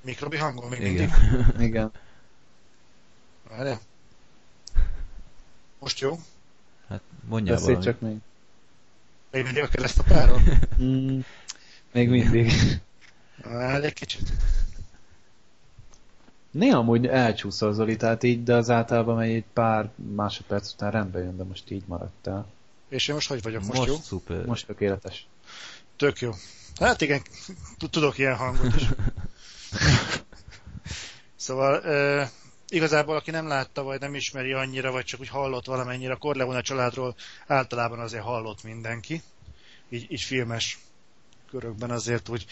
[0.00, 0.92] Mikrobi hangol még Igen.
[0.92, 1.68] mindig?
[1.68, 1.92] Igen.
[3.48, 3.80] Várjál.
[5.78, 6.18] Most jó?
[7.28, 7.92] Mondjál Beszélj valami.
[7.92, 8.16] csak még.
[9.30, 10.40] Még mindig a keresztapáról?
[10.82, 11.18] mm,
[11.92, 12.52] még mindig.
[13.44, 14.32] Hát egy kicsit.
[16.50, 21.36] Néha amúgy elcsúszol Zoli, tehát így, de az általában egy pár másodperc után rendbe jön,
[21.36, 22.46] de most így maradt el.
[22.88, 23.62] És én most hogy vagyok?
[23.64, 23.96] Most, most jó?
[23.96, 24.44] Szuper.
[24.44, 25.26] Most tökéletes.
[25.96, 26.30] Tök jó.
[26.80, 27.22] Hát igen,
[27.90, 28.88] tudok ilyen hangot is.
[31.36, 31.80] szóval
[32.68, 36.60] igazából aki nem látta, vagy nem ismeri annyira, vagy csak úgy hallott valamennyire, a Corleone
[36.60, 37.14] családról
[37.46, 39.22] általában azért hallott mindenki,
[39.88, 40.78] így, így filmes
[41.50, 42.46] körökben azért, hogy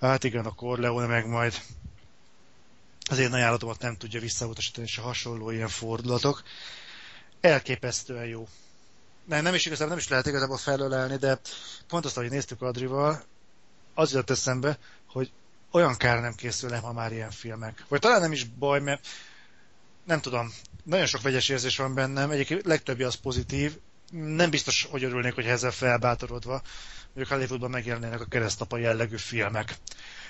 [0.00, 1.54] hát igen, a Corleone meg majd
[3.10, 6.42] az én ajánlatomat nem tudja visszautasítani, és a hasonló ilyen fordulatok.
[7.40, 8.48] Elképesztően jó.
[9.24, 11.38] Nem, nem is igazából nem is lehet igazából felölelni, de
[11.88, 13.24] pont azt, hogy néztük Adrival,
[13.94, 15.30] az jött eszembe, hogy
[15.70, 17.84] olyan kár nem készülnek ma már ilyen filmek.
[17.88, 19.06] Vagy talán nem is baj, mert
[20.04, 20.52] nem tudom,
[20.84, 23.78] nagyon sok vegyes érzés van bennem, egyik legtöbbi az pozitív,
[24.10, 26.62] nem biztos, hogy örülnék, hogy ezzel felbátorodva
[27.14, 29.64] mondjuk Hollywoodban megjelennének a keresztapa jellegű filmek.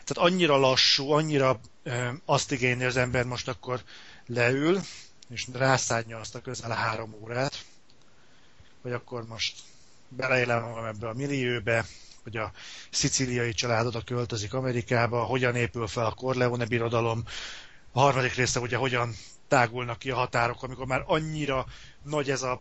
[0.04, 3.82] Tehát annyira lassú, annyira e, azt igényli az ember most akkor
[4.26, 4.80] leül,
[5.30, 7.64] és rászádja azt a közel három órát,
[8.82, 9.56] hogy akkor most
[10.08, 11.86] beleélem magam ebbe a millióbe,
[12.22, 12.52] hogy a
[12.90, 17.24] szicíliai család oda költözik Amerikába, hogyan épül fel a Corleone birodalom,
[17.92, 19.14] a harmadik része ugye hogyan
[19.52, 21.66] tágulnak ki a határok, amikor már annyira
[22.02, 22.60] nagy ez a,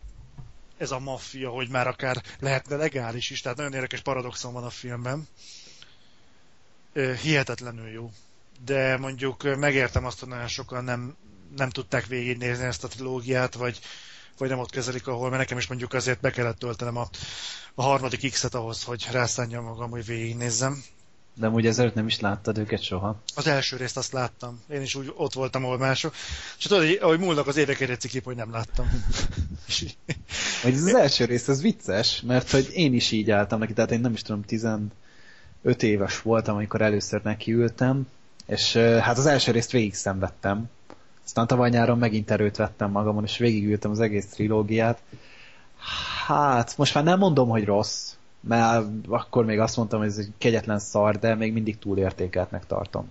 [0.76, 4.70] ez a maffia, hogy már akár lehetne legális is, tehát nagyon érdekes paradoxon van a
[4.70, 5.28] filmben.
[7.22, 8.10] Hihetetlenül jó.
[8.64, 11.16] De mondjuk megértem azt, hogy nagyon sokan nem,
[11.56, 13.80] nem tudták végignézni ezt a trilógiát, vagy,
[14.38, 17.08] vagy nem ott kezelik, ahol, mert nekem is mondjuk azért be kellett töltenem a,
[17.74, 20.84] a harmadik X-et ahhoz, hogy rászánjam magam, hogy végignézzem.
[21.34, 23.20] De úgy ezelőtt nem is láttad őket soha?
[23.34, 24.60] Az első részt azt láttam.
[24.68, 26.14] Én is úgy ott voltam, ahol mások.
[26.58, 28.90] És tudod, ahogy múlnak az évek egy cikip, hogy nem láttam.
[30.62, 34.00] Hogy az első rész, az vicces, mert hogy én is így álltam neki, tehát én
[34.00, 34.90] nem is tudom, 15
[35.78, 38.06] éves voltam, amikor először nekiültem,
[38.46, 40.70] és hát az első részt végig szenvedtem.
[41.24, 45.02] Aztán tavaly nyáron megint erőt vettem magamon, és végigültem az egész trilógiát.
[46.26, 48.11] Hát, most már nem mondom, hogy rossz,
[48.42, 53.08] mert akkor még azt mondtam, hogy ez egy kegyetlen szar, de még mindig túlértékeltnek tartom.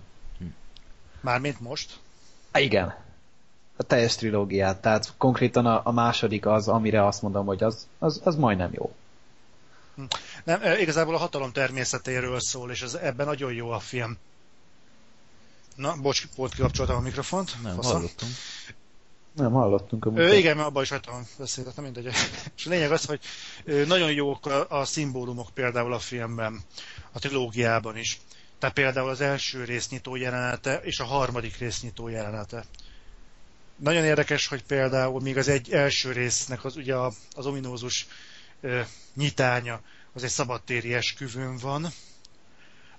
[1.20, 1.98] Mármint most?
[2.52, 2.94] Há, igen.
[3.76, 4.80] A teljes trilógiát.
[4.80, 8.94] Tehát konkrétan a, a második az, amire azt mondom, hogy az, az, az majdnem jó.
[9.94, 10.02] Hm.
[10.44, 14.18] Nem, igazából a hatalom természetéről szól, és ez, ebben nagyon jó a film.
[15.76, 17.56] Na, bocs, volt kikapcsoltam a mikrofont.
[17.62, 17.92] Nem, Fasza.
[17.92, 18.28] hallottam.
[19.32, 20.04] Nem, hallottunk.
[20.04, 22.06] A Ö, igen, mert abban is hagytam beszélt, nem mindegy.
[22.56, 23.20] És a lényeg az, hogy
[23.86, 26.60] nagyon jók a, a szimbólumok például a filmben,
[27.12, 28.20] a trilógiában is.
[28.58, 32.64] Tehát például az első rész nyitó jelenete és a harmadik rész nyitó jelenete.
[33.76, 36.94] Nagyon érdekes, hogy például még az egy első résznek az, ugye
[37.34, 38.06] az ominózus
[38.60, 38.80] ö,
[39.14, 39.80] nyitánya
[40.12, 41.88] az egy szabadtéri esküvőn van,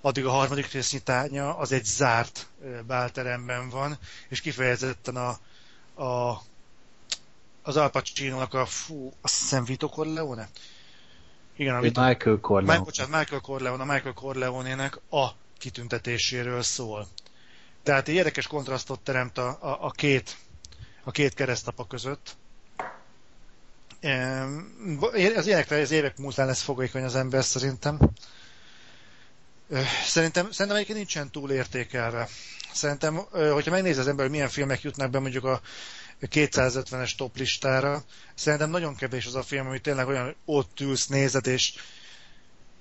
[0.02, 2.48] addig a harmadik rész nyitánya az egy zárt
[2.88, 3.98] bálteremben van,
[4.30, 5.38] és kifejezetten a,
[5.96, 6.42] a
[7.66, 10.50] az Al Pacino-nak a, fú, azt hiszem Vito Corleone?
[11.56, 12.78] Igen, a Vito, Michael Corleone.
[12.78, 17.08] Ma, bocsánat, Michael Corleone, a Michael Corleone-nek a kitüntetéséről szól.
[17.84, 20.38] Tehát egy érdekes kontrasztot teremt a, a, a két
[21.04, 22.36] a két keresztapa között.
[25.36, 28.00] Az ilyenekre az évek múltán lesz fogékony az ember szerintem.
[30.06, 32.28] Szerintem, szerintem egyébként nincsen túl értékelve.
[32.74, 35.62] Szerintem, hogyha megnézi az ember, hogy milyen filmek jutnak be mondjuk a
[36.22, 38.04] 250-es top listára,
[38.36, 41.74] szerintem nagyon kevés az a film, ami tényleg olyan ott ülsz, nézed, és,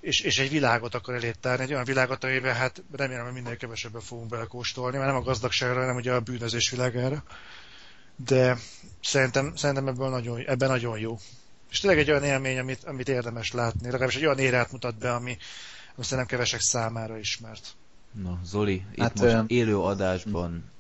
[0.01, 3.57] és, és egy világot akar elé tárni, egy olyan világot, amiben hát remélem, hogy minél
[3.57, 7.25] kevesebben fogunk belekóstolni, mert nem a gazdagságra, hanem ugye a bűnözés világára.
[8.17, 8.59] De
[9.03, 11.19] szerintem, szerintem ebből nagyon, ebben nagyon jó.
[11.71, 13.91] És tényleg egy olyan élmény, amit, amit érdemes látni.
[13.91, 15.37] Legalábbis egy olyan érát mutat be, ami,
[15.95, 17.75] ami szerintem kevesek számára ismert.
[18.13, 20.71] Na, Zoli, itt hát, most élő adásban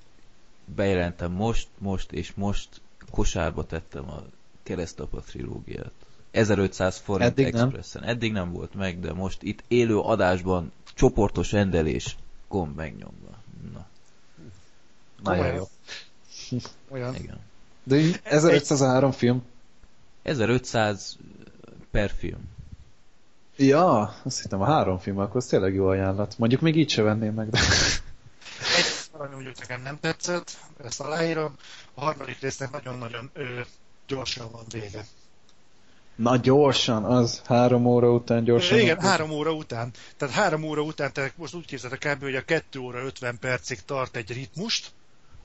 [0.64, 2.68] bejelentem most, most és most
[3.10, 4.22] kosárba tettem a
[4.62, 5.92] keresztapa trilógiát.
[6.30, 8.00] 1500 forint Eddig expressen.
[8.00, 8.10] Nem.
[8.10, 12.16] Eddig nem volt meg, de most itt élő adásban csoportos rendelés
[12.48, 13.38] gomb megnyomva.
[13.72, 13.86] Na.
[15.22, 15.68] Nagyon jó.
[16.94, 17.14] Olyan.
[17.14, 17.38] Igen.
[17.82, 19.42] De 1503 film?
[20.22, 21.18] 1500
[21.90, 22.50] per film.
[23.66, 26.38] Ja, azt hittem a három film, akkor az tényleg jó ajánlat.
[26.38, 27.58] Mondjuk még így se venném meg, de...
[28.76, 31.54] Egy valami mondjuk nekem nem tetszett, ezt aláírom.
[31.94, 33.30] A harmadik résznek nagyon-nagyon
[34.06, 35.04] gyorsan van vége.
[36.16, 38.78] Na gyorsan, az három óra után gyorsan.
[38.78, 39.06] Igen, van.
[39.06, 39.90] három óra után.
[40.16, 42.22] Tehát három óra után, tehát most úgy képzeltek kb.
[42.22, 44.92] hogy a kettő óra 50 percig tart egy ritmust,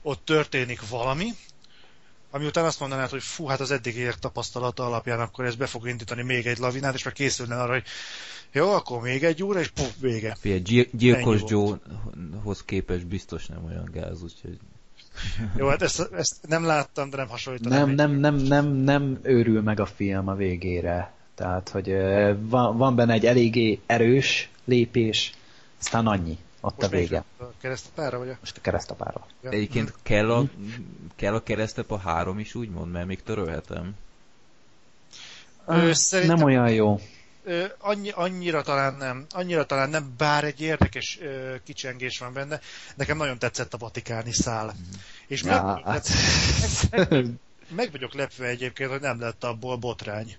[0.02, 1.28] ott történik valami,
[2.30, 5.66] ami után azt mondanád, hogy fú, hát az eddig ért tapasztalata alapján akkor ez be
[5.66, 7.84] fog indítani még egy lavinát, és már készülne arra, hogy
[8.52, 10.36] jó, akkor még egy óra, és puf, vége.
[10.40, 14.58] Fie, gy- gyilkos Joe-hoz képest biztos nem olyan gáz, úgyhogy...
[15.56, 17.72] Jó, hát ezt, ezt nem láttam, de nem hasonlítom.
[17.72, 21.12] Nem, nem, nem, nem, nem őrül meg a film a végére.
[21.34, 21.92] Tehát, hogy
[22.40, 25.32] van, van benne egy eléggé erős lépés,
[25.80, 26.38] aztán annyi.
[26.60, 27.24] Ott Most a vége.
[27.38, 28.36] A keresztapára vagy a...
[28.40, 29.26] Most a keresztapára.
[29.42, 29.50] Ja.
[29.50, 30.44] Egyébként kell a,
[31.16, 33.96] kell a keresztap a három is úgymond, mert még törölhetem.
[35.66, 37.00] Ö, nem olyan jó.
[37.78, 42.60] Annyi, annyira talán nem, annyira talán nem, bár egy érdekes ö, kicsengés van benne.
[42.94, 44.64] Nekem nagyon tetszett a vatikáni szál.
[44.64, 44.90] Mm.
[45.26, 46.08] És meg, ja, hát.
[46.90, 47.26] meg, meg,
[47.68, 50.36] meg vagyok lepve egyébként, hogy nem lett abból botrány.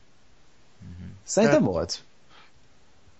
[1.23, 2.03] Szerintem Tehát, volt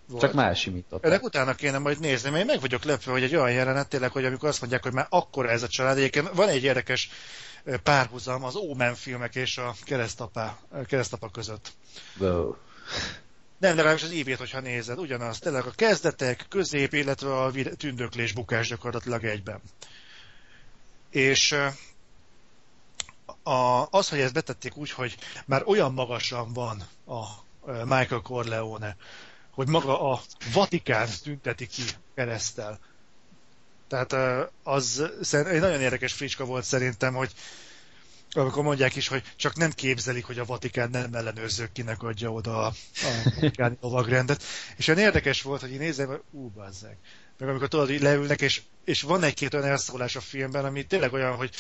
[0.10, 0.22] volt.
[0.22, 1.06] Csak más simított.
[1.06, 4.12] Ennek utána kéne majd nézni, mert én meg vagyok lepve, hogy egy olyan jelenet tényleg,
[4.12, 7.10] hogy amikor azt mondják, hogy már akkor ez a család, egyébként van egy érdekes
[7.84, 11.72] párhuzam az Omen filmek és a keresztapa, keresztapa között.
[12.18, 12.56] Wow.
[13.58, 18.68] Nem, legalábbis az ívét, hogyha nézed, ugyanaz, tényleg a kezdetek, közép, illetve a tündöklés, bukás
[18.68, 19.62] gyakorlatilag egyben.
[21.10, 21.56] És
[23.44, 27.26] a, az, hogy ezt betették úgy, hogy már olyan magasan van a
[27.72, 28.96] Michael Corleone,
[29.60, 30.22] hogy maga a
[30.54, 31.82] Vatikán tünteti ki
[32.16, 32.80] keresztel.
[33.88, 34.14] Tehát
[34.64, 37.32] az egy nagyon érdekes fricska volt szerintem, hogy
[38.32, 42.58] amikor mondják is, hogy csak nem képzelik, hogy a Vatikán nem ellenőrzők kinek adja oda
[42.66, 44.44] a, a vatikáni lovagrendet.
[44.78, 46.98] És olyan érdekes volt, hogy én nézem, hogy ú, bazzeg.
[47.38, 51.14] Meg amikor tudod, hogy leülnek, és, és van egy-két olyan elszólás a filmben, ami tényleg
[51.14, 51.52] olyan, hogy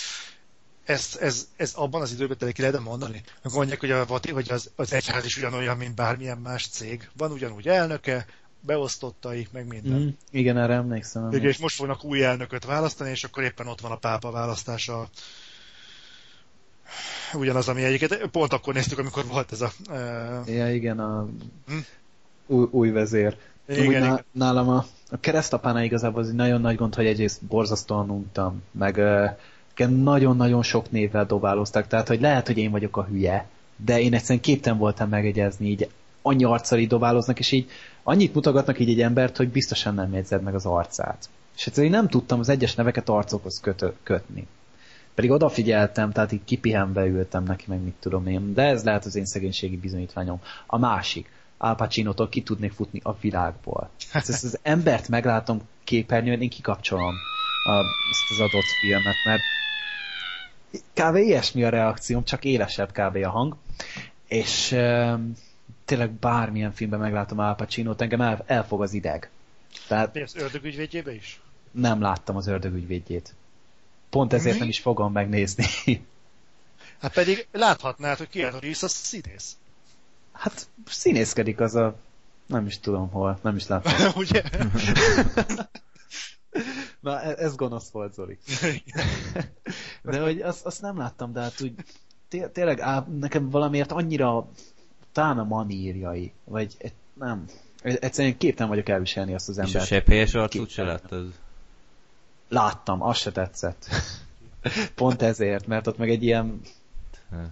[0.89, 3.23] ez, ez, ez abban az időben tényleg ki lehet mondani?
[3.53, 7.09] Mondják, hogy, a, hogy az, az egyház is ugyanolyan, mint bármilyen más cég.
[7.17, 8.25] Van ugyanúgy elnöke,
[8.61, 9.99] beosztottai, meg minden.
[9.99, 11.31] Mm, igen, erre emlékszem.
[11.31, 15.09] Igen, és most fognak új elnököt választani, és akkor éppen ott van a pápa választása.
[17.33, 18.27] Ugyanaz, ami egyiket.
[18.27, 19.71] Pont akkor néztük, amikor volt ez a...
[19.89, 20.55] Uh...
[20.55, 21.27] Ja, igen, a
[21.67, 21.77] hm?
[22.45, 23.37] új, új vezér.
[23.67, 24.01] Igen, igen.
[24.01, 28.63] Ná, nálam a, a keresztapánál igazából az egy nagyon nagy gond, hogy egyrészt borzasztóan untam,
[28.71, 29.29] meg uh,
[29.87, 33.47] nagyon-nagyon sok névvel dobálóztak, tehát hogy lehet, hogy én vagyok a hülye,
[33.85, 35.89] de én egyszerűen képten voltam megegyezni, így
[36.21, 37.69] annyi arccal így dobálóznak, és így
[38.03, 41.29] annyit mutogatnak így egy embert, hogy biztosan nem jegyzed meg az arcát.
[41.57, 44.47] És egyszerűen nem tudtam az egyes neveket arcokhoz kötö- kötni.
[45.15, 49.15] Pedig odafigyeltem, tehát így kipihenve ültem neki, meg mit tudom én, de ez lehet az
[49.15, 50.41] én szegénységi bizonyítványom.
[50.67, 53.89] A másik, Al Pacino-tól ki tudnék futni a világból.
[54.11, 57.21] Hát ezt az embert meglátom képernyőn, én kikapcsolom
[57.63, 59.43] a, ezt az adott filmet, mert
[60.93, 61.15] kb.
[61.15, 63.15] ilyesmi a reakcióm, csak élesebb kb.
[63.15, 63.55] a hang.
[64.27, 64.67] És
[65.85, 69.29] tényleg bármilyen filmben meglátom Al Pacino-t, engem el, elfog az ideg.
[69.87, 71.41] Tehát, Mi az ördögügyvédjébe is?
[71.71, 73.33] Nem láttam az ördögügyvédjét.
[74.09, 74.59] Pont ezért Mi?
[74.59, 75.65] nem is fogom megnézni.
[77.01, 79.57] Hát pedig láthatnád, hogy Keanu Reeves a színész.
[80.31, 81.95] Hát színészkedik az a...
[82.45, 83.93] Nem is tudom hol, nem is látom.
[84.15, 84.43] Ugye?
[86.99, 88.37] Na, e- ez gonosz volt, Zoli.
[90.03, 91.73] de hogy azt, azt nem láttam, de hát úgy
[92.27, 94.47] té- tényleg á, nekem valamiért annyira
[95.11, 97.45] talán a manírjai, vagy nem.
[97.81, 99.75] Egyszerűen képtelen vagyok elviselni azt az embert.
[99.75, 101.33] És a seppélyes arcút se láttad?
[102.47, 103.87] Láttam, az se tetszett.
[104.95, 106.61] Pont ezért, mert ott meg egy ilyen...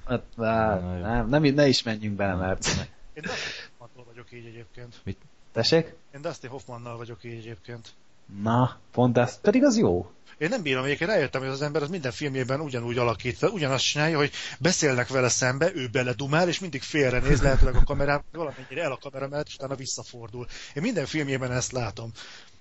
[0.06, 2.68] Hát, á, nem, nem, ne is menjünk bele, mert...
[3.14, 5.02] Én Dusty Hoffmannal vagyok így egyébként.
[5.04, 5.18] Mit?
[5.52, 5.96] Tessék?
[6.14, 7.94] Én Dusty Hoffmannal vagyok így egyébként.
[8.44, 10.12] Na, pont ez, pedig az jó.
[10.38, 14.18] Én nem bírom, egyébként rájöttem, hogy az ember az minden filmjében ugyanúgy alakít, ugyanazt csinálja,
[14.18, 18.92] hogy beszélnek vele szembe, ő beledumál, és mindig félre néz, lehetőleg a kamerán, valamennyire el
[18.92, 20.48] a kamera mellett, és utána visszafordul.
[20.74, 22.12] Én minden filmjében ezt látom.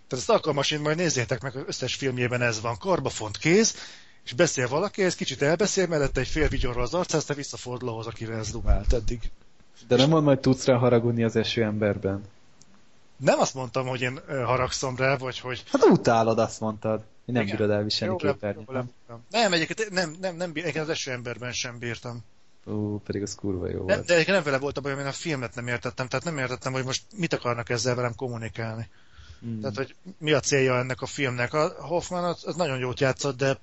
[0.09, 2.79] Tehát ezt alkalmasint majd nézzétek meg, az összes filmjében ez van.
[2.79, 3.75] Karbafont kéz,
[4.25, 8.07] és beszél valaki, ez kicsit elbeszél, mellette egy fél vigyorra az arcát, aztán visszafordul ahhoz,
[8.07, 9.21] akivel ez dumált eddig.
[9.89, 12.23] De nem mond, majd tudsz rá haragudni az eső emberben.
[13.17, 15.63] Nem azt mondtam, hogy én haragszom rá, vagy hogy...
[15.73, 17.05] Hát utálod, azt mondtad.
[17.25, 17.57] Nem Igen.
[17.57, 18.71] bírod elviselni képernyőt.
[18.71, 18.91] Nem,
[19.31, 22.25] nem, egyébként nem, nem, nem, egyébként az eső emberben sem bírtam.
[22.67, 23.89] Ó, pedig az kurva jó volt.
[23.89, 26.39] De, de egyébként nem vele volt a bajom, én a filmet nem értettem, tehát nem
[26.39, 28.89] értettem, hogy most mit akarnak ezzel velem kommunikálni.
[29.41, 29.61] Hmm.
[29.61, 31.55] Tehát, hogy mi a célja ennek a filmnek.
[31.55, 33.59] A Hoffman az, az nagyon jót játszott, de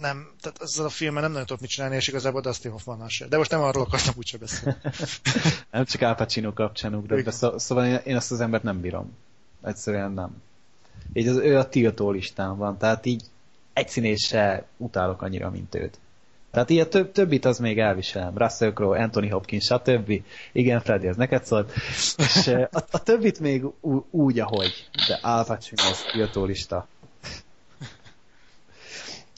[0.00, 3.26] nem, tehát ezzel a filmmel nem nagyon tudok mit csinálni, és igazából Dustin Hoffman se.
[3.26, 4.78] De most nem arról akartam úgyse beszélni.
[5.70, 9.16] nem csak Al Pacino kapcsán ugrott, de szó, szóval én azt az embert nem bírom.
[9.62, 10.42] Egyszerűen nem.
[11.12, 13.22] Így az, ő a tiltó listán van, tehát így
[13.72, 15.98] egy színéssel utálok annyira, mint őt.
[16.50, 18.38] Tehát ilyen több, többit az még elviselem.
[18.38, 20.22] Russell Crowe, Anthony Hopkins, stb.
[20.52, 21.72] Igen, Freddy, ez neked szólt.
[22.16, 24.88] És a, a többit még ú, úgy, ahogy.
[25.08, 26.88] De Al Pacino az tiltó lista.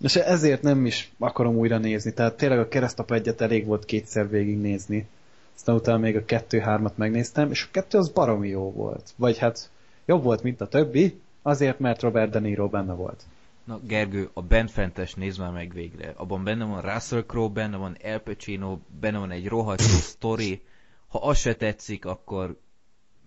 [0.01, 2.13] És ezért nem is akarom újra nézni.
[2.13, 5.09] Tehát tényleg a keresztapa egyet elég volt kétszer végignézni.
[5.57, 9.13] Aztán utána még a kettő-hármat megnéztem, és a kettő az baromi jó volt.
[9.17, 9.71] Vagy hát
[10.07, 13.23] jobb volt, mint a többi, azért, mert Robert De Niro benne volt.
[13.65, 16.13] Na Gergő, a Ben Fentes nézd már meg végre.
[16.17, 20.63] Abban benne van Russell Crowe, benne van El Pacino, benne van egy rohadt jó sztori.
[21.09, 22.57] Ha az se tetszik, akkor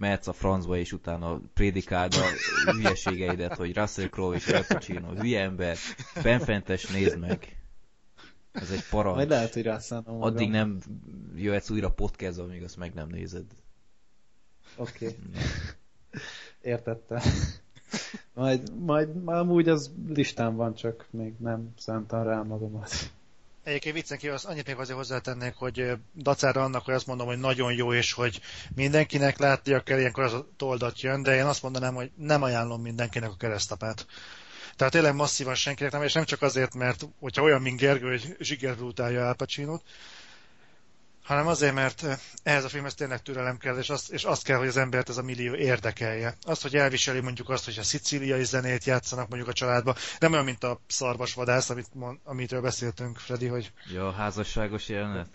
[0.03, 2.13] mehetsz a francba, és utána prédikáld
[2.65, 5.77] a hülyeségeidet, hogy Russell Crowe és Al Pacino hülye ember,
[6.23, 7.57] benfentes nézd meg.
[8.51, 9.15] Ez egy parancs.
[9.15, 10.79] Majd lehet, hogy rászállom Addig nem
[11.35, 13.45] jöhetsz újra podcast amíg azt meg nem nézed.
[14.75, 15.05] Oké.
[15.05, 15.17] Okay.
[16.61, 17.21] Értettem.
[18.33, 22.91] Majd, majd, majd amúgy az listán van, csak még nem szántam rá magamat.
[23.63, 27.39] Egyébként viccen kívül azt annyit még azért hozzátennék, hogy dacára annak, hogy azt mondom, hogy
[27.39, 28.41] nagyon jó, és hogy
[28.75, 32.81] mindenkinek látnia kell, ilyenkor az a toldat jön, de én azt mondanám, hogy nem ajánlom
[32.81, 34.05] mindenkinek a keresztapát.
[34.75, 38.35] Tehát tényleg masszívan senkinek nem, és nem csak azért, mert hogyha olyan, mint Gergő, hogy
[38.39, 39.83] zsigerbrutálja Al Pacino-t,
[41.23, 42.05] hanem azért, mert
[42.43, 45.17] ehhez a filmhez tényleg türelem kell, és azt, és azt kell, hogy az embert ez
[45.17, 46.37] a millió érdekelje.
[46.41, 50.45] Azt, hogy elviseli mondjuk azt, hogy a szicíliai zenét játszanak mondjuk a családba, nem olyan,
[50.45, 51.87] mint a szarvasvadász, amit,
[52.23, 53.71] amitől beszéltünk, Freddy, hogy...
[53.93, 55.27] Ja, a házasságos jelenet?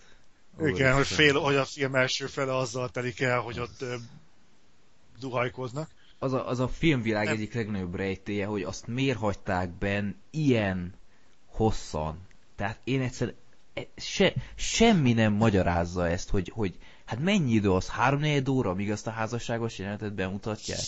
[0.61, 3.95] Igen, hogy, fél, hogy a film első fele azzal telik el, hogy ott ö,
[5.19, 5.89] duhajkoznak.
[6.19, 7.33] Az a, az a filmvilág nem.
[7.33, 10.93] egyik legnagyobb rejtéje, hogy azt miért hagyták benn ilyen
[11.45, 12.27] hosszan.
[12.55, 13.48] Tehát én egyszerűen e,
[13.95, 19.07] se, semmi nem magyarázza ezt, hogy, hogy hát mennyi idő az, három óra, míg azt
[19.07, 20.79] a házasságos jelenetet bemutatják.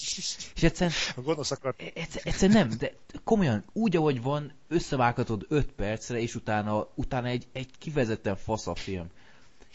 [0.55, 1.75] És egyszerűen, a gonosz akar.
[1.77, 2.91] E, egyszer, egyszerűen nem, de
[3.23, 8.75] komolyan, úgy ahogy van, összevághatod öt percre, és utána, utána egy, egy kivezetten fasz a
[8.75, 9.07] film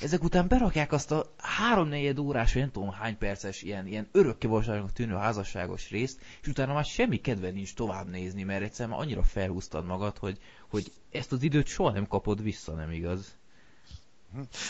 [0.01, 4.93] ezek után berakják azt a háromnegyed órás, vagy nem tudom hány perces ilyen, ilyen örökkévalóságnak
[4.93, 9.23] tűnő házasságos részt, és utána már semmi kedve nincs tovább nézni, mert egyszerűen már annyira
[9.23, 13.35] felhúztad magad, hogy, hogy ezt az időt soha nem kapod vissza, nem igaz?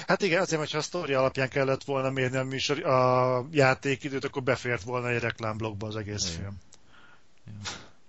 [0.07, 4.43] Hát igen, azért, hogyha a sztori alapján kellett volna mérni a, műsor, a játékidőt, akkor
[4.43, 6.41] befért volna egy reklámblogba az egész igen.
[6.41, 6.57] film.
[7.47, 7.61] Igen.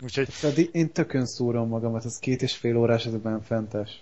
[0.01, 0.69] Úgyhogy...
[0.71, 4.01] Én tökön szúrom magamat, ez két és fél órás, ez a fentes.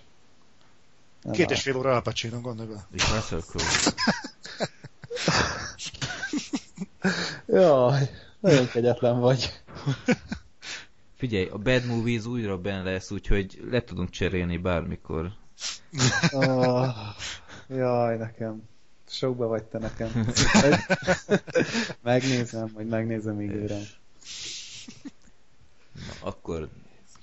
[1.32, 2.86] Két és fél óra Al Pacino, gondolj be.
[2.92, 3.92] Itt Russell Crowe.
[7.46, 9.62] Jaj, nagyon kegyetlen vagy.
[11.16, 15.32] Figyelj, a Bad Movies újra benne lesz, úgyhogy le tudunk cserélni bármikor.
[16.30, 16.88] Oh,
[17.68, 18.62] jaj, nekem.
[19.08, 20.26] Sokba vagy te nekem.
[22.02, 23.82] megnézem, vagy megnézem ígérem.
[25.92, 26.68] Na, akkor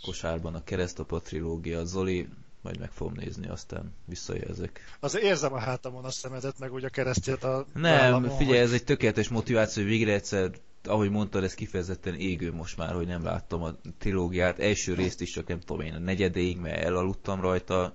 [0.01, 1.85] kosárban a keresztapa trilógia.
[1.85, 2.27] Zoli,
[2.63, 4.79] majd meg fogom nézni, aztán visszajelzek.
[4.99, 8.67] Azért érzem a hátamon a szemedet, meg úgy a keresztjét a Nem, vállamon, figyelj, hogy...
[8.67, 10.51] ez egy tökéletes motiváció, hogy végre egyszer,
[10.83, 14.59] ahogy mondtad, ez kifejezetten égő most már, hogy nem láttam a trilógiát.
[14.59, 17.93] Első részt is csak nem tudom én a negyedéig, mert elaludtam rajta,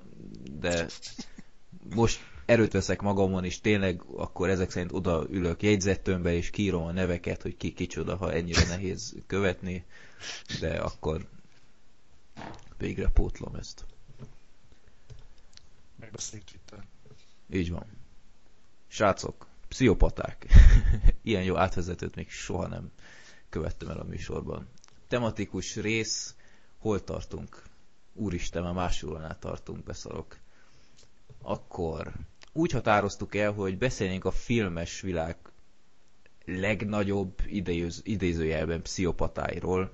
[0.61, 0.87] de
[1.95, 6.93] most erőt veszek magamon, és tényleg akkor ezek szerint oda ülök jegyzettömbbe, és kírom a
[6.93, 9.85] neveket, hogy ki kicsoda, ha ennyire nehéz követni,
[10.61, 11.29] de akkor
[12.79, 13.85] végre pótlom ezt
[16.09, 16.87] megbeszéljük Twitter.
[17.51, 17.87] Így van.
[18.87, 20.47] Srácok, pszichopaták.
[21.23, 22.91] Ilyen jó átvezetőt még soha nem
[23.49, 24.69] követtem el a műsorban.
[25.09, 26.35] Tematikus rész,
[26.79, 27.63] hol tartunk?
[28.13, 30.39] Úristen, a másolónál tartunk, beszarok.
[31.43, 32.13] Akkor
[32.53, 35.37] úgy határoztuk el, hogy beszélnénk a filmes világ
[36.45, 39.93] legnagyobb idéz, idézőjelben pszichopatáiról,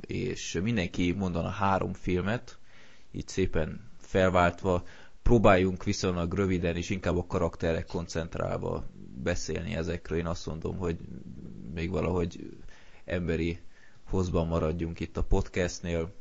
[0.00, 2.58] és mindenki mondana három filmet,
[3.12, 4.82] így szépen felváltva
[5.22, 8.84] próbáljunk viszonylag röviden és inkább a karakterek koncentrálva
[9.22, 10.18] beszélni ezekről.
[10.18, 10.98] Én azt mondom, hogy
[11.74, 12.56] még valahogy
[13.04, 13.60] emberi
[14.04, 16.12] hozban maradjunk itt a podcastnél.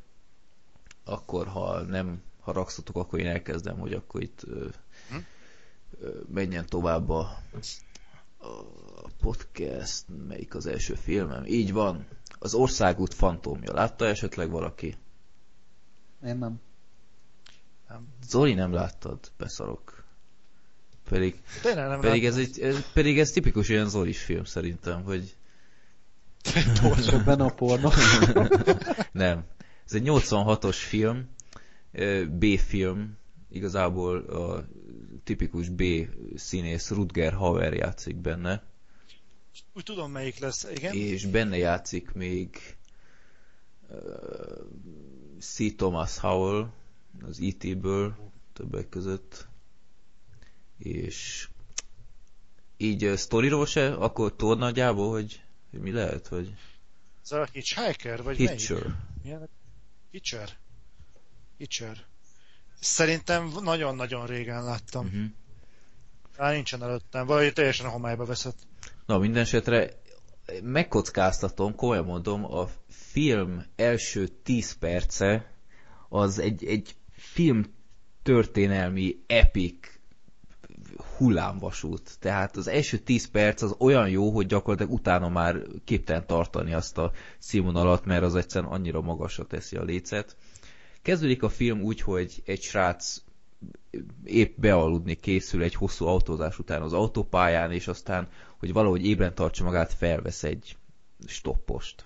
[1.04, 4.68] Akkor, ha nem haragszatok, akkor én elkezdem, hogy akkor itt ö,
[5.10, 5.16] hm?
[6.00, 7.20] ö, menjen tovább a,
[8.38, 11.46] a podcast, melyik az első filmem.
[11.46, 12.06] Így van,
[12.40, 13.74] az Országút fantómja.
[13.74, 14.96] Látta esetleg valaki?
[16.26, 16.60] Én nem.
[18.28, 20.04] Zoli nem láttad, beszarok.
[21.10, 25.36] Pedig, Tényleg nem pedig, ez egy, ez, pedig ez tipikus olyan Zolis film szerintem, hogy...
[27.12, 27.90] Ebben a porno.
[29.12, 29.44] nem.
[29.86, 31.30] Ez egy 86-os film,
[32.30, 33.18] B-film,
[33.50, 34.66] igazából a
[35.24, 35.84] tipikus B
[36.36, 38.64] színész Rutger Hauer játszik benne.
[39.74, 40.94] Úgy tudom, melyik lesz, igen.
[40.94, 42.76] És benne játszik még
[43.90, 43.98] uh,
[45.40, 45.76] C.
[45.76, 46.70] Thomas Howell,
[47.22, 48.16] az IT-ből
[48.54, 49.48] többek között.
[50.78, 51.50] És
[52.78, 56.56] így uh, sztoriról se, akkor tudod nagyjából, hogy, hogy mi lehet, hogy...
[57.24, 58.80] Ez a Hitchhiker, vagy Hitcher.
[58.80, 58.96] melyik?
[59.24, 59.50] Milyen?
[60.12, 60.50] Hitcher?
[61.58, 62.06] Hitcher.
[62.80, 65.06] Szerintem nagyon-nagyon régen láttam.
[65.06, 65.26] Uh-huh.
[66.38, 68.58] Á, nincsen előttem, vagy teljesen a homályba veszett.
[69.06, 70.02] Na, minden esetre
[70.62, 75.54] megkockáztatom, komolyan mondom, a film első 10 perce
[76.10, 76.96] az egy, egy
[77.26, 77.64] film
[78.24, 79.88] történelmi epic
[81.18, 82.20] hullámvasút.
[82.20, 86.98] Tehát az első 10 perc az olyan jó, hogy gyakorlatilag utána már képtelen tartani azt
[86.98, 90.36] a színvonalat, mert az egyszerűen annyira magasra teszi a lécet.
[91.02, 93.22] Kezdődik a film úgy, hogy egy srác
[94.24, 98.28] épp bealudni készül egy hosszú autózás után az autópályán, és aztán,
[98.58, 100.78] hogy valahogy ébren tartsa magát, felvesz egy
[101.26, 102.06] stoppost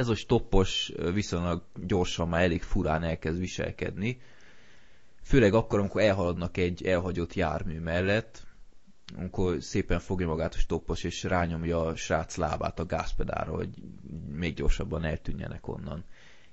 [0.00, 4.20] ez a stoppos viszonylag gyorsan már elég furán elkezd viselkedni.
[5.22, 8.46] Főleg akkor, amikor elhaladnak egy elhagyott jármű mellett,
[9.16, 13.68] amikor szépen fogja magát a stoppos, és rányomja a srác lábát a gázpedára, hogy
[14.32, 16.04] még gyorsabban eltűnjenek onnan.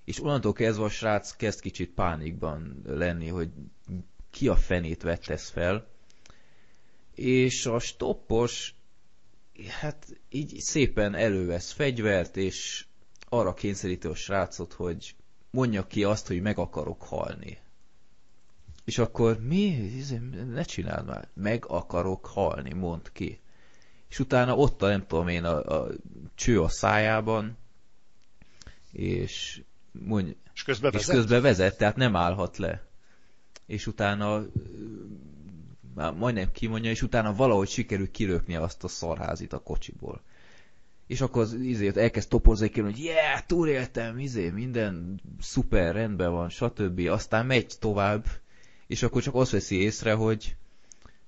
[0.04, 3.50] És onnantól kezdve a srác kezd kicsit pánikban lenni, hogy
[4.30, 5.88] ki a fenét vett ezt fel,
[7.16, 8.76] és a stoppos
[9.80, 12.87] hát így szépen elővesz fegyvert, és
[13.30, 15.16] arra kényszeríti a srácot, hogy
[15.50, 17.58] mondja ki azt, hogy meg akarok halni.
[18.86, 19.92] És akkor mi?
[20.54, 21.28] Ne csináld már.
[21.34, 23.40] Meg akarok halni, mond ki.
[24.10, 25.90] És utána ott a, nem tudom én, a, a
[26.36, 27.58] cső a szájában,
[28.92, 31.08] és mondj, és közben vezet?
[31.08, 32.88] És közben vezet, tehát nem állhat le.
[33.66, 34.46] És utána
[35.96, 40.22] már majdnem kimondja, és utána valahogy sikerül kilökni azt a szarházit a kocsiból.
[41.08, 47.00] És akkor az izért elkezd toporzékelni, hogy yeah, túléltem, izé, minden szuper, rendben van, stb.
[47.00, 48.26] Aztán megy tovább,
[48.88, 50.56] és akkor csak azt veszi észre, hogy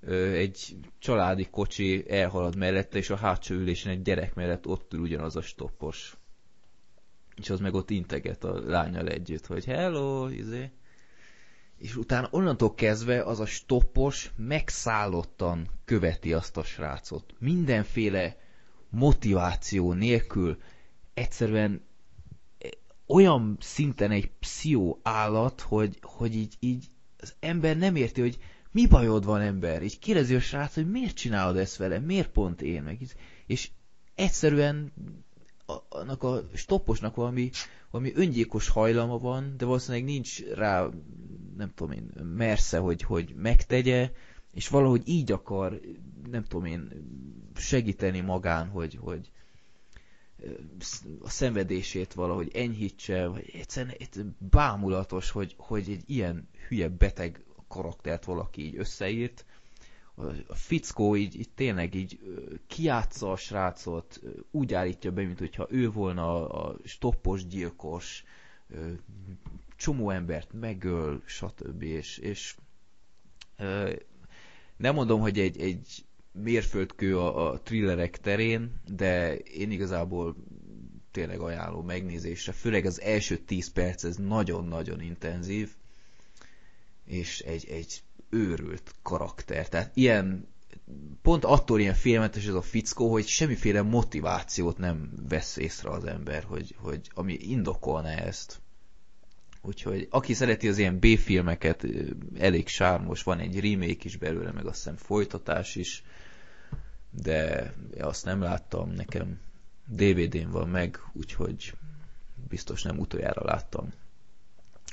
[0.01, 4.99] ö, egy családi kocsi elhalad mellette, és a hátsó ülésen egy gyerek mellett ott ül
[4.99, 6.17] ugyanaz a stoppos.
[7.35, 10.71] És az meg ott integet a lányal együtt, hogy hello, izé
[11.79, 17.33] és utána onnantól kezdve az a stoppos megszállottan követi azt a srácot.
[17.39, 18.37] Mindenféle
[18.89, 20.57] motiváció nélkül
[21.13, 21.81] egyszerűen
[23.07, 26.85] olyan szinten egy pszió állat, hogy, hogy így, így
[27.19, 28.37] az ember nem érti, hogy
[28.71, 29.83] mi bajod van ember?
[29.83, 32.83] Így kérdezi a srác, hogy miért csinálod ezt vele, miért pont én?
[32.83, 32.97] Meg,
[33.45, 33.69] és
[34.15, 34.93] egyszerűen
[35.89, 37.49] annak a stopposnak valami,
[37.91, 40.87] valami öngyilkos hajlama van, de valószínűleg nincs rá,
[41.57, 44.11] nem tudom én, mersze, hogy, hogy megtegye,
[44.53, 45.79] és valahogy így akar,
[46.29, 46.91] nem tudom én,
[47.55, 49.31] segíteni magán, hogy, hogy
[51.21, 58.25] a szenvedését valahogy enyhítse, vagy egyszerűen, egyszerűen bámulatos, hogy, hogy egy ilyen hülye beteg karaktert
[58.25, 59.45] valaki így összeírt,
[60.47, 62.19] a fickó így, így tényleg így
[62.67, 64.21] kiátsza a srácot,
[64.51, 68.23] úgy állítja be, mint ő volna a stoppos gyilkos,
[69.75, 71.81] csomó embert megöl, stb.
[71.81, 72.55] És, és
[74.79, 80.35] nem mondom, hogy egy, egy mérföldkő a, a thrillerek terén, de én igazából
[81.11, 85.69] tényleg ajánlom megnézésre, főleg az első 10 perc ez nagyon-nagyon intenzív,
[87.05, 89.69] és egy, egy őrült karakter.
[89.69, 90.47] Tehát ilyen,
[91.21, 96.43] pont attól ilyen félmentes ez a fickó, hogy semmiféle motivációt nem vesz észre az ember,
[96.43, 98.61] hogy, hogy ami indokolna ezt.
[99.61, 101.85] Úgyhogy aki szereti az ilyen B-filmeket,
[102.37, 106.03] elég sármos, van egy remake is belőle, meg azt hiszem folytatás is,
[107.09, 109.39] de azt nem láttam, nekem
[109.85, 111.73] DVD-n van meg, úgyhogy
[112.49, 113.93] biztos nem utoljára láttam.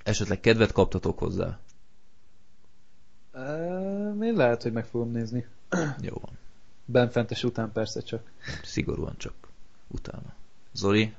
[0.05, 1.59] Esetleg kedvet kaptatok hozzá?
[4.23, 5.47] Én lehet, hogy meg fogom nézni.
[6.01, 6.39] Jó van.
[6.85, 8.31] Benfentes után persze csak.
[8.63, 9.35] Szigorúan csak
[9.89, 10.35] utána.
[10.73, 11.15] Zoli,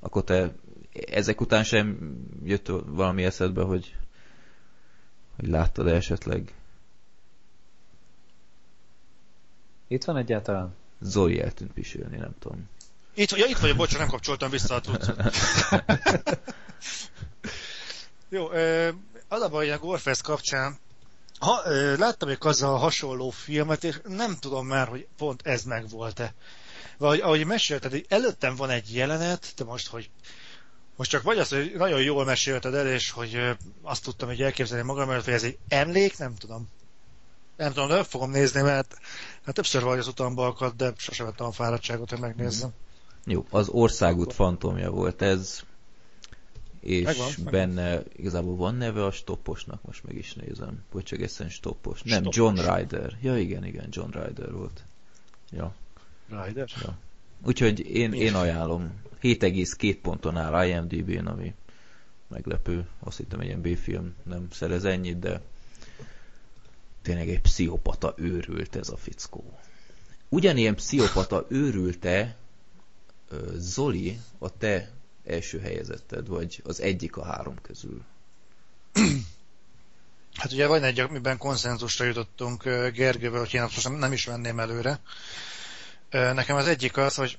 [0.00, 0.52] akkor te
[0.92, 3.96] ezek után sem jött valami eszedbe, hogy,
[5.36, 6.54] hogy láttad -e esetleg?
[9.88, 10.74] Itt van egyáltalán?
[11.00, 12.68] Zoli eltűnt pisülni, nem tudom.
[13.14, 15.08] Itt, ja, itt vagyok, bocsánat, nem kapcsoltam vissza a tudsz.
[18.28, 18.46] Jó,
[19.28, 20.78] az a baj, hogy a Gorefest kapcsán
[21.40, 26.34] ha, ö, láttam egy azzal hasonló filmet, és nem tudom már, hogy pont ez megvolt-e.
[26.98, 30.10] Vagy ahogy mesélted, előttem van egy jelenet, de most, hogy
[31.00, 34.84] most csak vagy az, hogy nagyon jól mesélted el, és hogy azt tudtam hogy elképzelni
[34.84, 36.68] magam mert hogy ez egy emlék, nem tudom.
[37.56, 38.98] Nem tudom, de fogom nézni, mert
[39.44, 42.70] hát többször vagy az utamba akad, de sosem vettem a fáradtságot, hogy megnézzem.
[43.24, 45.60] Jó, az országút fantomja volt ez,
[46.80, 48.04] és megvan, benne megvan.
[48.16, 52.02] igazából van neve a stopposnak, most meg is nézem, vagy csak egyszerűen stoppos.
[52.02, 52.36] Nem, stoppos.
[52.36, 53.16] John Ryder.
[53.20, 54.84] Ja, igen, igen, John Ryder volt.
[55.50, 55.74] Ja.
[56.28, 56.68] Ryder?
[56.82, 56.98] Ja.
[57.44, 59.08] Úgyhogy én, én ajánlom.
[59.22, 61.54] 7,2 ponton áll IMDb-n, ami
[62.28, 62.88] meglepő.
[62.98, 65.40] Azt hittem, egy ilyen B-film nem szerez ennyit, de
[67.02, 69.58] tényleg egy pszichopata őrült ez a fickó.
[70.28, 72.36] Ugyanilyen pszichopata őrülte
[73.54, 74.90] Zoli, a te
[75.24, 78.02] első helyezetted, vagy az egyik a három közül?
[80.34, 82.62] Hát ugye van egy, amiben konszenzusra jutottunk
[82.94, 85.00] Gergővel, hogy én most nem is venném előre.
[86.10, 87.38] Nekem az egyik az, hogy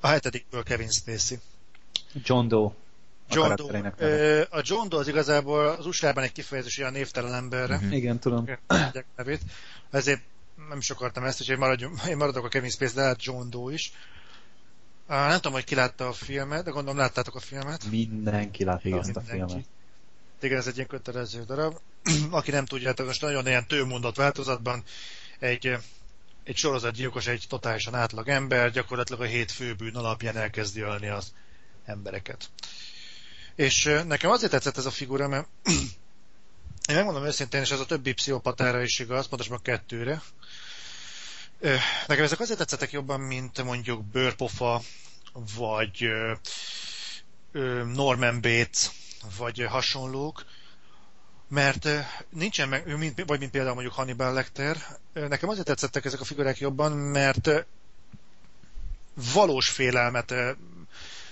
[0.00, 1.38] a hetedikből Kevin Spacey.
[2.14, 2.70] John Doe.
[3.30, 4.46] John Doe.
[4.50, 7.74] A John Doe az igazából az USA-ban egy kifejezés olyan névtelen emberre.
[7.74, 7.96] Uh-huh.
[7.96, 8.48] Igen, tudom.
[9.16, 9.40] Nevét.
[9.90, 10.22] Ezért
[10.68, 13.72] nem is akartam ezt, úgyhogy maradjunk, én maradok a Kevin Spacey, de hát John Doe
[13.72, 13.92] is.
[15.08, 17.90] Uh, nem tudom, hogy ki látta a filmet, de gondolom láttátok a filmet.
[17.90, 19.64] Mindenki látta Igen, azt a filmet.
[20.40, 21.78] Igen, ez egy ilyen kötelező darab.
[22.30, 24.82] Aki nem tudja, hát most nagyon ilyen tőmondat változatban
[25.38, 25.76] egy,
[26.44, 31.32] egy sorozatgyilkos, egy totálisan átlag ember, gyakorlatilag a hét főbűn alapján elkezdi ölni az
[31.84, 32.50] embereket.
[33.54, 35.48] És nekem azért tetszett ez a figura, mert
[36.88, 40.22] Én megmondom őszintén, és ez a többi pszichopatára is igaz, pontosan a kettőre.
[42.06, 44.82] Nekem ezek azért tetszettek jobban, mint mondjuk Bőrpofa,
[45.56, 46.08] vagy
[47.92, 48.90] Norman Bates,
[49.38, 50.44] vagy hasonlók,
[51.52, 51.88] mert
[52.30, 54.76] nincsen meg, mint, vagy mint például mondjuk Hannibal Lecter,
[55.12, 57.50] nekem azért tetszettek ezek a figurák jobban, mert
[59.32, 60.34] valós félelmet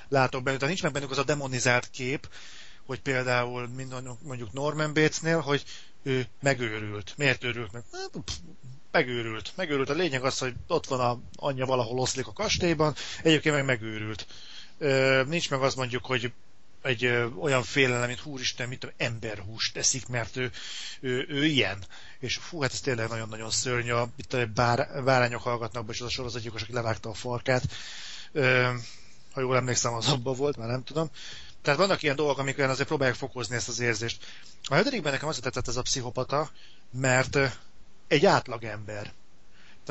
[0.09, 2.29] látok bennük, tehát nincs meg bennük az a demonizált kép,
[2.87, 3.69] hogy például
[4.23, 5.65] mondjuk Norman Batesnél, hogy
[6.03, 7.15] ő megőrült.
[7.17, 7.83] Miért őrült meg?
[7.93, 8.11] Hát,
[8.91, 9.53] megőrült.
[9.57, 9.91] Megőrült.
[9.91, 14.27] A lényeg az, hogy ott van a anyja valahol oszlik a kastélyban, egyébként meg megőrült.
[15.29, 16.33] nincs meg az mondjuk, hogy
[16.83, 20.51] egy ö, olyan félelem, mint húristen, mint tudom, emberhúst teszik, mert ő,
[21.01, 21.79] ő, ő ilyen.
[22.19, 23.93] És fú, hát ez tényleg nagyon-nagyon szörnyű.
[24.17, 27.63] Itt a bár, bárányok hallgatnak be, és az a sorozatgyilkos, aki levágta a farkát.
[28.33, 28.73] Ö,
[29.33, 31.11] ha jól emlékszem, az abban volt, már nem tudom.
[31.63, 34.27] Tehát vannak ilyen dolgok, amik azért próbálják fokozni ezt az érzést.
[34.65, 36.51] A hetedikben nekem azért tetszett ez a pszichopata,
[36.91, 37.39] mert
[38.09, 39.13] egy átlag ember.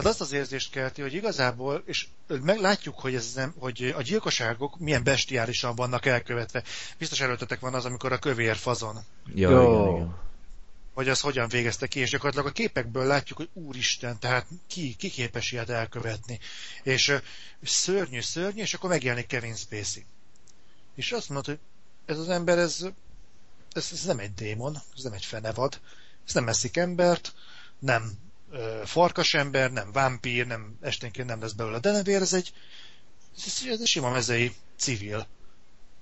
[0.01, 4.79] Tehát azt az érzést kelti, hogy igazából, és meglátjuk, hogy, ez nem, hogy a gyilkosságok
[4.79, 6.63] milyen bestiálisan vannak elkövetve.
[6.97, 8.99] Biztos előttetek van az, amikor a kövér fazon.
[9.33, 9.49] Jó.
[9.49, 10.17] Igen, igen.
[10.93, 15.09] Hogy az hogyan végezte ki, és gyakorlatilag a képekből látjuk, hogy úristen, tehát ki, ki
[15.09, 16.39] képes ilyet elkövetni.
[16.83, 17.13] És
[17.63, 20.05] szörnyű, szörnyű, és akkor megjelenik Kevin Spacey.
[20.95, 21.59] És azt mondod, hogy
[22.05, 22.85] ez az ember, ez,
[23.71, 25.79] ez, ez nem egy démon, ez nem egy fenevad,
[26.27, 27.33] ez nem eszik embert,
[27.79, 28.28] nem
[28.85, 32.53] farkasember, nem vámpír, nem esténként nem lesz belőle denevér, ez egy,
[33.45, 35.27] ez egy sima mezei civil,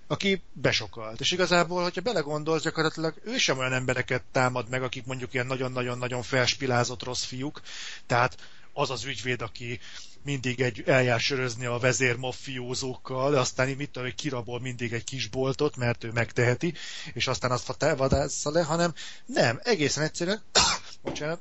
[0.08, 1.20] aki besokalt.
[1.20, 6.24] És igazából, hogyha belegondolsz, gyakorlatilag ő sem olyan embereket támad meg, akik mondjuk ilyen nagyon-nagyon-nagyon
[6.24, 7.62] felspilázott rossz fiúk,
[8.06, 8.38] tehát
[8.74, 9.80] az az ügyvéd, aki
[10.24, 15.28] mindig egy eljár sörözni a vezér maffiózókkal, de aztán mit tudom, kirabol mindig egy kis
[15.28, 16.74] boltot, mert ő megteheti,
[17.14, 18.94] és aztán azt vadásza le, hanem
[19.26, 20.42] nem, egészen egyszerűen,
[21.04, 21.40] bocsánat,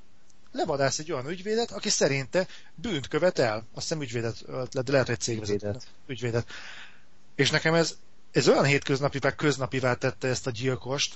[0.56, 3.56] levadász egy olyan ügyvédet, aki szerinte bűnt követ el.
[3.56, 4.44] Azt hiszem ügyvédet,
[4.84, 5.76] de lehet, hogy cégvezető.
[6.06, 6.46] Ügyvédet.
[7.34, 7.96] És nekem ez,
[8.32, 11.14] ez olyan hétköznapi, vagy köznapivá tette ezt a gyilkost,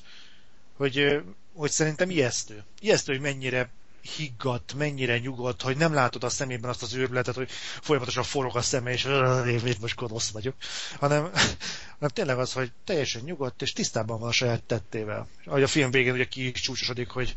[0.77, 1.23] hogy,
[1.55, 2.65] hogy szerintem ijesztő.
[2.81, 3.71] Ijesztő, hogy mennyire
[4.17, 7.51] higgadt, mennyire nyugodt, hogy nem látod a szemében azt az őrületet, hogy
[7.81, 9.05] folyamatosan forog a szeme, és
[9.47, 10.55] én most gonosz vagyok,
[10.99, 11.23] hanem,
[11.99, 15.29] hanem tényleg az, hogy teljesen nyugodt, és tisztában van a saját tettével.
[15.45, 17.35] Ahogy a film végén ugye ki is csúcsosodik, hogy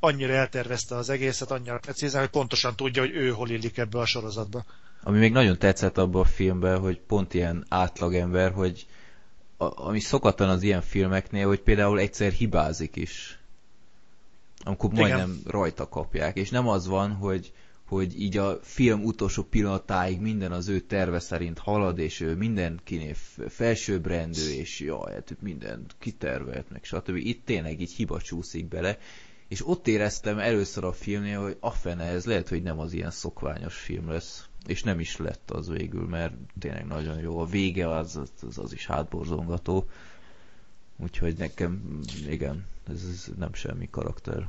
[0.00, 4.06] annyira eltervezte az egészet, annyira precízen, hogy pontosan tudja, hogy ő hol illik ebbe a
[4.06, 4.64] sorozatba.
[5.02, 8.86] Ami még nagyon tetszett abban a filmben, hogy pont ilyen átlagember, hogy
[9.56, 13.38] a, ami szokatlan az ilyen filmeknél, hogy például egyszer hibázik is.
[14.64, 15.42] Amikor majdnem Igen.
[15.46, 16.36] rajta kapják.
[16.36, 17.52] És nem az van, hogy,
[17.86, 23.14] hogy így a film utolsó pillanatáig minden az ő terve szerint halad, és ő mindenkinél
[23.48, 27.16] felsőbbrendű, és jaj, hát minden kitervelt, meg stb.
[27.16, 28.98] Itt tényleg így hiba csúszik bele,
[29.48, 33.10] és ott éreztem először a filmnél, hogy a fene, ez lehet, hogy nem az ilyen
[33.10, 34.44] szokványos film lesz.
[34.66, 37.38] És nem is lett az végül, mert tényleg nagyon jó.
[37.38, 39.88] A vége az, az, az is hátborzongató.
[40.96, 44.48] Úgyhogy nekem, igen, ez, ez nem semmi karakter.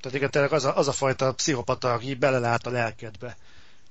[0.00, 3.36] Tehát igen, tényleg az a, az a fajta pszichopata, aki belelát a lelkedbe.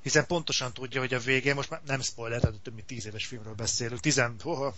[0.02, 3.26] Hiszen pontosan tudja, hogy a vége, most már nem spoiler, tehát több mint tíz éves
[3.26, 4.74] filmről beszélünk, tizen, oh,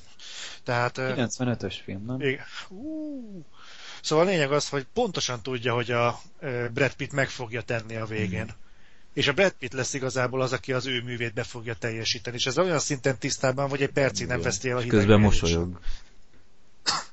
[0.63, 0.95] tehát...
[0.97, 2.21] 95-ös film, nem?
[2.21, 2.45] Igen.
[2.69, 3.45] Uh,
[4.05, 6.21] Szóval a lényeg az, hogy pontosan tudja, hogy a
[6.73, 8.43] Brad Pitt meg fogja tenni a végén.
[8.43, 8.55] Mm.
[9.13, 12.35] És a Brad Pitt lesz igazából az, aki az ő művét be fogja teljesíteni.
[12.35, 14.97] És ez olyan szinten tisztában, hogy egy percig nem veszti el a hideg.
[14.97, 15.79] Közben mosolyog.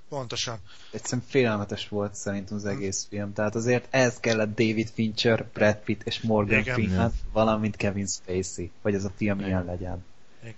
[0.09, 0.59] Pontosan.
[0.91, 3.33] Egyszerűen félelmetes volt szerintem az egész film.
[3.33, 6.75] Tehát azért ez kellett David Fincher, Brad Pitt és Morgan Igen.
[6.75, 10.05] Freeman, valamint Kevin Spacey, hogy ez a film ilyen legyen.
[10.43, 10.55] Igen.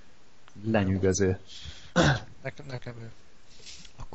[0.65, 1.39] Lenyűgöző.
[2.43, 3.11] Nekem, nekem ő.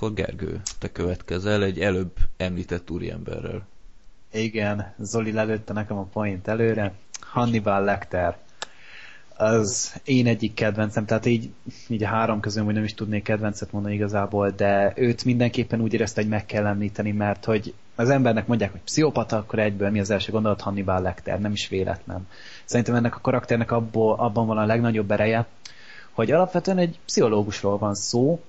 [0.01, 3.67] Akkor Gergő, te következel egy előbb említett úriemberrel.
[4.31, 6.93] Igen, Zoli lelőtte nekem a point előre.
[7.19, 8.37] Hannibal Lecter.
[9.37, 11.49] Az én egyik kedvencem, tehát így,
[11.87, 15.93] így a három közül hogy nem is tudnék kedvencet mondani igazából, de őt mindenképpen úgy
[15.93, 19.99] érezte, hogy meg kell említeni, mert hogy az embernek mondják, hogy pszichopata, akkor egyből mi
[19.99, 22.27] az első gondolat Hannibal Lecter, nem is véletlen.
[22.65, 25.45] Szerintem ennek a karakternek abból, abban van a legnagyobb ereje,
[26.11, 28.39] hogy alapvetően egy pszichológusról van szó,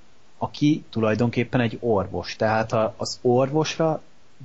[0.43, 2.37] aki tulajdonképpen egy orvos.
[2.37, 4.03] Tehát az orvosra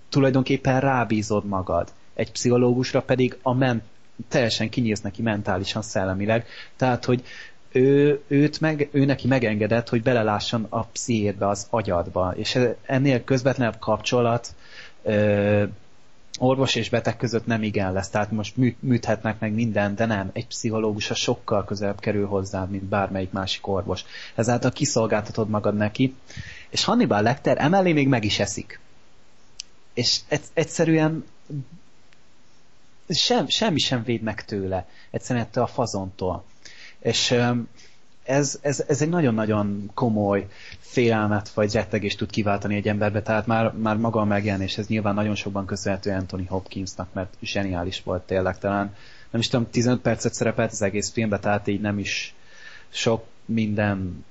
[0.09, 1.91] tulajdonképpen rábízod magad.
[2.13, 3.83] Egy pszichológusra pedig a men
[4.27, 6.45] teljesen kinyílsz neki mentálisan, szellemileg.
[6.75, 7.23] Tehát, hogy
[7.71, 12.33] ő, őt meg, ő neki megengedett, hogy belelásson a pszichédbe, az agyadba.
[12.35, 14.55] És ennél közvetlenebb kapcsolat
[16.39, 20.29] orvos és beteg között nem igen lesz, tehát most műt, műthetnek meg minden, de nem,
[20.33, 24.05] egy pszichológus a sokkal közelebb kerül hozzá, mint bármelyik másik orvos.
[24.35, 26.15] Ezáltal kiszolgáltatod magad neki,
[26.69, 28.79] és Hannibal Lecter emellé még meg is eszik.
[29.93, 30.19] és
[30.53, 31.25] egyszerűen
[33.09, 36.43] sem, semmi sem véd meg tőle, egyszerűen ettől a fazontól.
[36.99, 37.35] És
[38.25, 40.47] ez, ez, ez egy nagyon-nagyon komoly
[40.79, 45.13] félelmet vagy rettegést tud kiváltani egy emberbe, tehát már, már maga a megjelenés, ez nyilván
[45.13, 48.95] nagyon sokban köszönhető Anthony Hopkinsnak, mert zseniális volt tényleg, talán.
[49.31, 52.35] Nem is tudom, 15 percet szerepelt az egész filmben, tehát így nem is
[52.89, 54.25] sok minden.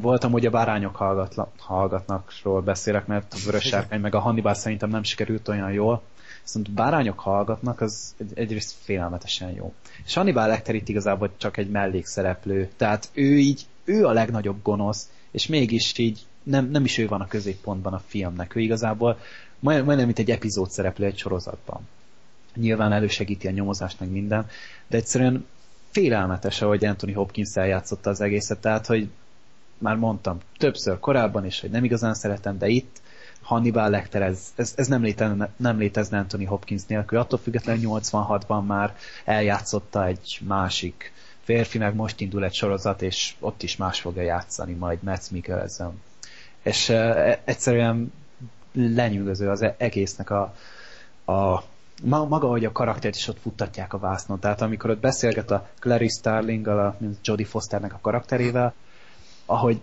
[0.00, 4.88] Voltam, hogy a bárányok hallgatla, hallgatnakról beszélek, mert a Vörös Sárkány meg a Hannibal szerintem
[4.88, 6.02] nem sikerült olyan jól.
[6.46, 9.74] Viszont bárányok hallgatnak, az egy, egyrészt félelmetesen jó.
[10.04, 12.70] És Hannibal Lecter itt igazából csak egy mellékszereplő.
[12.76, 17.20] Tehát ő így, ő a legnagyobb gonosz, és mégis így nem, nem is ő van
[17.20, 18.56] a középpontban a filmnek.
[18.56, 19.18] Ő igazából
[19.58, 21.88] majd, majdnem, mint egy epizód szereplő egy sorozatban.
[22.54, 24.46] Nyilván elősegíti a nyomozást, meg minden,
[24.86, 25.46] de egyszerűen
[25.90, 29.08] félelmetes, ahogy Anthony Hopkins eljátszotta az egészet, tehát, hogy
[29.78, 33.00] már mondtam többször korábban is, hogy nem igazán szeretem, de itt
[33.46, 37.18] Hannibal Lecter, ez, ez, ez nem, létezne, nem létezne Anthony Hopkins nélkül.
[37.18, 41.12] Attól függetlenül 86-ban már eljátszotta egy másik
[41.42, 46.00] férfi, meg most indul egy sorozat, és ott is más fogja játszani majd Matt Mikkelsen.
[46.62, 48.12] És uh, egyszerűen
[48.72, 50.54] lenyűgöző az egésznek a,
[51.32, 51.62] a
[52.02, 54.38] maga, hogy a karaktert is ott futtatják a vásznon.
[54.38, 58.74] Tehát amikor ott beszélget a Clary starling a Jodie Fosternek a karakterével,
[59.46, 59.80] ahogy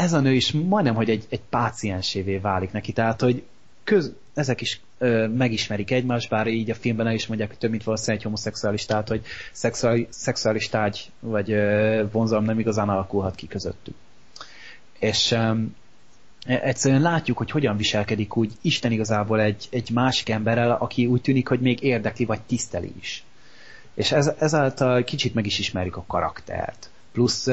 [0.00, 3.42] ez a nő is majdnem, hogy egy, egy páciensévé válik neki, tehát, hogy
[3.84, 7.70] köz, ezek is ö, megismerik egymást, bár így a filmben el is mondják, hogy több
[7.70, 9.22] mint valószínűleg egy homoszexuális, tehát, hogy
[9.52, 13.94] szexuális, szexuális tárgy vagy ö, vonzalom nem igazán alakulhat ki közöttük.
[14.98, 15.52] És ö,
[16.46, 21.48] egyszerűen látjuk, hogy hogyan viselkedik úgy Isten igazából egy, egy másik emberrel, aki úgy tűnik,
[21.48, 23.24] hogy még érdekli, vagy tiszteli is.
[23.94, 27.46] És ez, ezáltal kicsit meg is ismerjük a karaktert plusz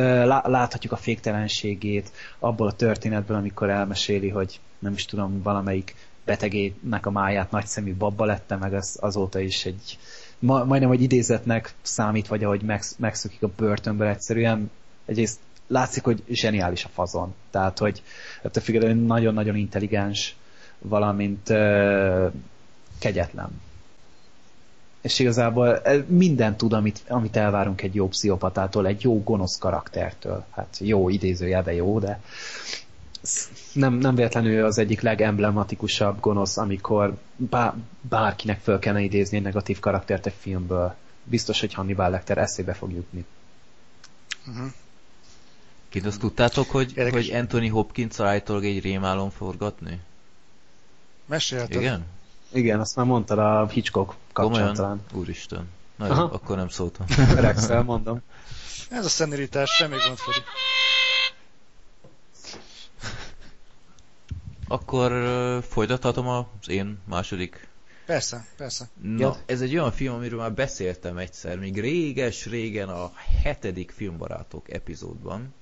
[0.44, 7.12] láthatjuk a féktelenségét abból a történetből, amikor elmeséli, hogy nem is tudom, valamelyik betegének a
[7.12, 9.98] máját nagyszemű babba lette, meg az, azóta is egy
[10.40, 14.72] ma, majdnem, hogy idézetnek számít, vagy ahogy megsz, megszökik a börtönből egyszerűen,
[15.06, 17.34] egyrészt látszik, hogy zseniális a fazon.
[17.52, 18.04] Tehát, hogy
[18.42, 20.36] ettől függetlenül nagyon-nagyon intelligens,
[20.80, 21.48] valamint
[23.00, 23.62] kegyetlen
[25.02, 30.45] és igazából e, minden tud, amit, amit elvárunk egy jó pszichopatától, egy jó gonosz karaktertől.
[30.49, 32.22] Hát jó idézőjelben jó, de
[33.74, 39.80] nem, nem véletlenül az egyik legemblematikusabb gonosz, amikor bá, bárkinek föl kellene idézni egy negatív
[39.80, 40.95] karaktert egy filmből.
[41.24, 43.26] Biztos, hogy Hannibal Lecter eszébe fog jutni.
[44.48, 44.72] Uh-huh.
[45.90, 49.99] Kint azt tudtátok, hogy, hogy Anthony Hopkins állítólag egy rémálom forgatni?
[51.26, 51.82] Mesélted?
[51.82, 52.06] Igen?
[52.52, 55.02] Igen, azt már mondtad a Hitchcock kapcsán talán.
[55.14, 55.70] Úristen.
[55.96, 57.06] Na jó, akkor nem szóltam.
[57.36, 58.22] Rexel, mondom.
[58.90, 60.44] Ez a szenilitás, semmi gond Feri.
[64.68, 67.68] Akkor uh, folytathatom az én második
[68.06, 68.90] Persze, persze.
[69.02, 69.36] Na, ja.
[69.46, 73.12] ez egy olyan film, amiről már beszéltem egyszer, még réges-régen a
[73.44, 75.54] hetedik filmbarátok epizódban,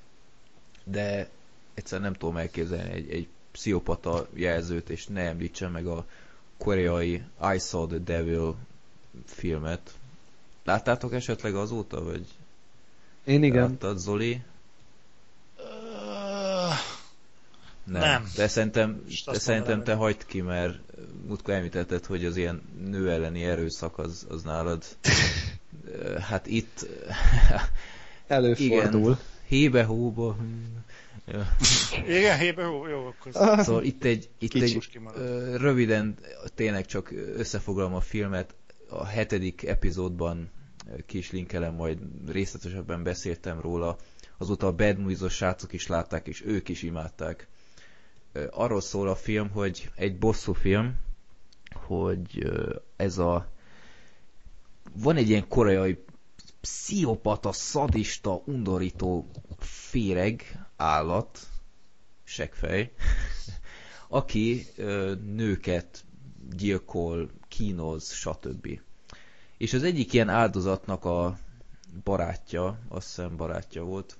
[0.83, 1.29] de
[1.73, 6.05] egyszer nem tudom elképzelni egy, egy pszichopata jelzőt, és ne említsen meg a
[6.57, 7.23] koreai
[7.55, 8.55] I Saw the Devil
[9.25, 9.93] filmet.
[10.63, 12.25] Láttátok esetleg azóta, vagy?
[13.23, 13.69] Én igen.
[13.69, 14.41] Láttad, Zoli?
[17.83, 18.01] Nem.
[18.01, 18.31] nem.
[18.35, 20.77] De szerintem, de szerintem te hagyd ki, mert
[21.27, 24.83] múltkor említetted, hogy az ilyen nő elleni erőszak az, az nálad.
[26.29, 26.87] hát itt...
[28.27, 29.01] Előfordul.
[29.01, 29.17] Igen,
[29.47, 30.37] hébe-hóba.
[32.07, 33.31] Igen, hébe jó, jó akkor.
[33.63, 34.99] Szóval itt egy, itt egy
[35.55, 36.17] röviden
[36.55, 38.55] tényleg csak összefoglalom a filmet.
[38.89, 40.49] A hetedik epizódban
[41.05, 43.97] ki is linkelem, majd részletesebben beszéltem róla.
[44.37, 47.47] Azóta a Bad movies srácok is látták, és ők is imádták.
[48.51, 50.95] Arról szól a film, hogy egy bosszú film,
[51.73, 52.51] hogy
[52.95, 53.53] ez a
[54.93, 56.03] van egy ilyen koreai
[56.61, 59.29] pszichopata, szadista, undorító
[59.59, 61.39] féreg, állat,
[62.23, 62.91] segfej,
[64.07, 64.67] aki
[65.25, 66.03] nőket
[66.55, 68.79] gyilkol, kínoz, stb.
[69.57, 71.37] És az egyik ilyen áldozatnak a
[72.03, 74.17] barátja, azt hiszem barátja volt,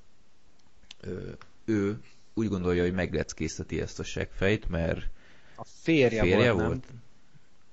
[1.66, 2.02] ő
[2.34, 5.08] úgy gondolja, hogy megleckészteti ezt a segfejt, mert
[5.56, 6.86] a férje, férje volt, volt?
[6.88, 7.04] Nem?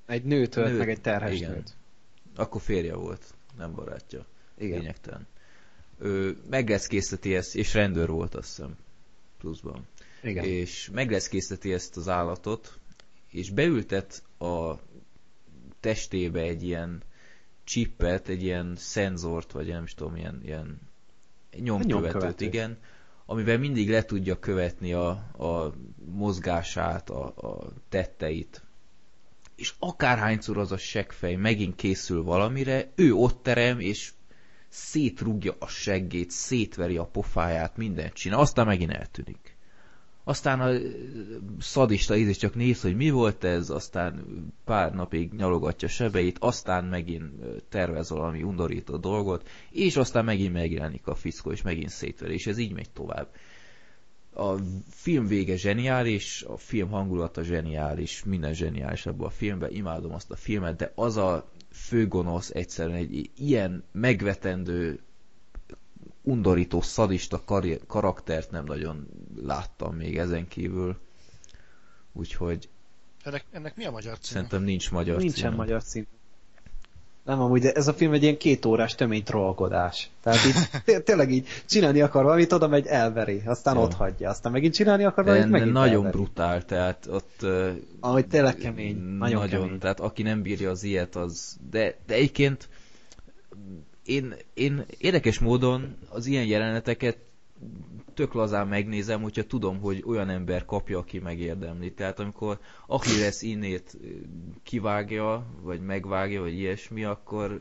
[0.07, 1.51] Egy nőt ölt meg egy terhes Igen.
[1.51, 1.77] nőt.
[2.37, 4.27] Akkor férje volt, nem barátja.
[4.59, 4.79] Igen.
[4.79, 5.27] Lényegtelen
[6.03, 8.77] ő megleszkészteti ezt, és rendőr volt azt hiszem
[9.39, 9.87] pluszban.
[10.23, 10.45] Igen.
[10.45, 12.79] És megleszkészteti ezt az állatot,
[13.31, 14.75] és beültet a
[15.81, 17.03] testébe egy ilyen
[17.65, 20.81] csippet, egy ilyen szenzort, vagy nem is tudom, ilyen, ilyen
[21.57, 22.45] nyomkövetőt, nyomkövető.
[22.45, 22.79] igen,
[23.27, 25.09] amivel mindig le tudja követni a,
[25.39, 25.75] a
[26.05, 28.63] mozgását, a, a tetteit.
[29.57, 34.13] És akárhányszor az a seggfej megint készül valamire, ő ott terem, és
[34.73, 39.57] szétrugja a seggét, szétveri a pofáját, mindent csinál, aztán megint eltűnik.
[40.25, 40.73] Aztán a
[41.61, 44.25] szadista íz csak néz, hogy mi volt ez, aztán
[44.65, 47.33] pár napig nyalogatja sebeit, aztán megint
[47.69, 52.59] tervez valami undorító dolgot, és aztán megint megjelenik a fiszkó, és megint szétveri, és ez
[52.59, 53.29] így megy tovább.
[54.35, 54.55] A
[54.89, 60.37] film vége zseniális, a film hangulata zseniális, minden zseniális abban a filmben, imádom azt a
[60.37, 65.01] filmet, de az a főgonosz egyszerűen egy ilyen megvetendő
[66.23, 67.43] undorító, szadista
[67.87, 70.99] karaktert nem nagyon láttam még ezen kívül.
[72.13, 72.69] Úgyhogy...
[73.25, 74.33] Ennek, ennek mi a magyar cím?
[74.33, 75.25] Szerintem nincs magyar cím.
[75.25, 76.07] Nincsen magyar cím.
[77.25, 80.11] Nem amúgy, de ez a film egy ilyen két órás tömény trollkodás.
[80.23, 83.81] Tehát így tényleg így csinálni akar valamit, oda megy elveri, aztán ja.
[83.81, 86.17] ott hagyja, aztán megint csinálni akar valamit, megint nagyon elveri.
[86.17, 87.47] brutál, tehát ott...
[88.01, 89.79] Ahogy tényleg kemény, nagyon, nagyon kemény.
[89.79, 91.57] Tehát aki nem bírja az ilyet, az...
[91.71, 92.69] De, de egyébként
[94.05, 97.17] én, én érdekes módon az ilyen jeleneteket
[98.15, 101.93] tök lazán megnézem, hogyha tudom, hogy olyan ember kapja, aki megérdemli.
[101.93, 103.97] Tehát amikor Achilles innét
[104.63, 107.61] kivágja, vagy megvágja, vagy ilyesmi, akkor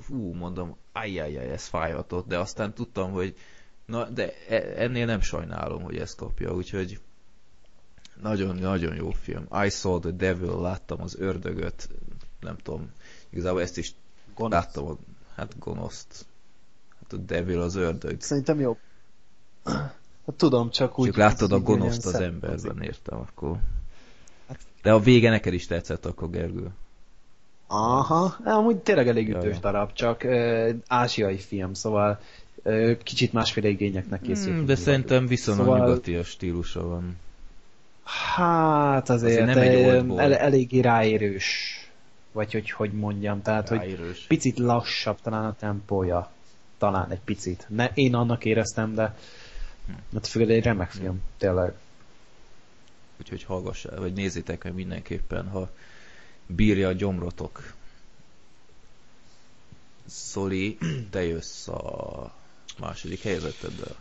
[0.00, 3.34] fú, mondom, ajjajjaj, ez fájhatott, de aztán tudtam, hogy
[3.86, 7.00] na, de e, ennél nem sajnálom, hogy ezt kapja, úgyhogy
[8.22, 9.46] nagyon-nagyon jó film.
[9.64, 11.88] I Saw the Devil, láttam az ördögöt,
[12.40, 12.90] nem tudom,
[13.30, 13.94] igazából ezt is
[14.34, 14.52] Gonosz.
[14.52, 14.98] láttam,
[15.34, 16.26] hát gonoszt.
[17.00, 18.20] Hát a Devil az ördög.
[18.20, 18.76] Szerintem jó.
[19.64, 21.06] Hát tudom, csak úgy...
[21.06, 23.56] Csak láttad a gonoszt az emberben, értem akkor.
[24.48, 26.70] Hát- De a vége neked is tetszett akkor, Gergő.
[27.66, 32.20] Aha, amúgy tényleg elég ütős darab, csak uh, ázsiai film, szóval
[32.62, 34.56] uh, kicsit másféle igényeknek készült.
[34.56, 35.80] Hmm, de szerintem viszonylag szóval...
[35.80, 37.16] nyugati a stílusa van.
[38.34, 41.76] Hát azért, azért nem egy el, eléggé ráérős.
[42.32, 44.18] Vagy hogy hogy mondjam, tehát ráérős.
[44.18, 46.30] hogy picit lassabb talán a tempója.
[46.78, 47.66] Talán egy picit.
[47.68, 49.14] Ne, én annak éreztem, de
[50.12, 51.74] Hát függ, egy remek film, tényleg.
[53.20, 55.70] Úgyhogy hallgassál, vagy nézzétek meg mindenképpen, ha
[56.46, 57.72] bírja a gyomrotok.
[60.06, 60.78] Szoli,
[61.10, 62.34] te jössz a
[62.78, 63.96] második helyzeteddel.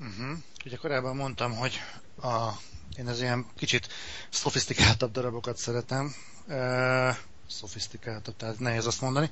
[0.00, 0.38] Uh-huh.
[0.64, 1.80] Ugye korábban mondtam, hogy
[2.22, 2.48] a,
[2.96, 3.88] én az ilyen kicsit
[4.28, 6.14] szofisztikáltabb darabokat szeretem.
[6.46, 7.16] Uh,
[7.48, 9.30] szofisztikáltabb, tehát nehéz azt mondani.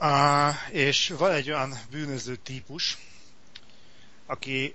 [0.00, 2.98] Uh, és van egy olyan bűnöző típus,
[4.32, 4.74] aki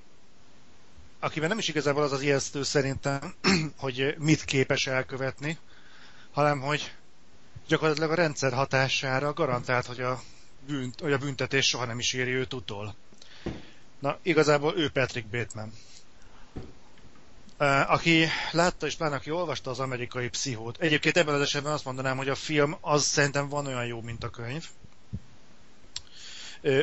[1.19, 3.33] akiben nem is igazából az az ijesztő szerintem,
[3.77, 5.57] hogy mit képes elkövetni,
[6.31, 6.95] hanem hogy
[7.67, 10.21] gyakorlatilag a rendszer hatására garantált, hogy a,
[10.67, 12.95] bűnt, hogy a büntetés soha nem is éri őt utol.
[13.99, 15.73] Na, igazából ő Patrick Bateman.
[17.87, 20.77] Aki látta és pláne aki olvasta az amerikai pszichót.
[20.77, 24.23] Egyébként ebben az esetben azt mondanám, hogy a film az szerintem van olyan jó, mint
[24.23, 24.65] a könyv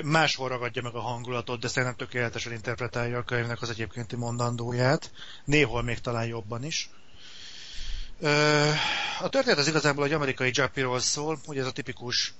[0.02, 5.10] máshol ragadja meg a hangulatot, de szerintem tökéletesen interpretálja a könyvnek az egyébkénti mondandóját,
[5.44, 6.90] néhol még talán jobban is.
[9.20, 12.34] A történet az igazából egy amerikai Jappiról szól, hogy ez a tipikus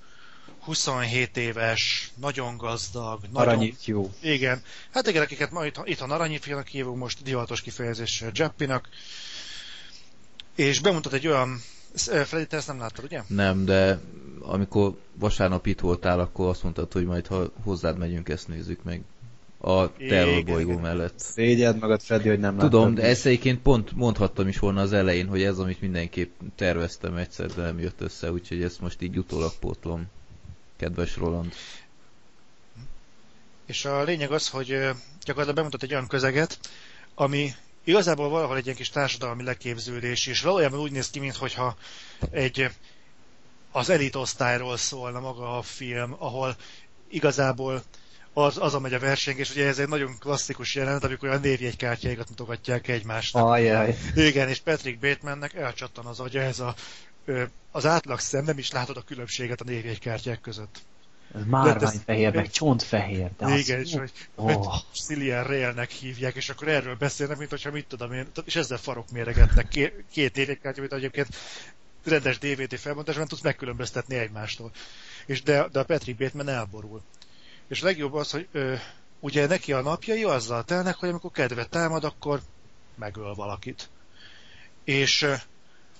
[0.59, 4.13] 27 éves, nagyon gazdag, Aranyifjú.
[4.21, 4.63] Igen.
[4.93, 8.89] Hát igen, akiket ma itt, itt a aranyifjúnak hívunk, most divatos kifejezéssel Jappinak.
[10.55, 11.61] És bemutat egy olyan
[11.95, 13.21] Freddy, te ezt nem láttad, ugye?
[13.27, 13.99] Nem, de
[14.39, 19.01] amikor vasárnap itt voltál, akkor azt mondtad, hogy majd ha hozzád megyünk, ezt nézzük meg.
[19.57, 21.19] A terrorbolygó mellett.
[21.19, 25.27] Szégyed magad, Freddy, hogy nem Tudom, de ezt egyébként pont mondhattam is volna az elején,
[25.27, 29.51] hogy ez, amit mindenképp terveztem egyszer, de nem jött össze, úgyhogy ezt most így utólag
[29.59, 30.05] pótlom.
[30.75, 31.53] Kedves Roland.
[33.65, 34.67] És a lényeg az, hogy
[35.25, 36.59] gyakorlatilag bemutat egy olyan közeget,
[37.15, 37.53] ami
[37.85, 41.75] igazából valahol egy ilyen kis társadalmi leképződés, és valójában úgy néz ki, mintha
[42.31, 42.69] egy
[43.71, 46.55] az elitosztályról szólna maga a film, ahol
[47.09, 47.83] igazából
[48.33, 52.29] az, az a megy a versengés, ugye ez egy nagyon klasszikus jelenet, amikor a névjegykártyáikat
[52.29, 53.45] mutogatják egymásnak.
[53.45, 53.97] Ajaj.
[54.15, 56.75] Igen, és Patrick Batemannek elcsattan az agya, ez a,
[57.71, 60.81] az átlag szem, nem is látod a különbséget a névjegykártyák között.
[61.33, 63.29] Ez márványfehér, meg csontfehér.
[63.37, 63.85] De igen, az...
[63.85, 64.75] és hogy oh.
[64.93, 69.11] Cillian Railnek hívják, és akkor erről beszélnek, mint hogyha mit tudom én, és ezzel farok
[69.11, 69.67] méregetnek.
[70.11, 71.35] Két érjékkártya, amit egyébként
[72.03, 74.71] rendes DVD felbontásban tudsz megkülönböztetni egymástól.
[75.25, 77.01] És de, de a Patrick Bateman elborul.
[77.67, 78.75] És a legjobb az, hogy ö,
[79.19, 82.41] ugye neki a napjai azzal telnek, hogy amikor kedve támad, akkor
[82.95, 83.89] megöl valakit.
[84.83, 85.33] És ö,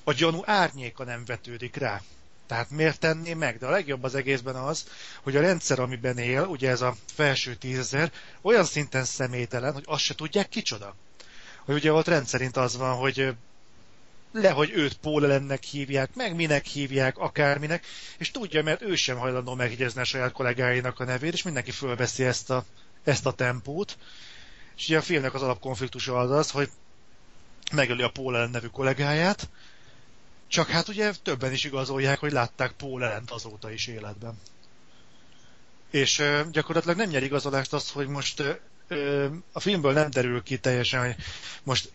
[0.03, 2.01] a gyanú árnyéka nem vetődik rá.
[2.47, 3.57] Tehát miért tenné meg?
[3.57, 4.87] De a legjobb az egészben az,
[5.21, 8.11] hogy a rendszer, amiben él, ugye ez a felső tízezer,
[8.41, 10.95] olyan szinten személytelen, hogy azt se tudják kicsoda.
[11.65, 13.35] Hogy ugye ott rendszerint az van, hogy
[14.31, 17.85] lehogy őt Pólelennek hívják, meg minek hívják, akárminek,
[18.17, 22.23] és tudja, mert ő sem hajlandó megjegyezni a saját kollégáinak a nevét, és mindenki fölveszi
[22.23, 22.65] ezt a,
[23.03, 23.97] ezt a tempót.
[24.77, 26.69] És ugye a filmnek az alapkonfliktusa az az, hogy
[27.71, 29.49] megöli a Pólelen nevű kollégáját,
[30.55, 34.39] csak hát ugye többen is igazolják, hogy látták Pólelent azóta is életben.
[35.91, 38.43] És ö, gyakorlatilag nem nyer igazolást az, hogy most
[38.87, 41.15] ö, a filmből nem derül ki teljesen, hogy
[41.63, 41.91] most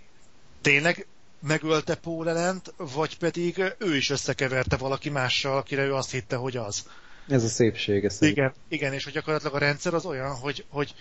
[0.61, 1.07] tényleg
[1.43, 6.89] megölte Pólelent, vagy pedig ő is összekeverte valaki mással, akire ő azt hitte, hogy az.
[7.28, 10.95] Ez a szépsége Igen, igen, és hogy gyakorlatilag a rendszer az olyan, hogy, hogy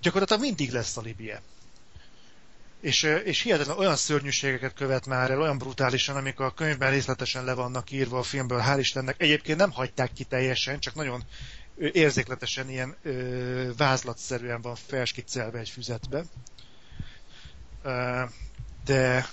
[0.00, 1.42] gyakorlatilag mindig lesz a libie.
[2.84, 7.54] És, és hihetetlen olyan szörnyűségeket követ már el, olyan brutálisan, amik a könyvben részletesen le
[7.54, 9.20] vannak írva a filmből, hál' Istennek.
[9.22, 11.22] Egyébként nem hagyták ki teljesen, csak nagyon
[11.92, 16.24] érzékletesen ilyen ö, vázlatszerűen van felskiccelve egy füzetbe.
[18.84, 19.26] De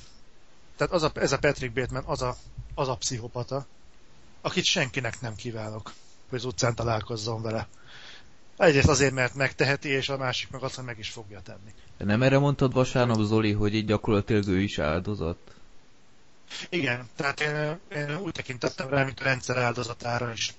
[0.77, 2.35] tehát az a, ez a Patrick Bateman az a,
[2.75, 3.65] az a pszichopata,
[4.41, 5.93] akit senkinek nem kívánok,
[6.29, 7.67] hogy az utcán találkozzon vele.
[8.61, 11.73] Egyrészt azért, mert megteheti, és a másik meg azt, hogy meg is fogja tenni.
[11.97, 15.37] De nem erre mondtad vasárnap, Zoli, hogy így gyakorlatilag ő is áldozat?
[16.69, 20.53] Igen, tehát én, én úgy tekintettem rá, mint a rendszer áldozatára is.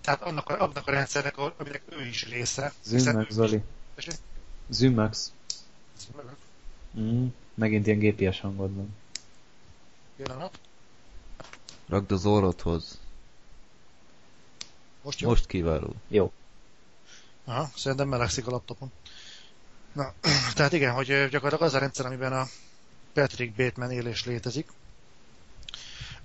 [0.00, 2.72] Tehát annak a, annak a rendszernek, aminek ő is része.
[2.84, 3.62] Zümmeg, Zoli.
[4.68, 5.32] Zümmegsz.
[6.98, 8.96] Mm, megint ilyen gépies hangod van.
[10.16, 10.58] Pillanat.
[11.88, 13.00] Rakd az orrodhoz.
[15.02, 15.28] Most jó?
[15.28, 15.94] Most kiváló.
[16.08, 16.32] Jó.
[17.48, 18.92] Aha, szerintem melegszik a laptopon.
[19.92, 20.12] Na,
[20.54, 22.46] tehát igen, hogy gyakorlatilag az a rendszer, amiben a
[23.12, 24.68] Patrick Bateman élés létezik,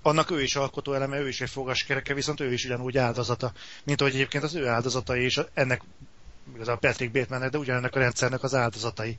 [0.02, 3.52] annak ő is alkotó eleme, ő is egy fogaskereke, viszont ő is ugyanúgy áldozata,
[3.84, 5.82] mint ahogy egyébként az ő áldozatai is ennek,
[6.66, 9.16] a Patrick Batemannek, de ugyanennek a rendszernek az áldozatai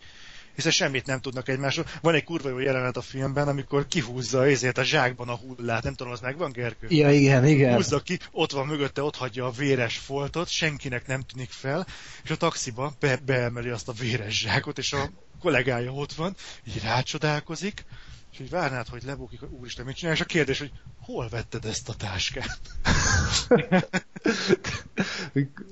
[0.56, 1.86] hiszen semmit nem tudnak egymásról.
[2.02, 5.94] Van egy kurva jó jelenet a filmben, amikor kihúzza ezért a zsákban a hullát, nem
[5.94, 6.88] tudom, az megvan, Gergő?
[6.90, 7.76] Ja, igen, igen.
[7.76, 11.88] Húzza ki, ott van mögötte, ott hagyja a véres foltot, senkinek nem tűnik fel,
[12.24, 15.10] és a taxiba be- beemeli azt a véres zsákot, és a
[15.40, 16.36] kollégája ott van,
[16.68, 17.86] így rácsodálkozik,
[18.32, 21.66] és így várnád, hogy lebukik, hogy úristen, mit csinál, és a kérdés, hogy hol vetted
[21.66, 22.60] ezt a táskát?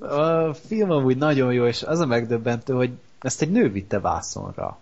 [0.00, 2.90] a film amúgy nagyon jó, és az a megdöbbentő, hogy
[3.24, 4.78] ezt egy nő vitte vászonra.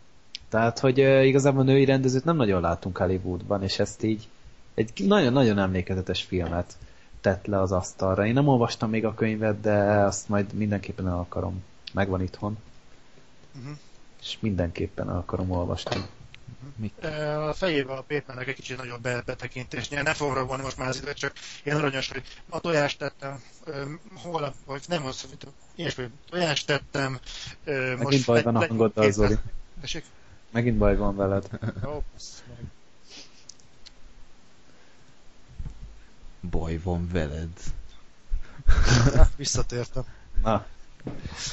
[0.48, 4.28] Tehát, hogy igazából női rendezőt nem nagyon látunk Hollywoodban, és ezt így
[4.74, 6.76] egy nagyon-nagyon emlékezetes filmet
[7.20, 8.26] tett le az asztalra.
[8.26, 11.64] Én nem olvastam még a könyvet, de azt majd mindenképpen el akarom.
[11.92, 12.58] Megvan itthon.
[13.58, 13.76] Uh-huh.
[14.20, 15.96] És mindenképpen el akarom olvasni.
[17.48, 19.88] A fejével a Pétmennek egy kicsit nagyobb betekintés.
[19.88, 21.32] Nem fogom rabolni most már az időt, csak
[21.64, 23.42] én aranyos, hogy a tojást tettem,
[24.14, 27.20] hol, vagy nem az, hogy ilyesmi, tojást tettem.
[27.64, 29.38] Megint most baj van a hangoddal, Zoli.
[29.80, 30.04] Tessék?
[30.50, 31.48] Megint baj van veled.
[31.86, 32.02] Ó,
[36.50, 37.50] Baj van veled.
[39.36, 40.04] Visszatértem.
[40.42, 40.66] Na,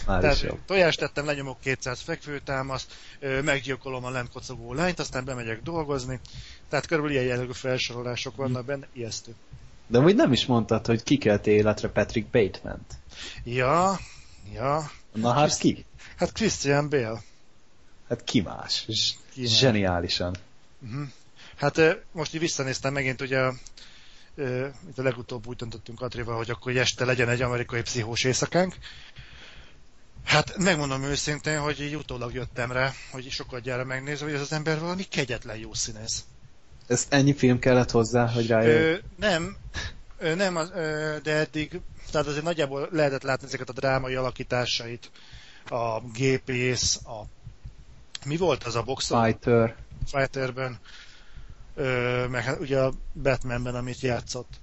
[0.05, 2.93] már Tehát is tojást tettem, lenyomok 200 fekvőtámaszt,
[3.43, 6.19] meggyilkolom a lent kocogó lányt, aztán bemegyek dolgozni.
[6.69, 9.35] Tehát körülbelül ilyen jellegű felsorolások vannak benne, ijesztő.
[9.87, 12.93] De úgy nem is mondtad, hogy ki kelti életre Patrick Bateman-t.
[13.43, 13.99] Ja,
[14.53, 14.91] ja.
[15.13, 15.85] Na hát ki?
[16.15, 17.21] Hát Christian Bale.
[18.09, 18.85] Hát ki más?
[19.33, 19.57] Ki más?
[19.57, 20.35] Zseniálisan.
[20.79, 21.07] Uh-huh.
[21.55, 21.81] Hát
[22.11, 23.51] most így visszanéztem megint ugye
[24.89, 28.75] itt a legutóbb úgy döntöttünk Atrival, hogy akkor este legyen egy amerikai pszichós éjszakánk.
[30.23, 34.51] Hát megmondom őszintén, hogy így utólag jöttem rá, hogy sokat gyára megnézve, hogy ez az
[34.51, 36.23] ember valami kegyetlen jó színész.
[36.87, 38.81] Ez ennyi film kellett hozzá, hogy rájön?
[38.81, 39.55] Ö, nem,
[40.17, 41.79] ö, nem, az, ö, de eddig,
[42.11, 45.11] tehát azért nagyjából lehetett látni ezeket a drámai alakításait.
[45.65, 47.23] A gépész, a
[48.25, 49.23] mi volt az a boxer?
[49.23, 49.75] Fighter.
[50.05, 50.79] Fighterben,
[51.75, 54.59] ö, meg hát ugye a Batmanben, amit játszott.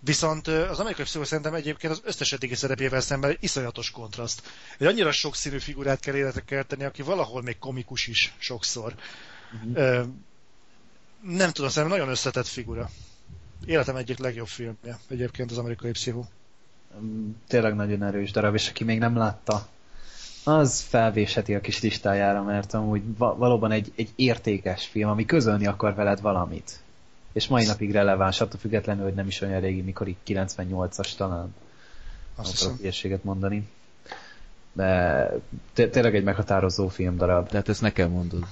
[0.00, 4.42] Viszont az amerikai pszichó szerintem egyébként az összes eddigi szerepével szemben egy iszonyatos kontraszt.
[4.78, 8.94] Egy annyira sokszínű figurát kell életre kelteni, aki valahol még komikus is sokszor.
[9.52, 10.06] Uh-huh.
[11.22, 12.90] Nem tudom, szerintem nagyon összetett figura.
[13.64, 16.28] Életem egyik legjobb filmje egyébként az amerikai pszichó.
[17.48, 19.68] Tényleg nagyon erős darab, és aki még nem látta,
[20.44, 25.94] az felvésheti a kis listájára, mert amúgy valóban egy, egy értékes film, ami közölni akar
[25.94, 26.80] veled valamit
[27.32, 31.54] és mai napig releváns, attól függetlenül, hogy nem is olyan régi, mikor itt 98-as talán.
[32.34, 33.68] Azt akarok ilyeséget mondani.
[34.72, 35.28] De
[35.74, 37.48] tényleg egy meghatározó film darab.
[37.48, 38.46] De hát ezt nekem mondod.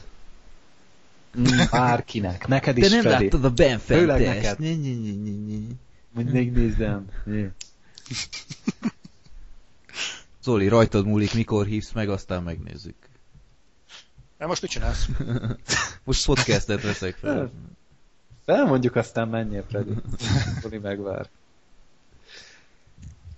[1.71, 2.47] Bárkinek.
[2.47, 3.25] Neked is, De nem Freddy.
[3.25, 4.59] láttad a Ben Főleg neked.
[6.15, 7.07] Mindig nézem.
[10.43, 12.95] Zoli, rajtad múlik, mikor hívsz meg, aztán megnézzük.
[14.39, 15.09] Na most mit csinálsz?
[16.05, 17.51] Most podcastet veszek fel.
[18.49, 19.95] Felmondjuk, aztán menjél, Freddy.
[20.63, 21.29] Zoli megvár.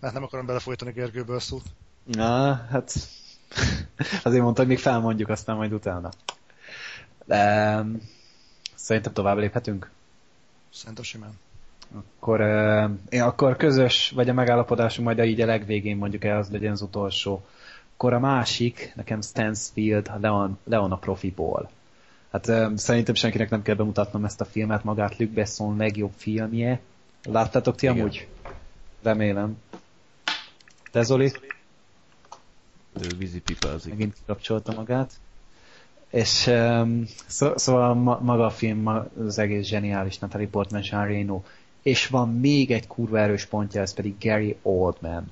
[0.02, 1.62] Hát nem akarom belefolytani Gergőből szót.
[2.04, 2.94] Na, hát
[4.24, 6.10] azért mondta, hogy még felmondjuk, aztán majd utána.
[7.24, 7.84] De
[8.74, 9.90] szerintem tovább léphetünk.
[10.72, 11.38] Szerintem simán.
[11.94, 12.40] Akkor,
[13.08, 16.72] én akkor közös, vagy a megállapodásunk majd a így a legvégén mondjuk el, az legyen
[16.72, 17.44] az utolsó.
[17.94, 21.70] Akkor a másik, nekem Stansfield, Leon, Leon a profiból.
[22.30, 26.80] Hát szerintem senkinek nem kell bemutatnom ezt a filmet, magát Luc Besson legjobb filmje.
[27.22, 27.98] Láttátok ti Igen.
[27.98, 28.28] amúgy?
[29.02, 29.58] Remélem.
[30.90, 31.32] Te Zoli?
[33.02, 33.92] Ő vízipipázik.
[33.92, 35.12] Megint kikapcsolta magát.
[36.10, 41.06] És um, szó, szóval ma, maga a film ma, az egész zseniális, Natalie Portman, Jean
[41.06, 41.42] Reno.
[41.82, 45.30] És van még egy kurva erős pontja, ez pedig Gary Oldman.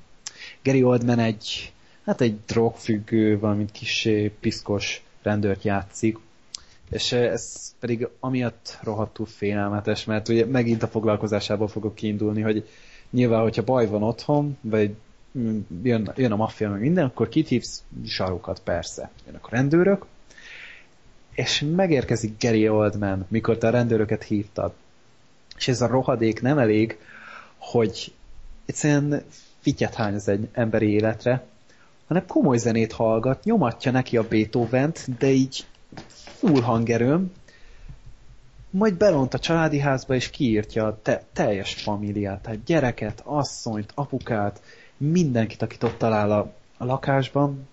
[0.63, 1.73] Gary Oldman egy,
[2.05, 4.07] hát egy drogfüggő, valamint kis
[4.39, 6.17] piszkos rendőrt játszik,
[6.89, 12.67] és ez pedig amiatt rohadtul félelmetes, mert ugye megint a foglalkozásából fogok kiindulni, hogy
[13.09, 14.95] nyilván, hogyha baj van otthon, vagy
[15.83, 17.83] jön, jön a maffia, meg minden, akkor kit?
[18.03, 19.09] Zsarokat, persze.
[19.25, 20.05] Jönnek a rendőrök,
[21.31, 24.73] és megérkezik Gary Oldman, mikor te a rendőröket hívtad.
[25.57, 26.97] És ez a rohadék nem elég,
[27.57, 28.13] hogy
[28.65, 29.23] egyszerűen
[29.59, 31.45] fityet hány az egy emberi életre,
[32.07, 35.65] hanem komoly zenét hallgat, nyomatja neki a Beethoven-t, de így
[36.39, 37.31] full hangerőm,
[38.69, 44.61] majd belont a családi házba, és kiírtja a te- teljes familiát, tehát gyereket, asszonyt, apukát,
[44.97, 47.67] mindenkit, akit ott talál a, a lakásban,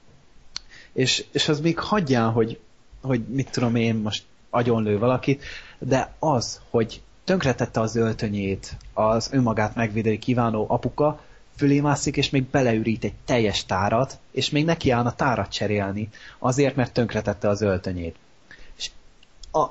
[0.93, 2.61] és, és az még hagyján, hogy,
[3.03, 5.43] hogy mit tudom én, most agyonlő valakit,
[5.79, 11.21] de az, hogy tönkretette az öltönyét az önmagát megvédeni kívánó apuka,
[11.57, 16.77] fölé mászik, és még beleürít egy teljes tárat, és még neki állna tárat cserélni, azért,
[16.77, 18.17] mert tönkretette az öltönyét.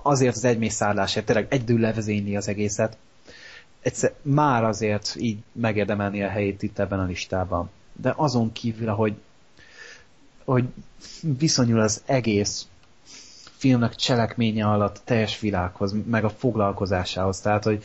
[0.02, 2.98] Azért az egymészárlásért tényleg egyedül levezényli az egészet.
[3.82, 7.70] Egyszer, már azért így megérdemelni a helyét itt ebben a listában.
[7.94, 9.14] De azon kívül, hogy,
[10.46, 10.66] hogy
[11.38, 12.68] viszonyul az egész
[13.58, 17.40] filmnek cselekménye alatt teljes világhoz, meg a foglalkozásához.
[17.40, 17.84] Tehát, hogy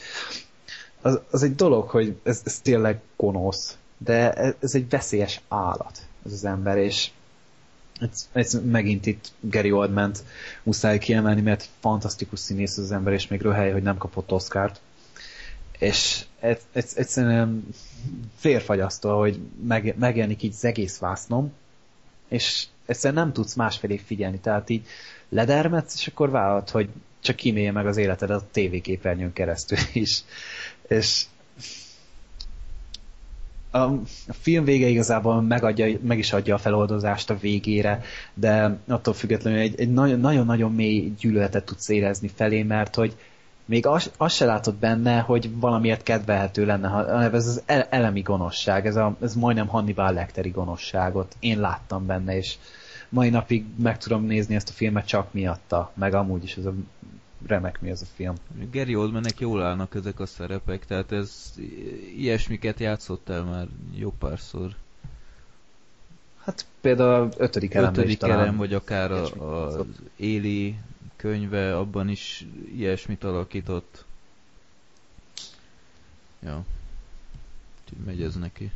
[1.00, 6.06] az, az egy dolog, hogy ez, ez tényleg gonosz, de ez, ez egy veszélyes állat,
[6.26, 7.10] ez az ember, és
[8.00, 10.12] ez, ez megint itt Gary oldman
[10.62, 14.80] muszáj kiemelni, mert fantasztikus színész az ember, és még röhely, hogy nem kapott Oscárt.
[15.78, 17.66] És ez, ez, egyszerűen
[18.36, 21.52] férfagyasztó, hogy meg, megjelenik így az egész vásznom,
[22.28, 24.86] és egyszerűen nem tudsz másfelé figyelni, tehát így
[25.28, 26.88] ledermetsz, és akkor vállalod, hogy
[27.20, 30.22] csak kímélje meg az életed a tévéképernyőn keresztül is.
[30.88, 31.24] És
[33.70, 38.02] a, a film vége igazából megadja, meg is adja a feloldozást a végére,
[38.34, 43.16] de attól függetlenül egy, egy nagyon- nagyon-nagyon mély gyűlöletet tudsz érezni felé, mert hogy
[43.64, 48.20] még azt, azt se látod benne, hogy valamiért kedvelhető lenne, hanem ez az el- elemi
[48.20, 51.36] gonoszság, ez, a, ez majdnem Hannibal Lecteri gonoszságot.
[51.40, 52.54] Én láttam benne, és
[53.08, 56.74] mai napig meg tudom nézni ezt a filmet csak miatta, meg amúgy is ez a
[57.46, 58.34] remek mi ez a film.
[58.72, 61.54] Gary Oldmannek jól állnak ezek a szerepek, tehát ez
[62.16, 64.74] ilyesmiket játszott el már jó párszor.
[66.44, 68.38] Hát például a ötödik is Ötödik talán.
[68.38, 69.86] elem, vagy akár a.
[70.16, 70.78] Éli
[71.16, 72.46] könyve, abban is
[72.76, 74.04] ilyesmit alakított.
[76.42, 76.64] Ja.
[77.84, 78.70] Úgyhogy megy ez neki.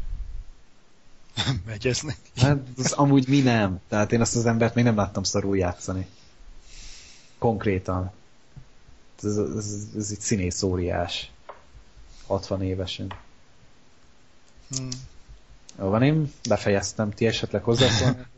[1.66, 2.30] Megy ez neki.
[2.36, 3.80] Hát az amúgy mi nem.
[3.88, 6.06] Tehát én azt az embert még nem láttam szarul játszani.
[7.38, 8.12] Konkrétan.
[9.22, 11.30] Ez, ez, ez, egy színész óriás.
[12.26, 13.12] 60 évesen.
[14.76, 14.88] Hmm.
[15.78, 17.10] Jó van, én befejeztem.
[17.10, 18.26] Ti esetleg hozzászólni?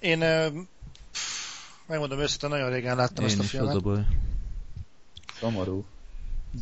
[0.00, 0.48] Én ö,
[1.86, 4.06] megmondom őszintén, nagyon régen láttam Én ezt a is az filmet, a baj.
[5.38, 5.84] Szomorú.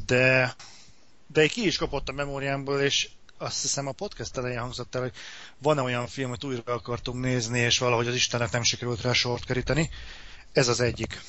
[0.06, 0.54] de,
[1.26, 3.08] de egy ki is kapott a memóriámból, és
[3.38, 5.12] azt hiszem a podcast elején hangzott el, hogy
[5.58, 9.44] van-e olyan film, amit újra akartunk nézni, és valahogy az Istennek nem sikerült rá sort
[9.44, 9.90] keríteni.
[10.52, 11.20] Ez az egyik.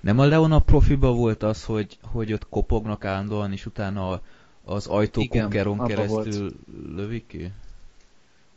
[0.00, 4.20] Nem a Leona profiba volt az, hogy, hogy ott kopognak állandóan, és utána a-
[4.64, 6.52] az ajtókunkeron abba keresztül
[6.94, 7.52] lövik ki?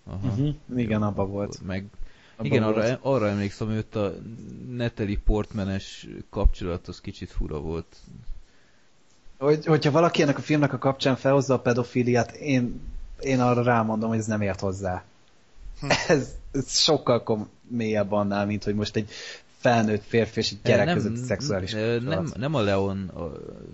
[0.04, 0.28] Aha.
[0.28, 0.56] Uh-huh.
[0.76, 1.60] Igen, abba volt.
[1.66, 1.86] Meg,
[2.36, 2.78] Abba igen, volt.
[2.78, 4.14] arra, arra emlékszem, hogy ott a
[4.70, 7.96] Natalie Portmanes kapcsolat az kicsit fura volt.
[9.38, 12.82] Hogy, hogyha valaki ennek a filmnek a kapcsán felhozza a pedofiliát, én,
[13.20, 15.04] én arra rámondom, hogy ez nem ért hozzá.
[15.80, 15.90] Hm.
[16.08, 19.10] Ez, ez sokkal kom- mélyebb annál, mint hogy most egy
[19.64, 23.12] felnőtt férfi és egy gyerek nem, között szexuális nem, nem, nem a Leon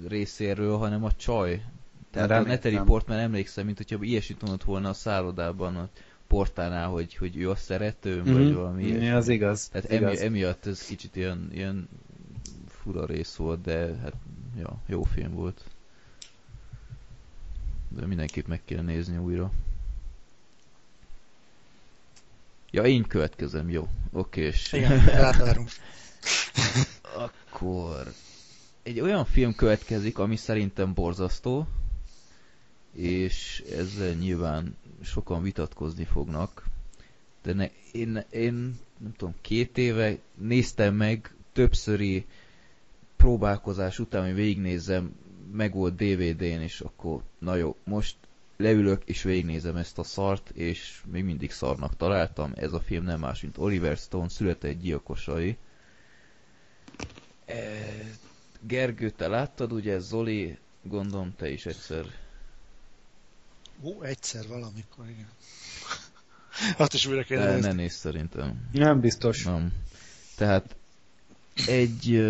[0.07, 1.63] részéről, hanem a csaj.
[2.11, 2.51] Tehát Reméltem.
[2.51, 5.89] a Natalie Portman emlékszem, mint hogyha ilyesmit mondott volna a szállodában, a
[6.27, 8.33] portánál, hogy, hogy ő a szerető, mm-hmm.
[8.33, 9.05] vagy valami ilyesmi.
[9.05, 9.67] Ja, az igaz.
[9.67, 10.19] Tehát az emi, igaz.
[10.19, 11.89] emiatt ez kicsit ilyen, ilyen
[12.67, 14.13] fura rész volt, de hát
[14.57, 15.63] ja, jó film volt.
[17.87, 19.51] De mindenképp meg kéne nézni újra.
[22.71, 23.87] Ja, én következem, jó.
[24.11, 24.73] Oké, és...
[24.73, 25.01] Igen,
[27.15, 28.13] Akkor...
[28.83, 31.67] Egy olyan film következik, ami szerintem borzasztó,
[32.93, 36.65] és ezzel nyilván sokan vitatkozni fognak,
[37.43, 38.53] de ne, én, én
[38.97, 42.25] nem tudom, két éve néztem meg többszöri
[43.15, 45.15] próbálkozás után, hogy végignézem,
[45.51, 48.15] meg volt DVD-n, és akkor na jó, most
[48.59, 52.51] leülök és végignézem ezt a szart, és még mindig szarnak találtam.
[52.55, 55.57] Ez a film nem más, mint Oliver Stone született gyilkosai.
[57.45, 57.55] E,
[58.61, 62.05] Gergő, te láttad, ugye Zoli, gondolom te is egyszer.
[63.81, 65.29] Ó, egyszer valamikor, igen.
[66.77, 68.69] Azt is újra kéne Ne nézz szerintem.
[68.71, 69.43] Nem biztos.
[69.43, 69.73] Nem.
[70.35, 70.75] Tehát
[71.67, 72.21] egy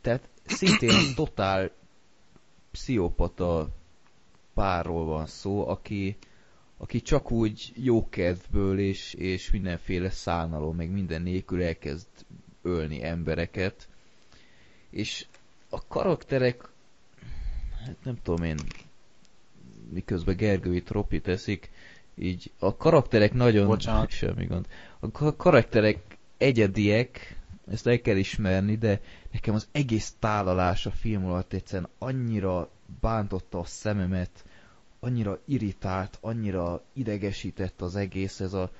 [0.00, 1.70] tehát szintén totál
[2.70, 3.68] pszichopata
[4.54, 6.16] párról van szó, aki,
[6.76, 12.06] aki csak úgy jókedvből és, és mindenféle szánalom, meg minden nélkül elkezd
[12.62, 13.88] ölni embereket.
[14.90, 15.26] És
[15.68, 16.68] a karakterek,
[17.86, 18.58] hát nem tudom én,
[19.92, 21.70] miközben Gergő itt Ropi teszik,
[22.14, 23.66] így a karakterek nagyon...
[23.66, 24.10] Bocsánat.
[24.20, 24.66] Semmi gond.
[25.00, 25.98] A karakterek
[26.36, 27.36] egyediek,
[27.70, 29.00] ezt el kell ismerni, de
[29.30, 32.70] nekem az egész tálalás a film alatt egyszerűen annyira
[33.00, 34.44] bántotta a szememet,
[35.00, 38.70] annyira irritált, annyira idegesített az egész, ez a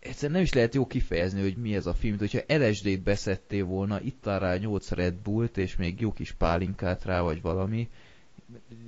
[0.00, 4.00] egyszerűen nem is lehet jó kifejezni, hogy mi ez a film, hogyha LSD-t beszettél volna,
[4.00, 7.88] itt rá 8 Red Bullt, és még jó kis pálinkát rá, vagy valami,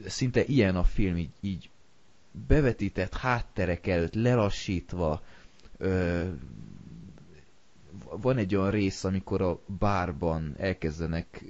[0.07, 1.71] szinte ilyen a film, így, így
[2.47, 5.23] bevetített hátterek előtt, lelassítva,
[5.77, 6.29] ö,
[8.11, 11.45] van egy olyan rész, amikor a bárban elkezdenek,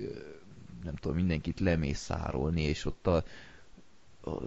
[0.85, 3.25] nem tudom, mindenkit lemészárolni, és ott a,
[4.25, 4.43] a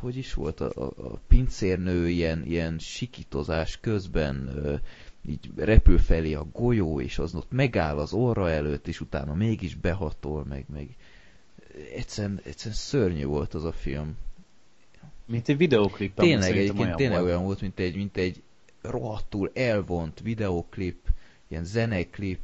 [0.00, 4.74] hogy is volt, a, a, a pincérnő ilyen, ilyen sikítozás közben ö,
[5.26, 9.74] így repül felé a golyó, és az ott megáll az orra előtt, és utána mégis
[9.74, 10.96] behatol, meg, meg
[11.94, 14.16] egyszerűen, egyszerűen szörnyű volt az a film.
[15.26, 16.14] Mint egy videoklip.
[16.14, 17.30] Tényleg, egyébként olyan tényleg volt.
[17.30, 18.42] olyan volt, mint egy, mint egy
[18.80, 21.08] rohadtul elvont videoklip,
[21.48, 22.40] ilyen zeneklip,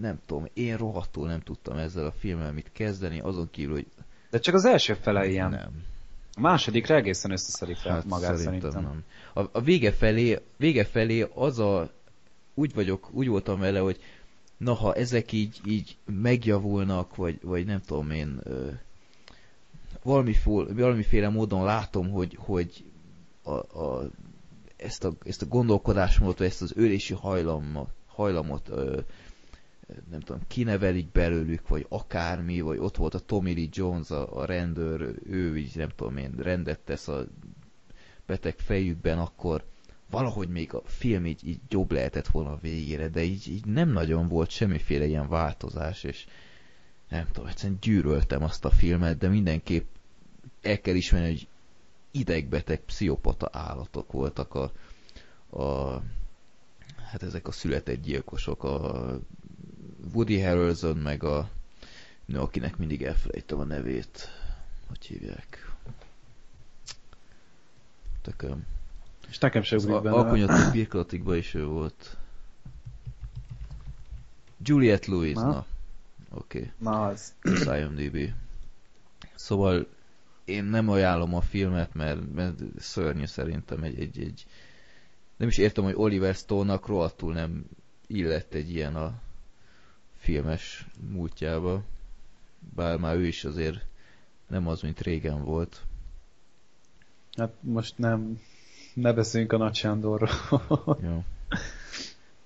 [0.00, 3.86] nem tudom, én rohadtul nem tudtam ezzel a filmmel mit kezdeni, azon kívül, hogy...
[4.30, 5.50] De csak az első fele ilyen.
[5.50, 5.82] Nem.
[6.32, 8.70] A másodikra egészen összeszedik fel hát magát szerintem.
[8.70, 9.02] szerintem.
[9.34, 9.44] Nem.
[9.44, 11.90] A, a vége, felé, vége felé az a...
[12.54, 14.00] Úgy vagyok, úgy voltam vele, hogy
[14.56, 18.68] na ha ezek így, így megjavulnak, vagy, vagy nem tudom én, ö,
[20.02, 22.84] valamiféle, valamiféle módon látom, hogy, hogy
[23.42, 24.10] a, a
[24.76, 29.00] ezt a, ezt a gondolkodásmódot, vagy ezt az ölési hajlamot, hajlamot ö,
[30.10, 34.44] nem tudom, kinevelik belőlük, vagy akármi, vagy ott volt a Tommy Lee Jones, a, a
[34.44, 37.26] rendőr, ő így nem tudom én, rendet tesz a
[38.26, 39.64] beteg fejükben, akkor
[40.10, 43.88] valahogy még a film így, így jobb lehetett volna a végére, de így, így nem
[43.88, 46.26] nagyon volt semmiféle ilyen változás, és
[47.08, 49.86] nem tudom, egyszerűen gyűröltem azt a filmet, de mindenképp
[50.62, 51.48] el kell ismerni, hogy
[52.10, 54.72] idegbeteg, pszichopata állatok voltak a,
[55.60, 56.02] a
[57.10, 59.18] hát ezek a született gyilkosok, a
[60.12, 61.50] Woody Harrelson, meg a
[62.24, 64.28] nő, akinek mindig elfelejtem a nevét.
[64.86, 65.72] Hogy hívják?
[68.22, 68.66] Tököm.
[69.28, 70.16] És nekem sem ugrik benne.
[70.16, 72.16] Alkonyatok birkolatikban is ő volt.
[74.62, 75.46] Juliet Lewis, na.
[75.46, 75.66] na.
[76.30, 76.58] Oké.
[76.58, 76.72] Okay.
[76.78, 77.34] Na az.
[77.78, 78.32] IMDb.
[79.34, 79.86] Szóval
[80.44, 84.46] én nem ajánlom a filmet, mert, mert szörnyű szerintem egy, egy, egy
[85.36, 87.64] nem is értem, hogy Oliver Stone-nak rohadtul nem
[88.06, 89.20] illett egy ilyen a
[90.18, 91.82] filmes múltjába.
[92.74, 93.86] Bár már ő is azért
[94.46, 95.82] nem az, mint régen volt.
[97.36, 98.40] Hát most nem,
[98.94, 100.28] ne beszéljünk a Nagy Sándorról.
[101.02, 101.24] Jó.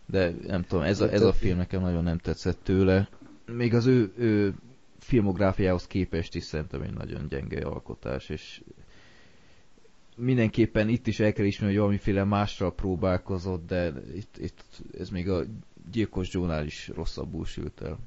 [0.06, 3.08] De nem tudom, ez a, ez a film nekem nagyon nem tetszett tőle.
[3.46, 4.54] Még az ő, ő
[4.98, 8.62] filmográfiához képest is szerintem egy nagyon gyenge alkotás, és
[10.16, 14.64] mindenképpen itt is el kell ismerni, hogy valamiféle másra próbálkozott, de itt, itt
[14.98, 15.44] ez még a
[15.90, 17.98] gyilkos Jónál is rosszabbul sült el.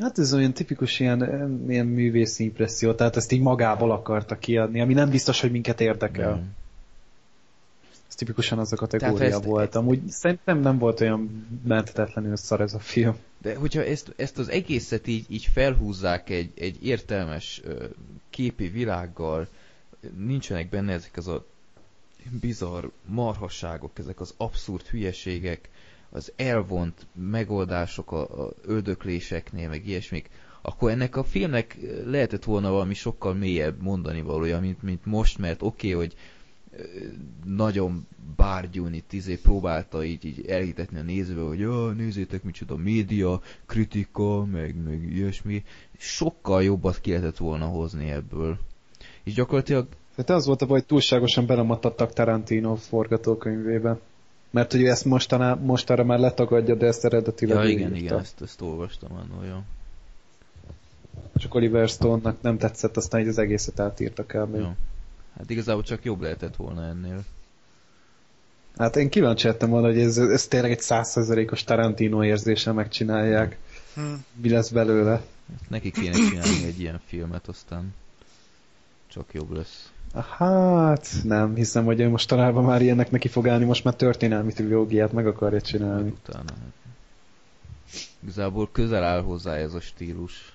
[0.00, 1.20] Hát ez olyan tipikus ilyen,
[1.68, 6.30] ilyen művészi impresszió, tehát ezt így magából akarta kiadni, ami nem biztos, hogy minket érdekel.
[6.30, 6.54] Nem.
[8.08, 9.74] Ez tipikusan az a kategória ezt, volt.
[9.74, 13.16] Amúgy szerintem nem volt olyan menthetetlenül szar ez a film.
[13.38, 17.62] De hogyha ezt, ezt az egészet így, így felhúzzák egy, egy értelmes
[18.30, 19.48] képi világgal,
[20.16, 21.44] nincsenek benne ezek az a
[22.40, 25.68] bizarr marhasságok, ezek az abszurd hülyeségek,
[26.12, 30.30] az elvont megoldások a, a öldökléseknél, meg ilyesmik,
[30.62, 35.62] akkor ennek a filmnek lehetett volna valami sokkal mélyebb mondani valója, mint, mint most, mert
[35.62, 36.16] oké, okay, hogy
[37.44, 38.06] nagyon
[38.36, 44.82] bárgyúni izé próbálta így, így elhitetni a nézőbe, hogy ja, nézzétek micsoda média, kritika, meg,
[44.84, 45.62] meg ilyesmi.
[45.98, 48.58] Sokkal jobbat ki lehetett volna hozni ebből.
[49.22, 49.86] És gyakorlatilag...
[50.16, 53.98] Hát az volt a baj, hogy túlságosan belematadtak Tarantino forgatókönyvébe.
[54.52, 57.96] Mert hogy ezt mostaná, mostanra már letagadja, de ezt eredetileg Ja, igen, írta.
[58.04, 59.58] igen, ezt, ezt olvastam annól, jó.
[61.36, 64.60] Csak Oliver Stone-nak nem tetszett, aztán így az egészet átírtak el még.
[64.60, 64.74] Jó.
[65.36, 67.24] Hát igazából csak jobb lehetett volna ennél.
[68.76, 73.58] Hát én kíváncsi lettem volna, hogy ez, ez tényleg egy százszerzelékos Tarantino érzéssel megcsinálják.
[73.94, 74.24] Hmm.
[74.34, 75.22] Mi lesz belőle?
[75.68, 77.94] Neki kéne csinálni egy ilyen filmet, aztán
[79.08, 79.91] csak jobb lesz.
[80.20, 85.12] Hát, nem, hiszem, hogy ő mostanában már ilyennek neki fog állni, most már történelmi trilógiát
[85.12, 86.14] meg akarja csinálni.
[86.26, 86.72] Utána, hát.
[88.22, 90.52] Igazából közel áll hozzá ez a stílus.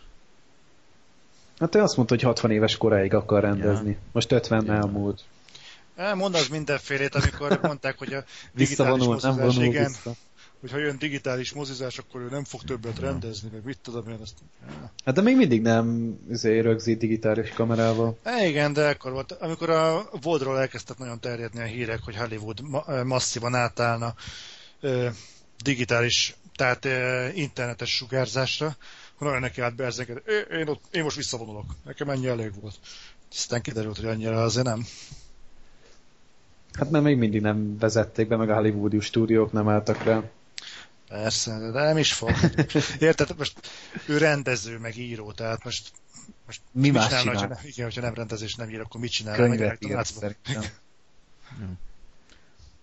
[1.60, 3.90] Hát ő azt mondta, hogy 60 éves koráig akar rendezni.
[3.90, 3.98] Ja.
[4.12, 4.74] Most 50 ja.
[4.74, 5.24] elmúlt.
[6.16, 8.24] Mond az mindenfélét, amikor mondták, hogy a
[8.54, 10.12] digitális mozizás, nem vonul igen, vissza.
[10.60, 14.20] Hogy ha jön digitális mozizás, akkor ő nem fog többet rendezni, meg mit tudom én.
[14.22, 14.34] Azt...
[15.06, 18.18] Hát de még mindig nem azért rögzít digitális kamerával.
[18.26, 22.62] É, igen, de akkor volt, amikor a Voldról elkezdtek nagyon terjedni a hírek, hogy Hollywood
[22.62, 24.14] ma- masszívan átállna
[24.80, 25.08] ö,
[25.64, 28.76] digitális, tehát ö, internetes sugárzásra,
[29.20, 30.22] nagyon neki állt berzengeni.
[30.28, 31.66] Én, én, én most visszavonulok.
[31.86, 32.76] Nekem ennyi elég volt.
[33.32, 34.86] Aztán kiderült, hogy annyira azért nem.
[36.74, 40.24] Hát mert még mindig nem vezették be, meg a hollywoodi stúdiók nem álltak rá.
[41.08, 42.32] Persze, de nem is fog.
[43.00, 43.38] Érted?
[43.38, 43.70] Most
[44.08, 45.92] ő rendező, meg író, tehát most,
[46.46, 47.22] most mi más csinál?
[47.22, 47.48] csinál?
[47.48, 49.36] Hogyha, igen, hogyha nem rendezés nem ír, akkor mit csinál?
[49.36, 49.98] Könyvet ír,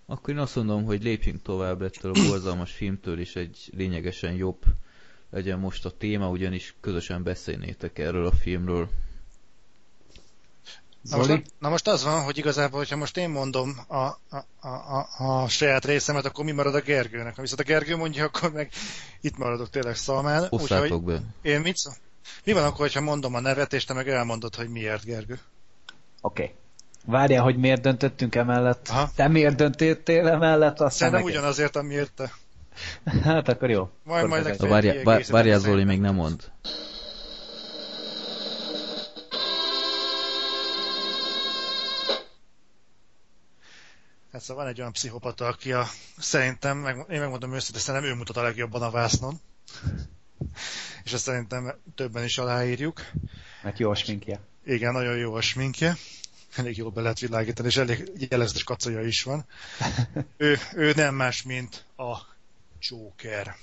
[0.07, 4.65] Akkor én azt mondom, hogy lépjünk tovább ettől a borzalmas filmtől, és egy lényegesen jobb
[5.31, 8.89] legyen most a téma, ugyanis közösen beszélnétek erről a filmről.
[11.11, 14.17] Na most, na most az van, hogy igazából, hogyha most én mondom a, a,
[14.61, 17.37] a, a saját részemet, akkor mi marad a Gergőnek?
[17.37, 18.71] Ha viszont a Gergő mondja, akkor meg
[19.21, 20.47] itt maradok tényleg szalmán.
[20.51, 21.21] Osszátok be.
[21.43, 21.91] Én mit szó?
[22.45, 25.39] Mi van akkor, ha mondom a nevet, és te meg elmondod, hogy miért, Gergő?
[26.21, 26.43] Oké.
[26.43, 26.55] Okay.
[27.07, 28.89] Várjál, hogy miért döntöttünk emellett?
[28.89, 29.11] Aha.
[29.15, 30.73] Te miért döntöttél emellett?
[30.73, 31.33] Aztán Szerintem meg...
[31.33, 32.33] ugyanazért, amiért te.
[33.25, 33.89] Hát akkor jó.
[34.03, 36.53] Majd, akkor majd várjál, várjál Zoli, még nem mond.
[44.35, 45.87] Hát szóval van egy olyan pszichopata, aki a,
[46.19, 49.41] szerintem, meg, én megmondom őszintén, szerintem ő mutat a legjobban a vásznon.
[51.05, 53.11] És ezt szerintem többen is aláírjuk.
[53.63, 54.41] Mert jó a sminkje.
[54.65, 55.97] Igen, nagyon jó a sminkje.
[56.57, 59.45] Elég jól be lehet világítani, és elég jeleztes kacaja is van.
[60.37, 62.17] ő, ő nem más, mint a
[62.81, 63.57] Joker.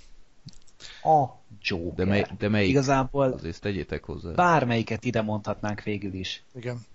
[1.04, 1.26] A
[1.62, 1.96] Joker.
[1.96, 2.70] De, mely, de melyik?
[2.70, 4.32] Igazából Azért tegyétek hozzá.
[4.32, 6.44] Bármelyiket ide mondhatnánk végül is.
[6.56, 6.86] Igen.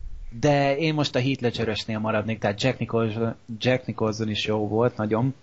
[0.41, 4.97] De én most a Heath Ledger-ösnél maradnék, tehát Jack Nicholson, Jack Nicholson is jó volt,
[4.97, 5.35] nagyon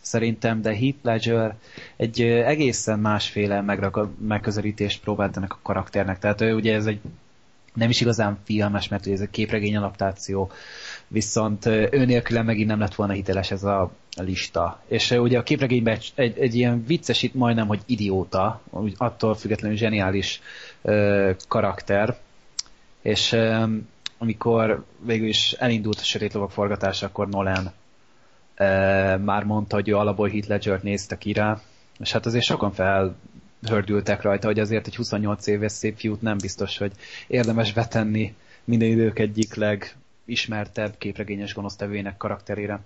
[0.00, 1.56] szerintem, de Heath Ledger
[1.96, 3.64] egy egészen másféle
[4.18, 6.18] megközelítést próbált ennek a karakternek.
[6.18, 7.00] Tehát ő ugye ez egy
[7.74, 10.50] nem is igazán filmes, mert ugye ez egy képregény adaptáció,
[11.08, 14.82] viszont ő nélküle megint nem lett volna hiteles ez a lista.
[14.86, 18.60] És ugye a képregényben egy, egy, egy ilyen vicces, itt majdnem, hogy idióta,
[18.96, 20.40] attól függetlenül zseniális
[20.82, 22.18] ö, karakter,
[23.02, 23.36] és
[24.22, 27.72] amikor végül is elindult a Sötét Lovak forgatása, akkor Nolan
[28.56, 28.64] ö,
[29.16, 31.60] már mondta, hogy ő alapból Heath Ledger-t nézte ki rá,
[31.98, 36.78] és hát azért sokan felhördültek rajta, hogy azért egy 28 éves szép fiút nem biztos,
[36.78, 36.92] hogy
[37.26, 38.34] érdemes betenni
[38.64, 42.80] minden idők egyik legismertebb képregényes gonosztevőjének karakterére.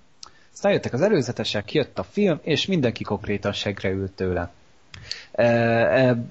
[0.53, 4.53] Aztán jöttek az előzetesek, jött a film, és mindenki konkrétan segre ült tőle.
[5.33, 6.25] E, e,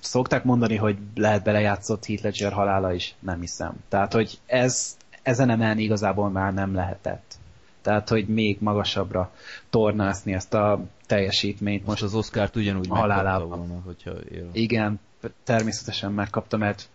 [0.00, 3.14] szokták mondani, hogy lehet belejátszott Heath Ledger halála is?
[3.18, 3.74] Nem hiszem.
[3.88, 7.34] Tehát, hogy ez, ezen emelni igazából már nem lehetett.
[7.82, 9.32] Tehát, hogy még magasabbra
[9.70, 11.86] tornászni ezt a teljesítményt.
[11.86, 13.48] Most, az Oscar-t ugyanúgy halálában.
[13.58, 14.48] volna, hogyha él.
[14.52, 15.00] Igen,
[15.44, 16.88] természetesen megkapta, mert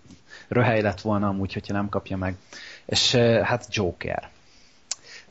[0.48, 2.35] röhely lett volna amúgy, hogyha nem kapja meg.
[2.85, 4.30] És hát Joker.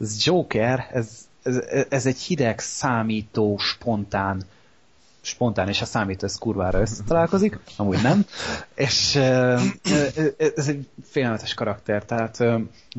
[0.00, 4.42] Ez Joker, ez ez, ez egy hideg, számító, spontán,
[5.20, 8.24] spontán és a számít, ez kurvára összetalálkozik, amúgy nem,
[8.74, 9.14] és
[10.56, 12.44] ez egy félelmetes karakter, tehát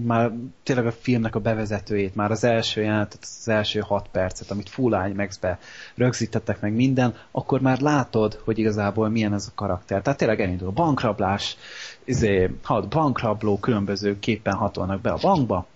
[0.01, 0.31] már
[0.63, 5.09] tényleg a filmnek a bevezetőjét, már az első jelenetet, az első hat percet, amit Full
[5.09, 5.59] IMAX-be
[5.95, 10.01] rögzítettek meg minden, akkor már látod, hogy igazából milyen ez a karakter.
[10.01, 11.57] Tehát tényleg elindul a bankrablás,
[12.03, 15.67] izé, hat bankrabló különböző képen hatolnak be a bankba,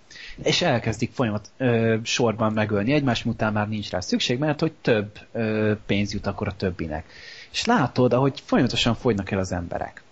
[0.43, 5.19] és elkezdik folyamat ö, sorban megölni egymást, után már nincs rá szükség, mert hogy több
[5.31, 7.05] ö, pénz jut akkor a többinek.
[7.51, 10.03] És látod, ahogy folyamatosan fogynak el az emberek.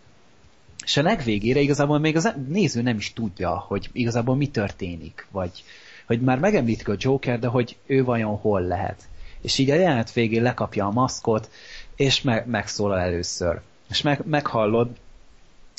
[0.83, 5.63] És a legvégére igazából még az néző nem is tudja, hogy igazából mi történik, vagy
[6.05, 9.01] hogy már megemlítik a Joker, de hogy ő vajon hol lehet.
[9.41, 11.49] És így a jelenet végén lekapja a maszkot,
[11.95, 13.61] és me- megszólal először.
[13.89, 14.89] És meg- meghallod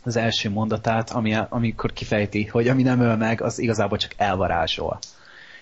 [0.05, 4.98] az első mondatát, ami, amikor kifejti, hogy ami nem öl meg, az igazából csak elvarázsol.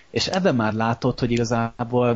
[0.09, 2.15] És ebben már látod, hogy igazából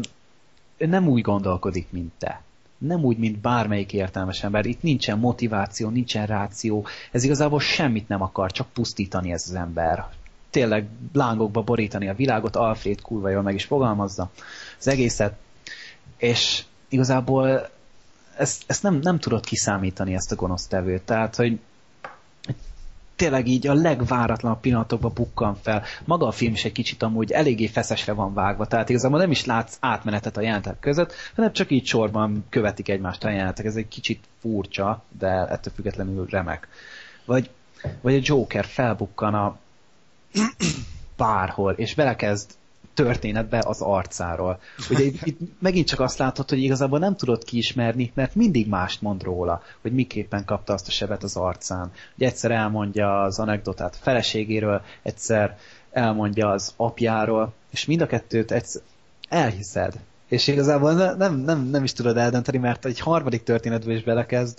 [0.77, 2.41] ő nem úgy gondolkodik, mint te.
[2.77, 4.65] Nem úgy, mint bármelyik értelmes ember.
[4.65, 6.85] Itt nincsen motiváció, nincsen ráció.
[7.11, 10.05] Ez igazából semmit nem akar, csak pusztítani ez az ember.
[10.49, 14.31] Tényleg lángokba borítani a világot, Alfred kurva jól meg is fogalmazza
[14.79, 15.35] az egészet.
[16.17, 17.69] És igazából
[18.37, 21.01] ezt, ezt nem, nem tudod kiszámítani, ezt a gonosztevőt.
[21.01, 21.59] Tehát, hogy
[23.17, 25.83] tényleg így a legváratlanabb pillanatokban bukkan fel.
[26.05, 29.45] Maga a film is egy kicsit amúgy eléggé feszesre van vágva, tehát igazából nem is
[29.45, 33.65] látsz átmenetet a jelentek között, hanem csak így sorban követik egymást a jelentek.
[33.65, 36.67] Ez egy kicsit furcsa, de ettől függetlenül remek.
[37.25, 37.49] Vagy,
[38.01, 39.57] vagy a Joker felbukkan a
[41.17, 42.51] bárhol, és belekezd
[43.03, 44.59] történetbe az arcáról.
[44.89, 49.01] Ugye itt, itt megint csak azt látod, hogy igazából nem tudod kiismerni, mert mindig mást
[49.01, 51.91] mond róla, hogy miképpen kapta azt a sebet az arcán.
[52.15, 55.57] Ugye egyszer elmondja az anekdotát a feleségéről, egyszer
[55.91, 58.81] elmondja az apjáról, és mind a kettőt egyszer
[59.29, 59.93] elhiszed.
[60.27, 64.57] És igazából nem, nem, nem is tudod eldönteni, mert egy harmadik történetből is belekezd,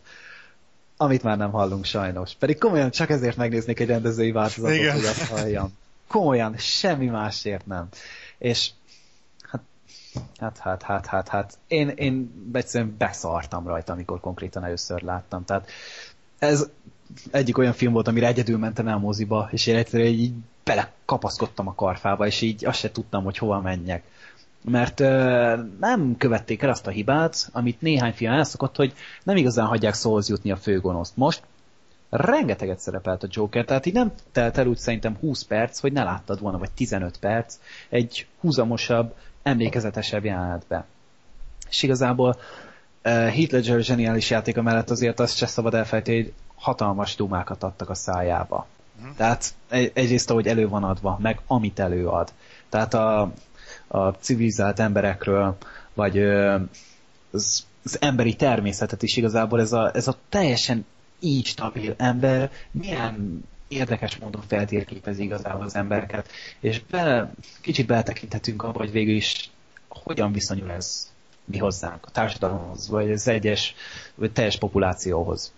[0.96, 2.34] amit már nem hallunk sajnos.
[2.34, 5.72] Pedig komolyan csak ezért megnéznék egy rendezői változatot, hogy azt halljam.
[6.08, 7.88] Komolyan, semmi másért nem.
[8.38, 8.70] És
[9.42, 9.60] hát,
[10.38, 15.44] hát, hát, hát, hát, hát én, én egyszerűen beszartam rajta, amikor konkrétan először láttam.
[15.44, 15.70] Tehát
[16.38, 16.68] ez
[17.30, 20.32] egyik olyan film volt, amire egyedül mentem el moziba, és én egyszerűen így
[20.64, 24.02] belekapaszkodtam a karfába, és így azt se tudtam, hogy hova menjek.
[24.64, 28.92] Mert ö, nem követték el azt a hibát, amit néhány film elszokott, hogy
[29.22, 31.16] nem igazán hagyják szóhoz jutni a főgonoszt.
[31.16, 31.42] Most
[32.10, 36.02] rengeteget szerepelt a Joker, tehát így nem telt el úgy szerintem 20 perc, hogy ne
[36.02, 37.56] láttad volna, vagy 15 perc
[37.88, 40.84] egy húzamosabb, emlékezetesebb jelenetbe.
[41.68, 47.16] És igazából uh, Heath Ledger zseniális játéka mellett azért azt se szabad elfejteni, hogy hatalmas
[47.16, 48.66] dumákat adtak a szájába.
[49.02, 49.10] Mm.
[49.16, 52.32] Tehát egy, egyrészt, ahogy elő van adva, meg amit előad.
[52.68, 53.32] Tehát a,
[53.86, 55.56] a civilizált emberekről,
[55.94, 56.60] vagy uh,
[57.32, 60.86] az, az emberi természetet is igazából ez a, ez a teljesen
[61.20, 66.30] így stabil ember milyen érdekes módon feltérképezi igazából az embereket,
[66.60, 69.50] és bele, kicsit beletekinthetünk abba, hogy végül is
[69.88, 71.12] hogyan viszonyul ez
[71.44, 73.74] mi hozzánk, a társadalomhoz, vagy az egyes,
[74.14, 75.52] vagy teljes populációhoz.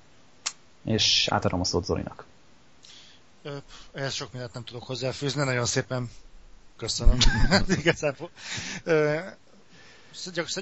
[0.84, 2.24] És átadom a szót Zolinak.
[3.92, 6.10] Ehhez sok mindent nem tudok hozzáfűzni, nagyon szépen
[6.76, 7.18] köszönöm.
[7.80, 8.30] igazából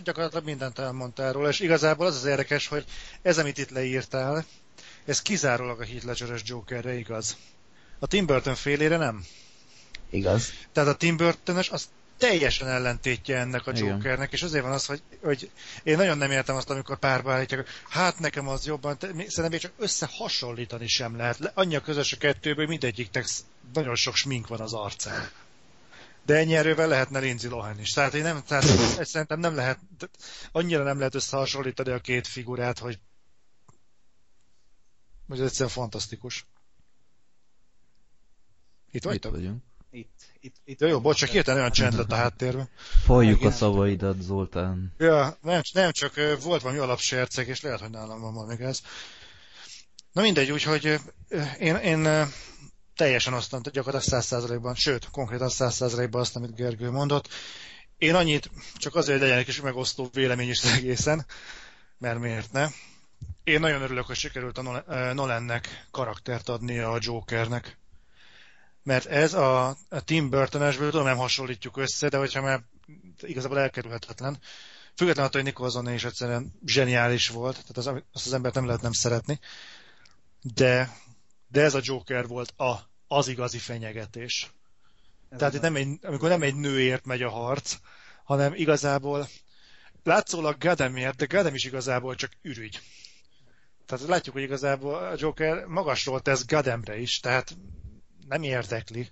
[0.03, 2.85] gyakorlatilag mindent elmondtál róla, és igazából az az érdekes, hogy
[3.23, 4.45] ez, amit itt leírtál,
[5.09, 7.37] ez kizárólag a Heath Ledger-es Jokerre igaz.
[7.99, 9.25] A Tim Burton félére nem.
[10.11, 10.53] Igaz.
[10.73, 14.29] Tehát a Tim burton az teljesen ellentétje ennek a Jokernek, Igen.
[14.31, 15.51] és azért van az, hogy, hogy
[15.83, 19.61] én nagyon nem értem azt, amikor párba állítják, hogy hát nekem az jobban, szerintem még
[19.61, 21.53] csak összehasonlítani sem lehet.
[21.55, 23.27] Annyi a közös a kettőből, hogy mindegyiknek
[23.73, 25.31] nagyon sok smink van az arcán.
[26.27, 27.93] De ennyi erővel lehetne Lindsay Lohan is.
[27.93, 28.65] Tehát én nem, tehát
[29.05, 29.79] szerintem nem lehet,
[30.53, 32.99] annyira nem lehet összehasonlítani a két figurát, hogy
[35.29, 36.47] hogy ez egyszerűen fantasztikus.
[38.91, 39.33] Itt vagytok?
[39.33, 39.63] Itt vagyunk.
[39.91, 40.81] Itt, itt, itt.
[40.81, 42.69] Ja, jó, bocs, csak hirtelen olyan csend lett a háttérben.
[43.05, 44.95] Folyjuk a szavaidat, Zoltán.
[44.99, 48.81] Ja, nem, nem csak volt valami alapserceg, és lehet, hogy nálam van valami ez.
[50.13, 51.01] Na mindegy, úgyhogy
[51.59, 52.29] én, én
[52.97, 57.29] teljesen osztam gyakorlatilag 100%-ban, sőt, konkrétan 100%-ban azt, amit Gergő mondott.
[57.99, 61.27] Én annyit, csak azért, hogy legyen egy kis megosztó vélemény is egészen,
[61.99, 62.69] mert miért ne.
[63.49, 67.79] Én nagyon örülök, hogy sikerült a Nolannek karaktert adni a Jokernek.
[68.83, 72.63] Mert ez a, a Tim Burton-esből tudom, nem hasonlítjuk össze, de hogyha már
[73.21, 74.39] igazából elkerülhetetlen.
[74.95, 78.83] Függetlenül attól, hogy Nicholson is egyszerűen zseniális volt, tehát az, azt az embert nem lehet
[78.83, 79.39] nem szeretni.
[80.43, 80.97] De,
[81.49, 82.75] de ez a Joker volt a,
[83.07, 84.53] az igazi fenyegetés.
[85.29, 87.77] Ez Tehát itt nem egy, amikor nem egy nőért megy a harc,
[88.25, 89.29] hanem igazából
[90.03, 92.81] látszólag Gademért, de Gadem is igazából csak ürügy.
[93.89, 97.57] Tehát látjuk, hogy igazából a Joker magasról tesz Gademre is, tehát
[98.29, 99.09] nem érdekli.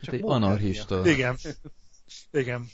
[0.00, 1.08] Csak egy anarchista.
[1.08, 1.36] Igen.
[2.30, 2.66] Igen.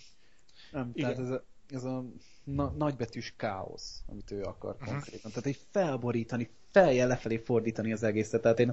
[0.73, 1.15] Nem, Igen.
[1.15, 2.05] tehát ez a, ez a
[2.45, 4.89] na, nagybetűs káosz, amit ő akar uh-huh.
[4.89, 5.31] konkrétan.
[5.31, 8.43] Tehát egy felborítani, feljel lefelé fordítani az egészet.
[8.43, 8.73] Tehát én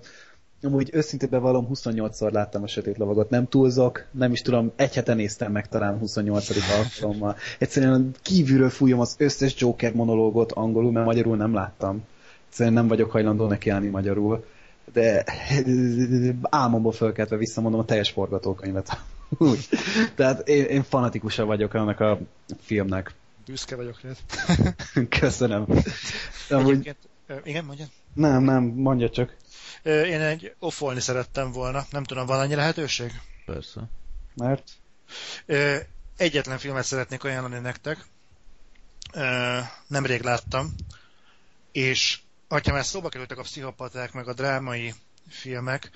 [0.61, 5.13] amúgy őszintén bevallom, 28-szor láttam a Sötét Lovagot, nem túlzok, nem is tudom, egy hete
[5.13, 6.49] néztem meg talán 28.
[6.71, 7.35] alkalommal.
[7.59, 12.03] Egyszerűen kívülről fújom az összes Joker monológot angolul, mert magyarul nem láttam.
[12.51, 14.45] Egyszerűen nem vagyok hajlandó nekiállni magyarul.
[14.93, 15.23] De
[16.41, 19.01] álmomból fölkeltve visszamondom a teljes forgatókönyvet.
[19.37, 19.69] Úgy.
[20.15, 22.19] Tehát én, én fanatikusa vagyok annak a
[22.61, 23.13] filmnek.
[23.45, 24.17] Büszke vagyok rád.
[25.19, 25.65] Köszönöm.
[26.49, 26.95] Amúgy...
[27.43, 27.85] Igen, mondja?
[28.13, 29.35] Nem, nem, mondja csak.
[29.83, 31.85] Én egy offolni szerettem volna.
[31.91, 33.11] Nem tudom, van annyi lehetőség?
[33.45, 33.81] Persze.
[34.35, 34.71] Mert?
[36.17, 38.05] Egyetlen filmet szeretnék ajánlani nektek.
[39.87, 40.75] Nemrég láttam.
[41.71, 42.19] És
[42.51, 44.93] ha már szóba kerültek a pszichopaták, meg a drámai
[45.27, 45.91] filmek,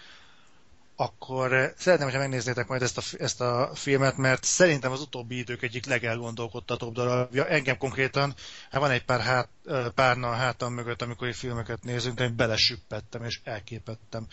[0.96, 5.38] akkor eh, szeretném, hogyha megnéznétek majd ezt a, ezt a filmet, mert szerintem az utóbbi
[5.38, 7.48] idők egyik legelgondolkodtatóbb darabja.
[7.48, 8.34] Engem konkrétan,
[8.72, 12.24] hát van egy pár hát, eh, párna a hátam mögött, amikor egy filmeket nézünk, de
[12.24, 14.28] én belesüppettem és elképettem.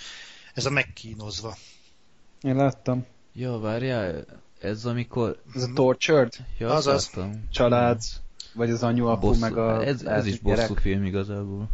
[0.55, 1.57] Ez a megkínozva.
[2.43, 3.07] Én láttam.
[3.33, 4.25] Jó, várjál,
[4.61, 5.43] ez amikor...
[5.55, 6.33] Ez a Tortured?
[6.59, 7.11] Ja, az az.
[7.51, 8.01] Család,
[8.55, 9.85] vagy az anyu, apu, meg a...
[9.85, 11.69] Ez, ez is bosszú film igazából.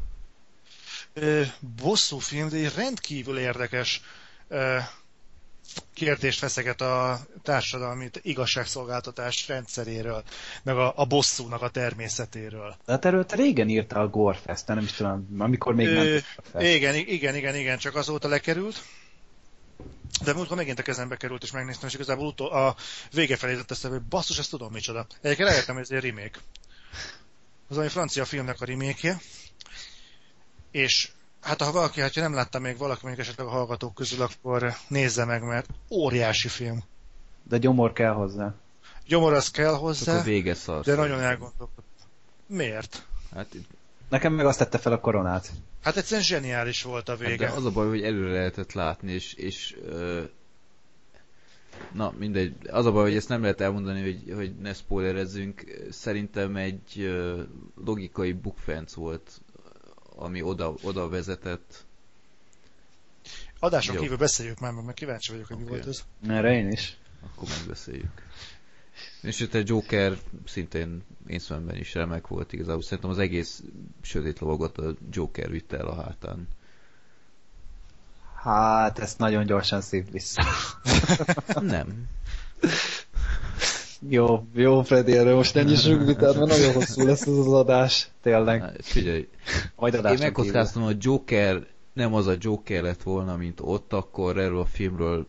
[1.82, 4.02] Bosszú film, de egy rendkívül érdekes
[5.94, 10.22] kérdést feszeget a társadalmi igazságszolgáltatás rendszeréről,
[10.62, 12.76] meg a, a bosszúnak a természetéről.
[12.84, 16.06] De hát erről te régen írta a Gorefest, nem is tudom, amikor még nem
[16.58, 18.82] Igen, igen, igen, igen, csak azóta lekerült.
[20.24, 22.76] De múltkor megint a kezembe került, és megnéztem, és igazából utol, a
[23.12, 25.06] vége felé jött eszembe, hogy basszus, ezt tudom micsoda.
[25.20, 26.38] Egyébként rájöttem, hogy ez egy remake.
[27.68, 29.20] Az egy francia filmnek a remake
[30.78, 31.10] és
[31.40, 35.24] Hát ha valaki, ha nem látta még valaki, mondjuk esetleg a hallgatók közül, akkor nézze
[35.24, 36.82] meg, mert óriási film.
[37.42, 38.54] De gyomor kell hozzá.
[39.06, 41.98] Gyomor az kell hozzá, Csak a vége szar, de nagyon elgondolkodott.
[42.46, 43.06] Miért?
[43.34, 43.46] Hát
[44.08, 45.50] Nekem meg azt tette fel a koronát.
[45.82, 47.46] Hát egyszerűen zseniális volt a vége.
[47.46, 50.22] Hát de az a baj, hogy előre lehetett látni, és, és ö...
[51.92, 55.64] na mindegy, az a baj, hogy ezt nem lehet elmondani, hogy, hogy ne spoilerezzünk.
[55.90, 57.10] Szerintem egy
[57.84, 59.40] logikai bukfenc volt
[60.18, 61.84] ami oda, oda vezetett.
[63.58, 64.00] Adáson Jó.
[64.00, 65.68] kívül beszéljük már, mert kíváncsi vagyok, hogy okay.
[65.68, 66.04] mi volt ez.
[66.28, 66.96] Erre én is.
[67.24, 68.22] Akkor megbeszéljük.
[69.22, 72.82] És itt a Joker szintén én szemben is remek volt igazából.
[72.82, 73.62] Szerintem az egész
[74.02, 76.48] sötét lovagot a Joker vitte el a hátán.
[78.34, 80.44] Hát, ezt nagyon gyorsan szív vissza.
[81.60, 82.08] Nem.
[84.08, 88.08] Jó, jó, Freddy, erre most ne nyissunk vitát, mert nagyon hosszú lesz ez az adás.
[88.22, 88.60] Tényleg.
[88.60, 89.28] Hát, figyelj,
[89.76, 94.60] Majd én megkockáztam, hogy Joker nem az a Joker lett volna, mint ott, akkor erről
[94.60, 95.26] a filmről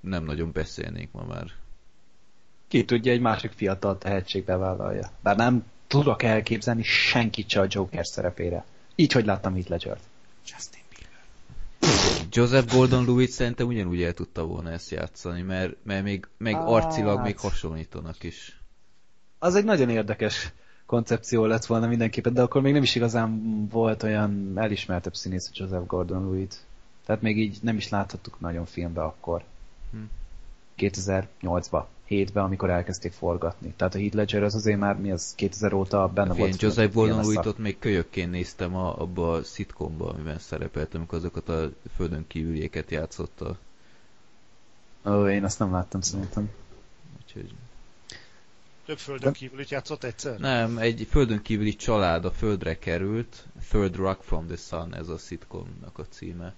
[0.00, 1.46] nem nagyon beszélnénk ma már.
[2.68, 5.10] Ki tudja, egy másik fiatal tehetség bevállalja.
[5.22, 8.64] Bár nem tudok elképzelni senkit se a Joker szerepére.
[8.94, 10.02] Így, hogy láttam Heath Ledger-t.
[10.46, 10.81] Justin.
[12.34, 17.20] Joseph Gordon-Lewitt szerintem ugyanúgy el tudta volna ezt játszani, mert, mert még, meg ah, arcilag
[17.20, 18.60] még hasonlítanak is.
[19.38, 20.52] Az egy nagyon érdekes
[20.86, 25.86] koncepció lett volna mindenképpen, de akkor még nem is igazán volt olyan elismertebb színész, Joseph
[25.86, 26.64] Gordon-Lewitt.
[27.06, 29.44] Tehát még így nem is láthattuk nagyon filmbe akkor.
[29.90, 30.02] Hm.
[30.78, 31.84] 2008-ba.
[32.12, 33.72] 7-ben, amikor elkezdték forgatni.
[33.76, 36.60] Tehát a Heath Ledger az azért már mi az 2000 óta benne volt.
[36.62, 42.24] Joseph Gordon-Lewittot még kölyökként néztem a, abba a szitkomba, amiben szerepelt, amikor azokat a földön
[42.26, 43.58] kívülieket játszotta.
[45.06, 46.50] Ó, én azt nem láttam szerintem.
[47.22, 47.54] Úgyhogy...
[48.86, 50.38] Több földön kívülit játszott egyszer?
[50.38, 53.46] Nem, egy földön kívüli család a földre került.
[53.68, 56.54] Third Rock from the Sun, ez a szitkomnak a címe.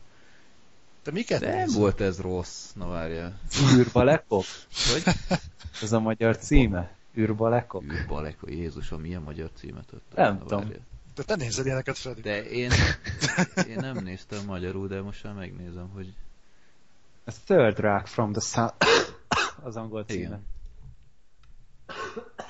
[1.04, 1.80] Te miket Nem nézel?
[1.80, 3.38] volt ez rossz, na várja.
[3.76, 4.44] Űrbalekok?
[4.92, 5.14] Hogy?
[5.82, 6.96] Ez a magyar címe?
[7.16, 7.82] Űrbalekok?
[7.82, 10.22] Űrbalekok, Jézusom, milyen magyar címet adta?
[10.22, 10.72] Nem tudom.
[11.14, 12.20] De te nézed ilyeneket, Freddy.
[12.20, 12.70] De én,
[13.72, 16.14] én nem néztem magyarul, de most már megnézem, hogy...
[17.24, 18.70] A Third Rock from the Sun
[19.68, 20.20] az angol címe.
[20.24, 20.46] Igen.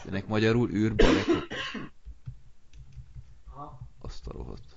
[0.07, 1.47] ennek magyarul űrbalekok?
[4.01, 4.74] Azt a rohadt.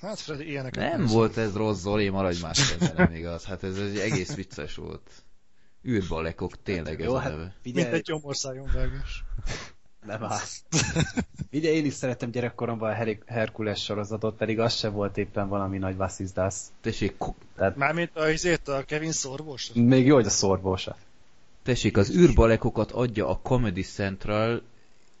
[0.00, 3.44] Hát Freddy, ilyeneket Nem volt ez rossz, Zoli, maradj más kedvelem, igaz.
[3.44, 5.10] Hát ez egy egész vicces volt.
[5.86, 7.54] Űrbalekok, tényleg ez Jó, a hát, neve.
[7.60, 7.84] Figyelj...
[7.84, 9.24] Mint egy gyomorszájon vágás.
[10.06, 10.38] Nem áll.
[11.52, 15.78] Ugye én is szerettem gyerekkoromban a Her- Herkules sorozatot, pedig az se volt éppen valami
[15.78, 16.72] nagy vasszizdász.
[16.80, 17.16] Tessék,
[17.56, 17.76] Tehát...
[17.76, 19.72] Mármint a, izét, a Kevin szorvos?
[19.72, 20.96] Még jó, hogy a szorvósa.
[21.62, 24.62] Tessék, az űrbalekokat adja a Comedy Central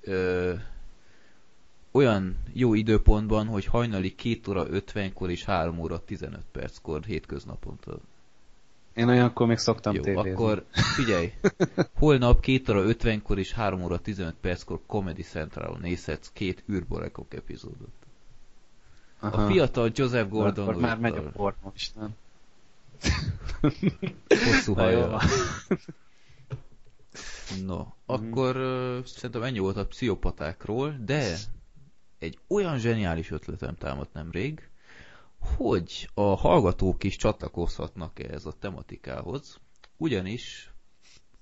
[0.00, 0.54] ö,
[1.90, 7.98] olyan jó időpontban, hogy hajnali 2 óra 50-kor és 3 óra 15 perckor hétköznaponta.
[8.94, 10.30] Én olyankor még szoktam Jó, tévézni.
[10.30, 11.32] akkor figyelj,
[11.98, 17.92] holnap 2 óra 50-kor és 3 óra 15 perckor Comedy Central nézhetsz két űrbolekok epizódot.
[19.20, 19.42] Aha.
[19.42, 22.10] A fiatal Joseph Gordon Akkor már megy a pornó is, nem?
[24.28, 25.20] hosszú haja.
[27.66, 31.36] No, akkor uh, szerintem ennyi volt a pszichopatákról, de
[32.18, 34.68] egy olyan zseniális ötletem támadt nemrég,
[35.38, 39.60] hogy a hallgatók is csatlakozhatnak ehhez a tematikához,
[39.96, 40.72] ugyanis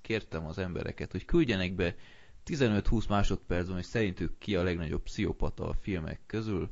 [0.01, 1.95] kértem az embereket, hogy küldjenek be
[2.47, 6.71] 15-20 másodpercben, hogy szerintük ki a legnagyobb pszichopata a filmek közül,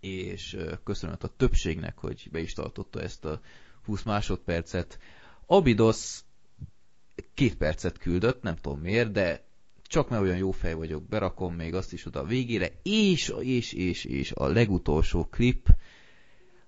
[0.00, 3.40] és köszönet a többségnek, hogy be is tartotta ezt a
[3.84, 4.98] 20 másodpercet.
[5.46, 6.20] Abidos
[7.34, 9.43] két percet küldött, nem tudom miért, de
[9.94, 13.72] csak mert olyan jó fej vagyok, berakom még azt is oda a végére, és, és,
[13.72, 15.68] és, és a legutolsó klip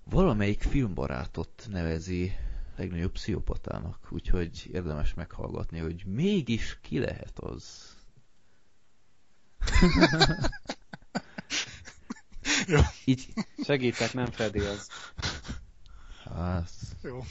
[0.03, 2.31] valamelyik filmbarátot nevezi
[2.75, 7.95] legnagyobb pszichopatának, úgyhogy érdemes meghallgatni, hogy mégis ki lehet az.
[12.67, 12.79] Jó.
[13.05, 13.27] Így,
[13.63, 14.87] Segítek, nem Freddy az.
[16.23, 16.69] hát,
[17.01, 17.23] Jó.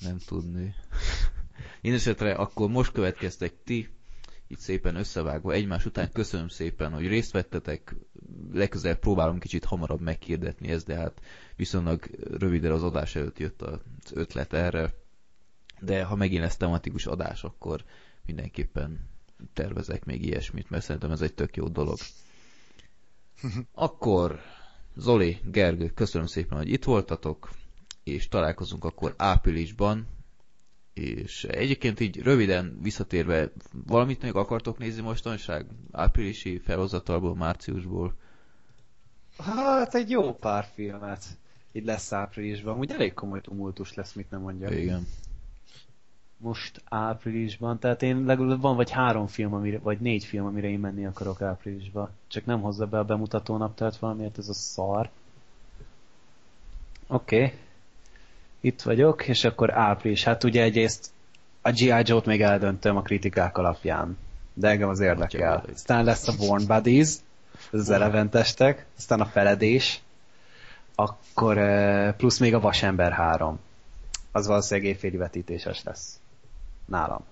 [0.00, 0.74] nem tudni.
[1.80, 3.88] Mindenesetre akkor most következtek ti,
[4.52, 6.12] itt szépen összevágva egymás után.
[6.12, 7.94] Köszönöm szépen, hogy részt vettetek.
[8.52, 11.20] Legközelebb próbálom kicsit hamarabb meghirdetni ezt, de hát
[11.56, 12.04] viszonylag
[12.38, 13.78] rövidre az adás előtt jött az
[14.12, 14.94] ötlet erre.
[15.80, 17.84] De ha megint lesz tematikus adás, akkor
[18.26, 19.08] mindenképpen
[19.52, 21.98] tervezek még ilyesmit, mert szerintem ez egy tök jó dolog.
[23.72, 24.40] Akkor
[24.96, 27.50] Zoli, Gergő, köszönöm szépen, hogy itt voltatok,
[28.04, 30.06] és találkozunk akkor áprilisban,
[30.94, 33.50] és egyébként így röviden visszatérve,
[33.86, 35.66] valamit még akartok nézni mostanság?
[35.92, 38.14] Áprilisi felhozatalból, márciusból?
[39.38, 41.24] Hát egy jó pár filmet.
[41.72, 42.78] Így lesz áprilisban.
[42.78, 44.68] Úgy elég komoly tumultus lesz, mit nem mondja.
[44.68, 45.06] Igen.
[46.36, 50.78] Most áprilisban, tehát én legalább van vagy három film, amire, vagy négy film, amire én
[50.78, 52.10] menni akarok áprilisban.
[52.26, 55.10] Csak nem hozza be a bemutató naptárt valamiért ez a szar.
[57.06, 57.36] Oké.
[57.36, 57.58] Okay.
[58.64, 60.24] Itt vagyok, és akkor április.
[60.24, 61.10] Hát ugye egyrészt
[61.62, 62.02] a G.I.
[62.02, 64.18] Joe-t még eldöntöm a kritikák alapján.
[64.54, 65.64] De engem az érdekel.
[65.72, 67.08] Aztán lesz a Warm Buddies,
[67.72, 70.02] ez az eleventestek, aztán a feledés,
[70.94, 73.58] akkor eh, plusz még a Vasember 3.
[74.32, 76.20] Az valószínűleg évféli vetítéses lesz.
[76.84, 77.24] Nálam.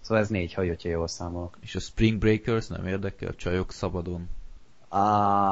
[0.00, 1.56] Szóval ez négy, ha jöttje jól számolok.
[1.60, 3.34] És a Spring Breakers nem érdekel?
[3.34, 4.28] Csajok szabadon?
[4.88, 5.00] Á,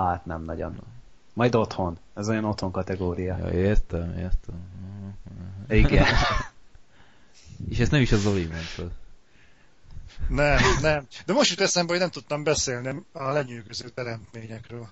[0.07, 0.77] hát nem nagyon.
[1.35, 1.99] Majd otthon.
[2.15, 3.39] Ez olyan otthon kategória.
[3.39, 4.55] Ja, értem, értem.
[5.69, 6.07] Igen.
[7.71, 8.97] És ezt nem is a Zoli mondta.
[10.29, 11.07] Nem, nem.
[11.27, 14.89] De most jut eszembe, hogy nem tudtam beszélni a lenyűgöző teremtményekről.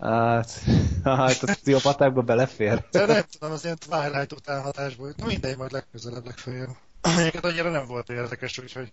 [0.00, 0.62] Hát,
[1.04, 2.84] hát a pszichopatákba belefér.
[2.90, 5.12] De nem tudom, az ilyen Twilight után hatásból.
[5.16, 6.76] Na mindegy, majd legközelebb, legfeljebb.
[7.00, 8.92] Egyébként annyira nem volt érdekes, úgyhogy...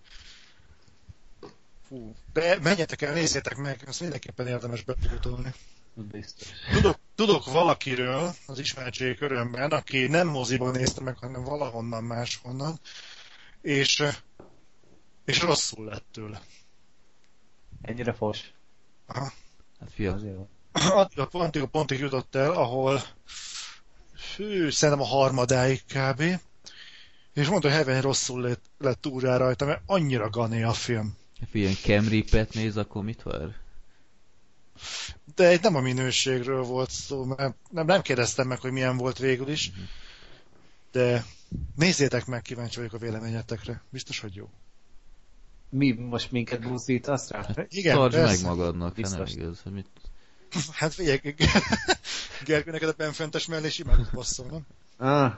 [1.87, 2.15] Fú.
[2.33, 5.53] De menjetek el, nézzétek meg, ezt mindenképpen érdemes bepótolni.
[5.93, 6.47] Biztos.
[6.73, 12.79] Tudok, tudok valakiről az ismertség körömben, aki nem moziban nézte meg, hanem valahonnan máshonnan,
[13.61, 14.03] és,
[15.25, 16.41] és rosszul lett tőle.
[17.81, 18.51] Ennyire fos.
[19.05, 19.31] Aha.
[19.79, 20.49] Hát fia, Azért van.
[20.71, 23.01] Addig a pontig, a pontig jutott el, ahol
[24.15, 26.23] fő, szerintem a harmadáig kb.
[27.33, 31.17] És mondta, hogy Heaven rosszul lett, lett túl rá rajta, mert annyira gané a film.
[31.39, 33.55] ha ilyen Cam Rippet néz, akkor mit vár?
[35.35, 39.17] De egy nem a minőségről volt szó, mert nem, nem kérdeztem meg, hogy milyen volt
[39.17, 39.71] végül is.
[40.91, 41.25] De
[41.75, 43.81] nézzétek meg, kíváncsi vagyok a véleményetekre.
[43.89, 44.49] Biztos, hogy jó.
[45.69, 47.47] Mi most minket buzdítasz rá?
[47.69, 48.33] Igen, Tartsd persze.
[48.47, 49.33] meg magadnak, hát nem Biztos.
[49.33, 49.61] igaz.
[49.71, 49.87] Mit?
[50.71, 51.19] Hát figyelj,
[52.45, 54.65] Gergő, neked a benfentes mellé simán passzol, nem?
[55.07, 55.33] Ah,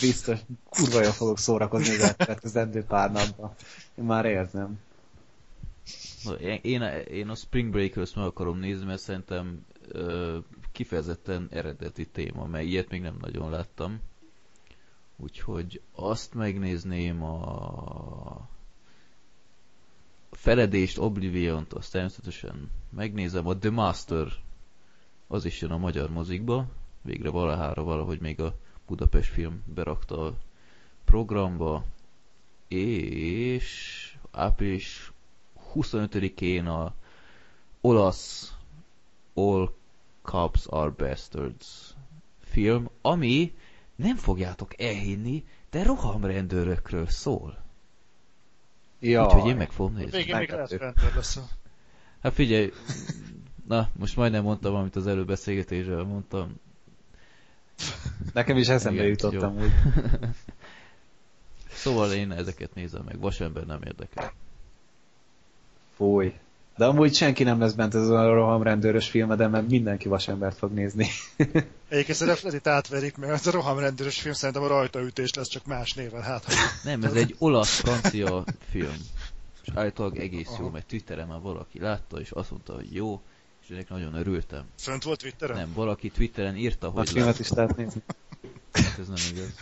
[0.00, 0.38] biztos.
[0.68, 3.54] Kurva jól fogok szórakozni az elkövetkezendő pár napban.
[3.94, 4.78] Én már érzem.
[6.40, 10.38] Én, én, én a Spring Breakers meg akarom nézni, mert szerintem ö,
[10.72, 14.00] kifejezetten eredeti téma, mert ilyet még nem nagyon láttam.
[15.16, 18.48] Úgyhogy azt megnézném a
[20.30, 23.46] Feledést, Oblivion-t, azt természetesen megnézem.
[23.46, 24.26] A The Master
[25.26, 26.66] az is jön a magyar mozikba.
[27.02, 28.54] Végre valahára valahogy még a
[28.86, 30.34] Budapest film berakta a
[31.04, 31.84] programba.
[32.68, 35.12] És április
[35.74, 36.94] 25-én a
[37.80, 38.54] olasz
[39.34, 39.72] All
[40.22, 41.94] Cops Are Bastards
[42.40, 43.54] film, ami
[43.96, 47.58] nem fogjátok elhinni, de rohamrendőrökről szól.
[49.00, 49.24] Ja.
[49.24, 50.10] Úgyhogy én meg fogom nézni.
[50.10, 51.38] Végén még lehet rendőr lesz.
[52.22, 52.72] Hát figyelj,
[53.68, 56.60] na, most majdnem mondtam, amit az előbb beszélgetésről mondtam.
[58.32, 59.64] Nekem is eszembe Igen, jutottam jó.
[59.64, 59.72] úgy.
[61.72, 64.32] Szóval én ezeket nézem meg, vasember nem érdekel.
[65.98, 66.32] Fúj.
[66.76, 71.06] De amúgy senki nem lesz bent ez a rohamrendőrös filmeden, mert mindenki vasembert fog nézni.
[71.88, 75.92] Egyébként szerintem Fredit átverik, mert ez a rohamrendőrös film szerintem a rajtaütés lesz, csak más
[75.92, 76.22] néven.
[76.22, 76.44] Hát,
[76.84, 78.94] Nem, ez egy olasz-francia film.
[79.62, 83.20] És állítólag egész jó, mert Twitteren már valaki látta, és azt mondta, hogy jó,
[83.64, 84.64] és ennek nagyon örültem.
[84.78, 85.56] fönt volt Twitteren?
[85.56, 87.40] Nem, valaki Twitteren írta, A hogy filmet látta.
[87.40, 88.02] is lehet nézni.
[88.72, 89.54] Hát ez nem igaz.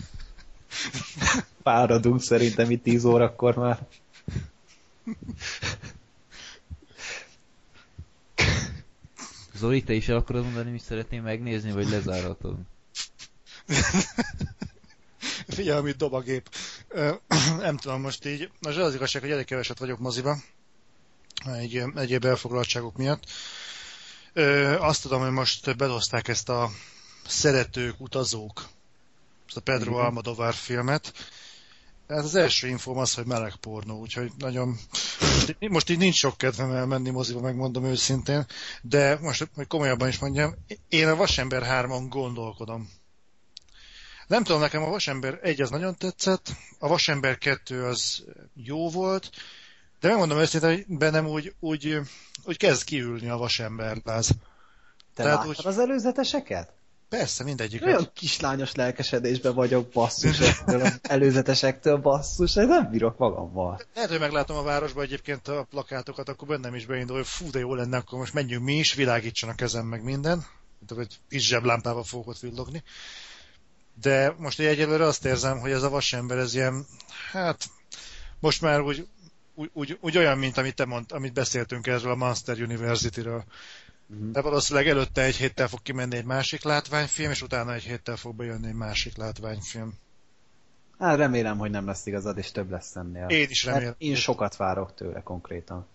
[1.63, 3.79] Fáradunk szerintem itt 10 órakor már.
[9.57, 12.57] Zoli, te is el akarod mondani, mi szeretném megnézni, vagy lezárhatod?
[15.49, 16.49] Figyelj, amit dob a gép.
[16.89, 17.13] Ö,
[17.59, 20.37] nem tudom, most így, most az igazság, hogy elég keveset vagyok moziba,
[21.45, 23.25] egy, egyéb elfoglaltságok miatt.
[24.33, 26.71] Ö, azt tudom, hogy most bedozták ezt a
[27.27, 28.69] Szeretők, utazók,
[29.47, 30.01] ezt a Pedro Mhm.
[30.01, 31.13] Almodovar filmet.
[32.09, 34.79] Hát az első infóm az, hogy meleg pornó, úgyhogy nagyon...
[35.59, 38.47] Most így, nincs sok kedvem elmenni moziba, megmondom őszintén,
[38.83, 40.55] de most, hogy komolyabban is mondjam,
[40.89, 42.91] én a Vasember 3-on gondolkodom.
[44.27, 49.31] Nem tudom, nekem a Vasember 1 az nagyon tetszett, a Vasember 2 az jó volt,
[50.01, 51.99] de megmondom őszintén, hogy bennem úgy, úgy,
[52.45, 54.27] úgy kezd kiülni a Vasember láz.
[54.27, 54.35] Te
[55.15, 56.73] Tehát láttad úgy- az előzeteseket?
[57.09, 57.85] Persze, mindegyik.
[57.85, 63.81] Olyan kislányos lelkesedésben vagyok, basszus, ettől az előzetesektől, basszus, én nem bírok magammal.
[63.95, 67.59] Lehet, hogy meglátom a városban egyébként a plakátokat, akkor bennem is beindul, hogy fú, de
[67.59, 70.45] jó lenne, akkor most menjünk mi is, világítson a kezem meg minden.
[70.79, 72.83] Mint hogy kis zseblámpával fogok ott villogni.
[74.03, 76.87] De most egyelőre azt érzem, hogy ez a vasember, ez ilyen,
[77.33, 77.71] hát
[78.41, 79.07] most már úgy,
[79.55, 83.45] úgy, úgy, úgy olyan, mint amit te mond, amit beszéltünk erről a Monster University-ről.
[84.07, 84.31] Mhm.
[84.31, 88.35] De valószínűleg előtte egy héttel fog kimenni egy másik látványfilm, és utána egy héttel fog
[88.35, 89.95] bejönni egy másik látványfilm.
[90.99, 93.27] Hát remélem, hogy nem lesz igazad, és több lesz ennél.
[93.29, 93.87] Én is remélem.
[93.87, 95.87] Mert én sokat várok tőle konkrétan.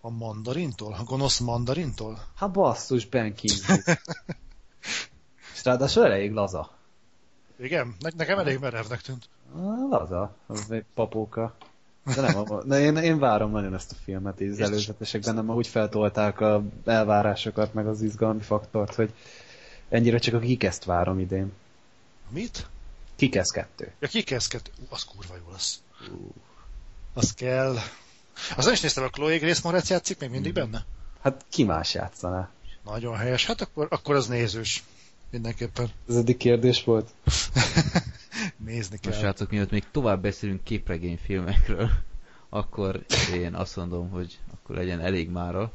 [0.00, 0.92] A mandarintól?
[0.92, 2.26] A gonosz mandarintól?
[2.36, 3.76] Hát basszus, Ben Kingsley.
[5.54, 6.70] És ráadásul elég laza.
[7.58, 7.94] Igen?
[7.98, 9.28] Ne- nekem elég merevnek tűnt.
[9.90, 10.36] Laza,
[10.94, 11.56] papóka.
[12.14, 15.66] De nem, de én, én várom nagyon ezt a filmet, így az előzetesekben nem, úgy
[15.66, 19.12] feltolták a elvárásokat, meg az izgalmi faktort, hogy
[19.88, 21.52] ennyire csak a Kikeszt várom idén.
[22.28, 22.66] Mit?
[23.16, 23.92] Kikesz 2.
[24.00, 24.70] Ja, kikezdket.
[24.78, 25.80] Ú, az kurva jó lesz.
[27.14, 27.76] Az kell.
[28.56, 30.84] Az nem is néztem, a Chloe Grace Moretz játszik még mindig benne?
[31.22, 32.50] Hát ki más játszaná?
[32.84, 33.46] Nagyon helyes.
[33.46, 34.84] Hát akkor, akkor az nézős.
[35.36, 35.88] Mindenképpen.
[36.08, 37.10] Ez eddig kérdés volt?
[38.66, 39.12] Nézni kell.
[39.12, 41.90] srácok, mielőtt még tovább beszélünk képregényfilmekről,
[42.48, 45.72] akkor én azt mondom, hogy akkor legyen elég mára.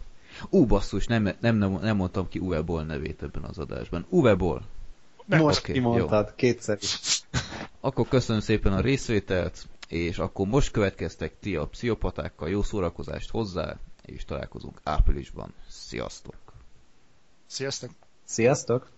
[0.49, 4.05] Ú, basszus, nem, nem, nem, nem mondtam ki Uwe Boll nevét ebben az adásban.
[4.09, 4.61] Uwe Boll.
[5.25, 7.21] Most oké, kimondtad, kétszer is.
[7.79, 13.77] Akkor köszönöm szépen a részvételt, és akkor most következtek ti a pszichopatákkal, jó szórakozást hozzá,
[14.05, 15.53] és találkozunk áprilisban.
[15.67, 16.35] Sziasztok!
[17.45, 17.91] Sziasztok!
[18.23, 18.89] Sziasztok!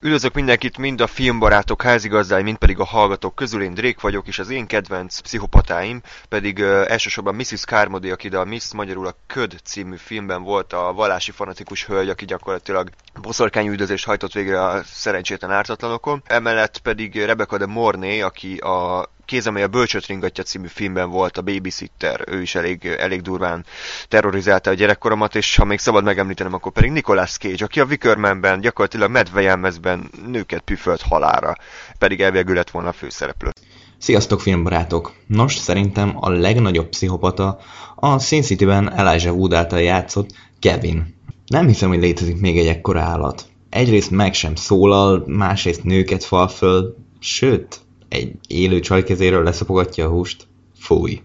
[0.00, 3.62] Üdvözlök mindenkit, mind a filmbarátok házigazdái, mind pedig a hallgatók közül.
[3.62, 7.64] Én Drake vagyok, és az én kedvenc pszichopatáim pedig uh, elsősorban Mrs.
[7.64, 12.24] Carmody, aki a Miss magyarul a Köd című filmben volt a vallási fanatikus hölgy, aki
[12.24, 16.22] gyakorlatilag boszorkányüldözést hajtott végre a szerencsétlen ártatlanokon.
[16.26, 21.36] Emellett pedig Rebecca de Mornay, aki a Kéz, amely a bölcsöt ringatja című filmben volt
[21.36, 23.64] a babysitter, ő is elég, elég durván
[24.08, 28.60] terrorizálta a gyerekkoromat, és ha még szabad megemlítenem, akkor pedig Nicolas Cage, aki a Wickermanben
[28.60, 31.56] gyakorlatilag medvejelmezben nőket püfölt halára,
[31.98, 33.50] pedig elvégül lett volna a főszereplő.
[33.98, 35.12] Sziasztok filmbarátok!
[35.26, 37.58] Nos, szerintem a legnagyobb pszichopata
[37.94, 40.30] a Sin City-ben Elijah Wood által játszott
[40.60, 41.15] Kevin.
[41.46, 43.46] Nem hiszem, hogy létezik még egy ekkora állat.
[43.68, 50.10] Egyrészt meg sem szólal, másrészt nőket fal föl, sőt, egy élő csaj kezéről leszapogatja a
[50.10, 50.46] húst.
[50.78, 51.22] Fúj.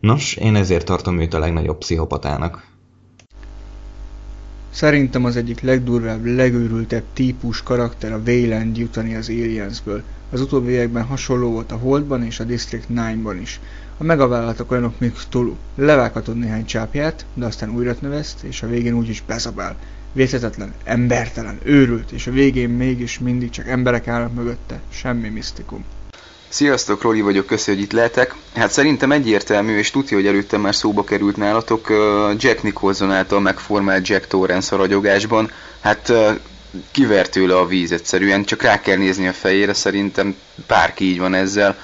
[0.00, 2.70] Nos, én ezért tartom őt a legnagyobb pszichopatának.
[4.70, 10.02] Szerintem az egyik legdurvább, legőrültebb típus karakter a Wayland jutani az Aliensből.
[10.30, 13.60] Az utóbbi években hasonló volt a Holdban és a District 9-ban is.
[14.02, 15.54] A megavállalatok olyanok, mint Tulu.
[15.74, 19.76] Levághatod néhány csápját, de aztán újra növeszt, és a végén úgyis bezabál.
[20.12, 24.80] Vértetetlen, embertelen, őrült, és a végén mégis mindig csak emberek állnak mögötte.
[24.92, 25.84] Semmi misztikum.
[26.48, 28.34] Sziasztok, Roli vagyok, köszi, hogy itt lehetek.
[28.54, 31.88] Hát szerintem egyértelmű, és tudja, hogy előtte már szóba került nálatok,
[32.38, 35.50] Jack Nicholson által megformált Jack Torrance a ragyogásban.
[35.80, 36.30] Hát ö,
[36.90, 41.34] kiver tőle a víz egyszerűen, csak rá kell nézni a fejére, szerintem bárki így van
[41.34, 41.76] ezzel,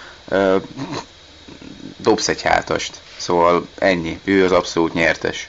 [1.98, 3.00] dobsz egy hátast.
[3.16, 5.48] Szóval ennyi, ő az abszolút nyertes.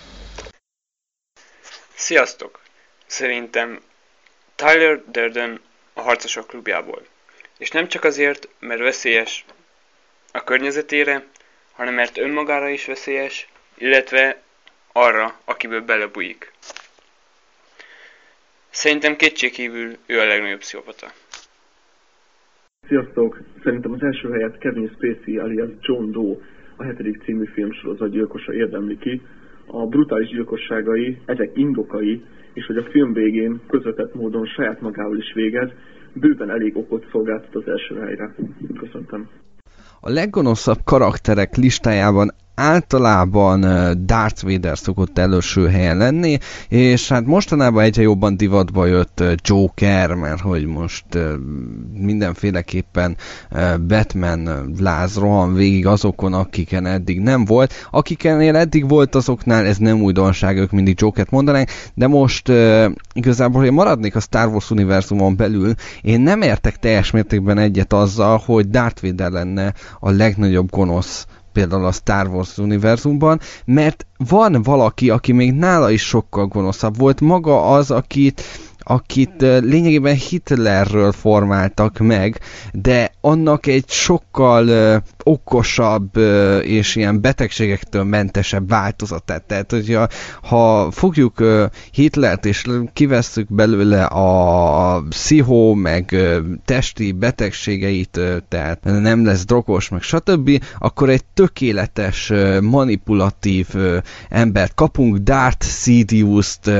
[1.95, 2.59] Sziasztok!
[3.07, 3.81] Szerintem
[4.55, 5.61] Tyler Durden
[5.93, 7.05] a harcosok klubjából.
[7.57, 9.45] És nem csak azért, mert veszélyes
[10.31, 11.25] a környezetére,
[11.71, 13.47] hanem mert önmagára is veszélyes,
[13.77, 14.41] illetve
[14.91, 16.51] arra, akiből belebújik.
[18.69, 21.13] Szerintem kétségkívül ő a legnagyobb pszichopata.
[22.89, 23.41] Sziasztok!
[23.63, 26.35] Szerintem az első helyet Kevin Spacey alias John Doe
[26.75, 29.21] a hetedik című filmsorozat gyilkosa érdemli ki.
[29.65, 35.33] A brutális gyilkosságai, ezek indokai, és hogy a film végén közvetett módon saját magával is
[35.33, 35.69] végez,
[36.13, 38.35] bőven elég okot szolgáltat az első helyre.
[38.79, 39.29] Köszöntöm.
[39.99, 42.29] A leggonoszabb karakterek listájában
[42.59, 43.61] általában
[44.05, 50.41] Darth Vader szokott előső helyen lenni, és hát mostanában egyre jobban divatba jött Joker, mert
[50.41, 51.05] hogy most
[51.93, 53.17] mindenféleképpen
[53.87, 57.73] Batman láz rohan végig azokon, akiken eddig nem volt.
[57.91, 62.51] Akiken eddig volt azoknál, ez nem újdonság, ők mindig Jokert mondanánk, de most
[63.13, 68.41] igazából, hogy maradnék a Star Wars univerzumon belül, én nem értek teljes mértékben egyet azzal,
[68.45, 71.25] hogy Darth Vader lenne a legnagyobb gonosz
[71.59, 77.21] például a Star Wars univerzumban, mert van valaki, aki még nála is sokkal gonoszabb volt,
[77.21, 78.41] maga az, akit
[78.89, 82.39] akit lényegében Hitlerről formáltak meg,
[82.73, 84.69] de annak egy sokkal
[85.23, 86.17] okosabb
[86.61, 89.43] és ilyen betegségektől mentesebb változatát.
[89.43, 90.07] Tehát, hogyha
[90.41, 91.43] ha fogjuk
[91.91, 96.15] Hitlert és kivesszük belőle a pszichó, meg
[96.65, 103.67] testi betegségeit, tehát nem lesz drogos, meg stb., akkor egy tökéletes, manipulatív
[104.29, 106.71] embert kapunk, Darth Sidious-t,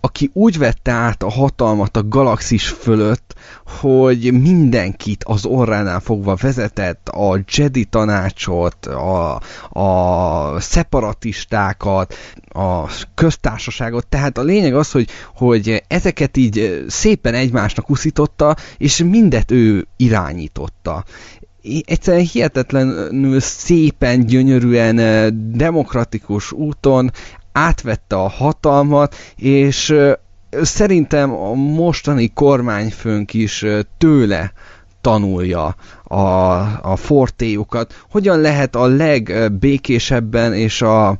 [0.00, 3.34] aki úgy vette át a hatalmat a galaxis fölött,
[3.80, 9.40] hogy mindenkit az orránál fogva vezetett, a Jedi tanácsot, a,
[9.80, 12.14] a szeparatistákat,
[12.48, 19.50] a köztársaságot, tehát a lényeg az, hogy, hogy ezeket így szépen egymásnak uszította, és mindet
[19.50, 21.04] ő irányította.
[21.84, 24.96] Egyszerűen hihetetlenül szépen, gyönyörűen,
[25.56, 27.10] demokratikus úton
[27.52, 29.94] átvette a hatalmat, és
[30.62, 33.64] szerintem a mostani kormányfőnk is
[33.98, 34.52] tőle
[35.00, 36.16] tanulja a,
[36.90, 41.16] a fortéjukat, hogyan lehet a legbékésebben és a,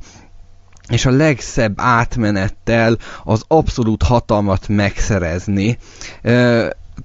[0.89, 5.77] és a legszebb átmenettel az abszolút hatalmat megszerezni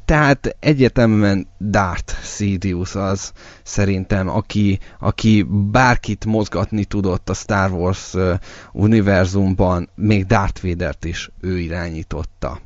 [0.05, 8.35] tehát egyetemben Darth Sidious az szerintem, aki, aki bárkit mozgatni tudott a Star Wars uh,
[8.73, 12.61] univerzumban, még Darth Vader-t is ő irányította.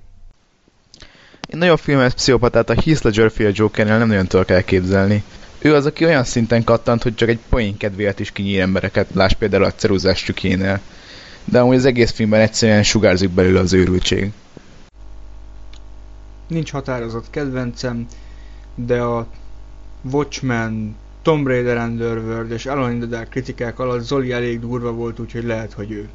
[1.48, 5.22] Én nagyon filmes pszichopatát a Heath Ledger fél Jokernél nem nagyon tudok elképzelni.
[5.58, 9.32] Ő az, aki olyan szinten kattant, hogy csak egy poén kedvéért is kinyír embereket, láss
[9.32, 10.80] például a ceruzás trükkénél.
[11.44, 14.32] De amúgy az egész filmben egyszerűen sugárzik belőle az őrültség.
[16.46, 18.06] Nincs határozott kedvencem,
[18.74, 19.26] de a
[20.10, 25.18] Watchmen, Tomb Raider Underworld és Alone in the Dark kritikák alatt Zoli elég durva volt,
[25.18, 26.08] úgyhogy lehet, hogy ő.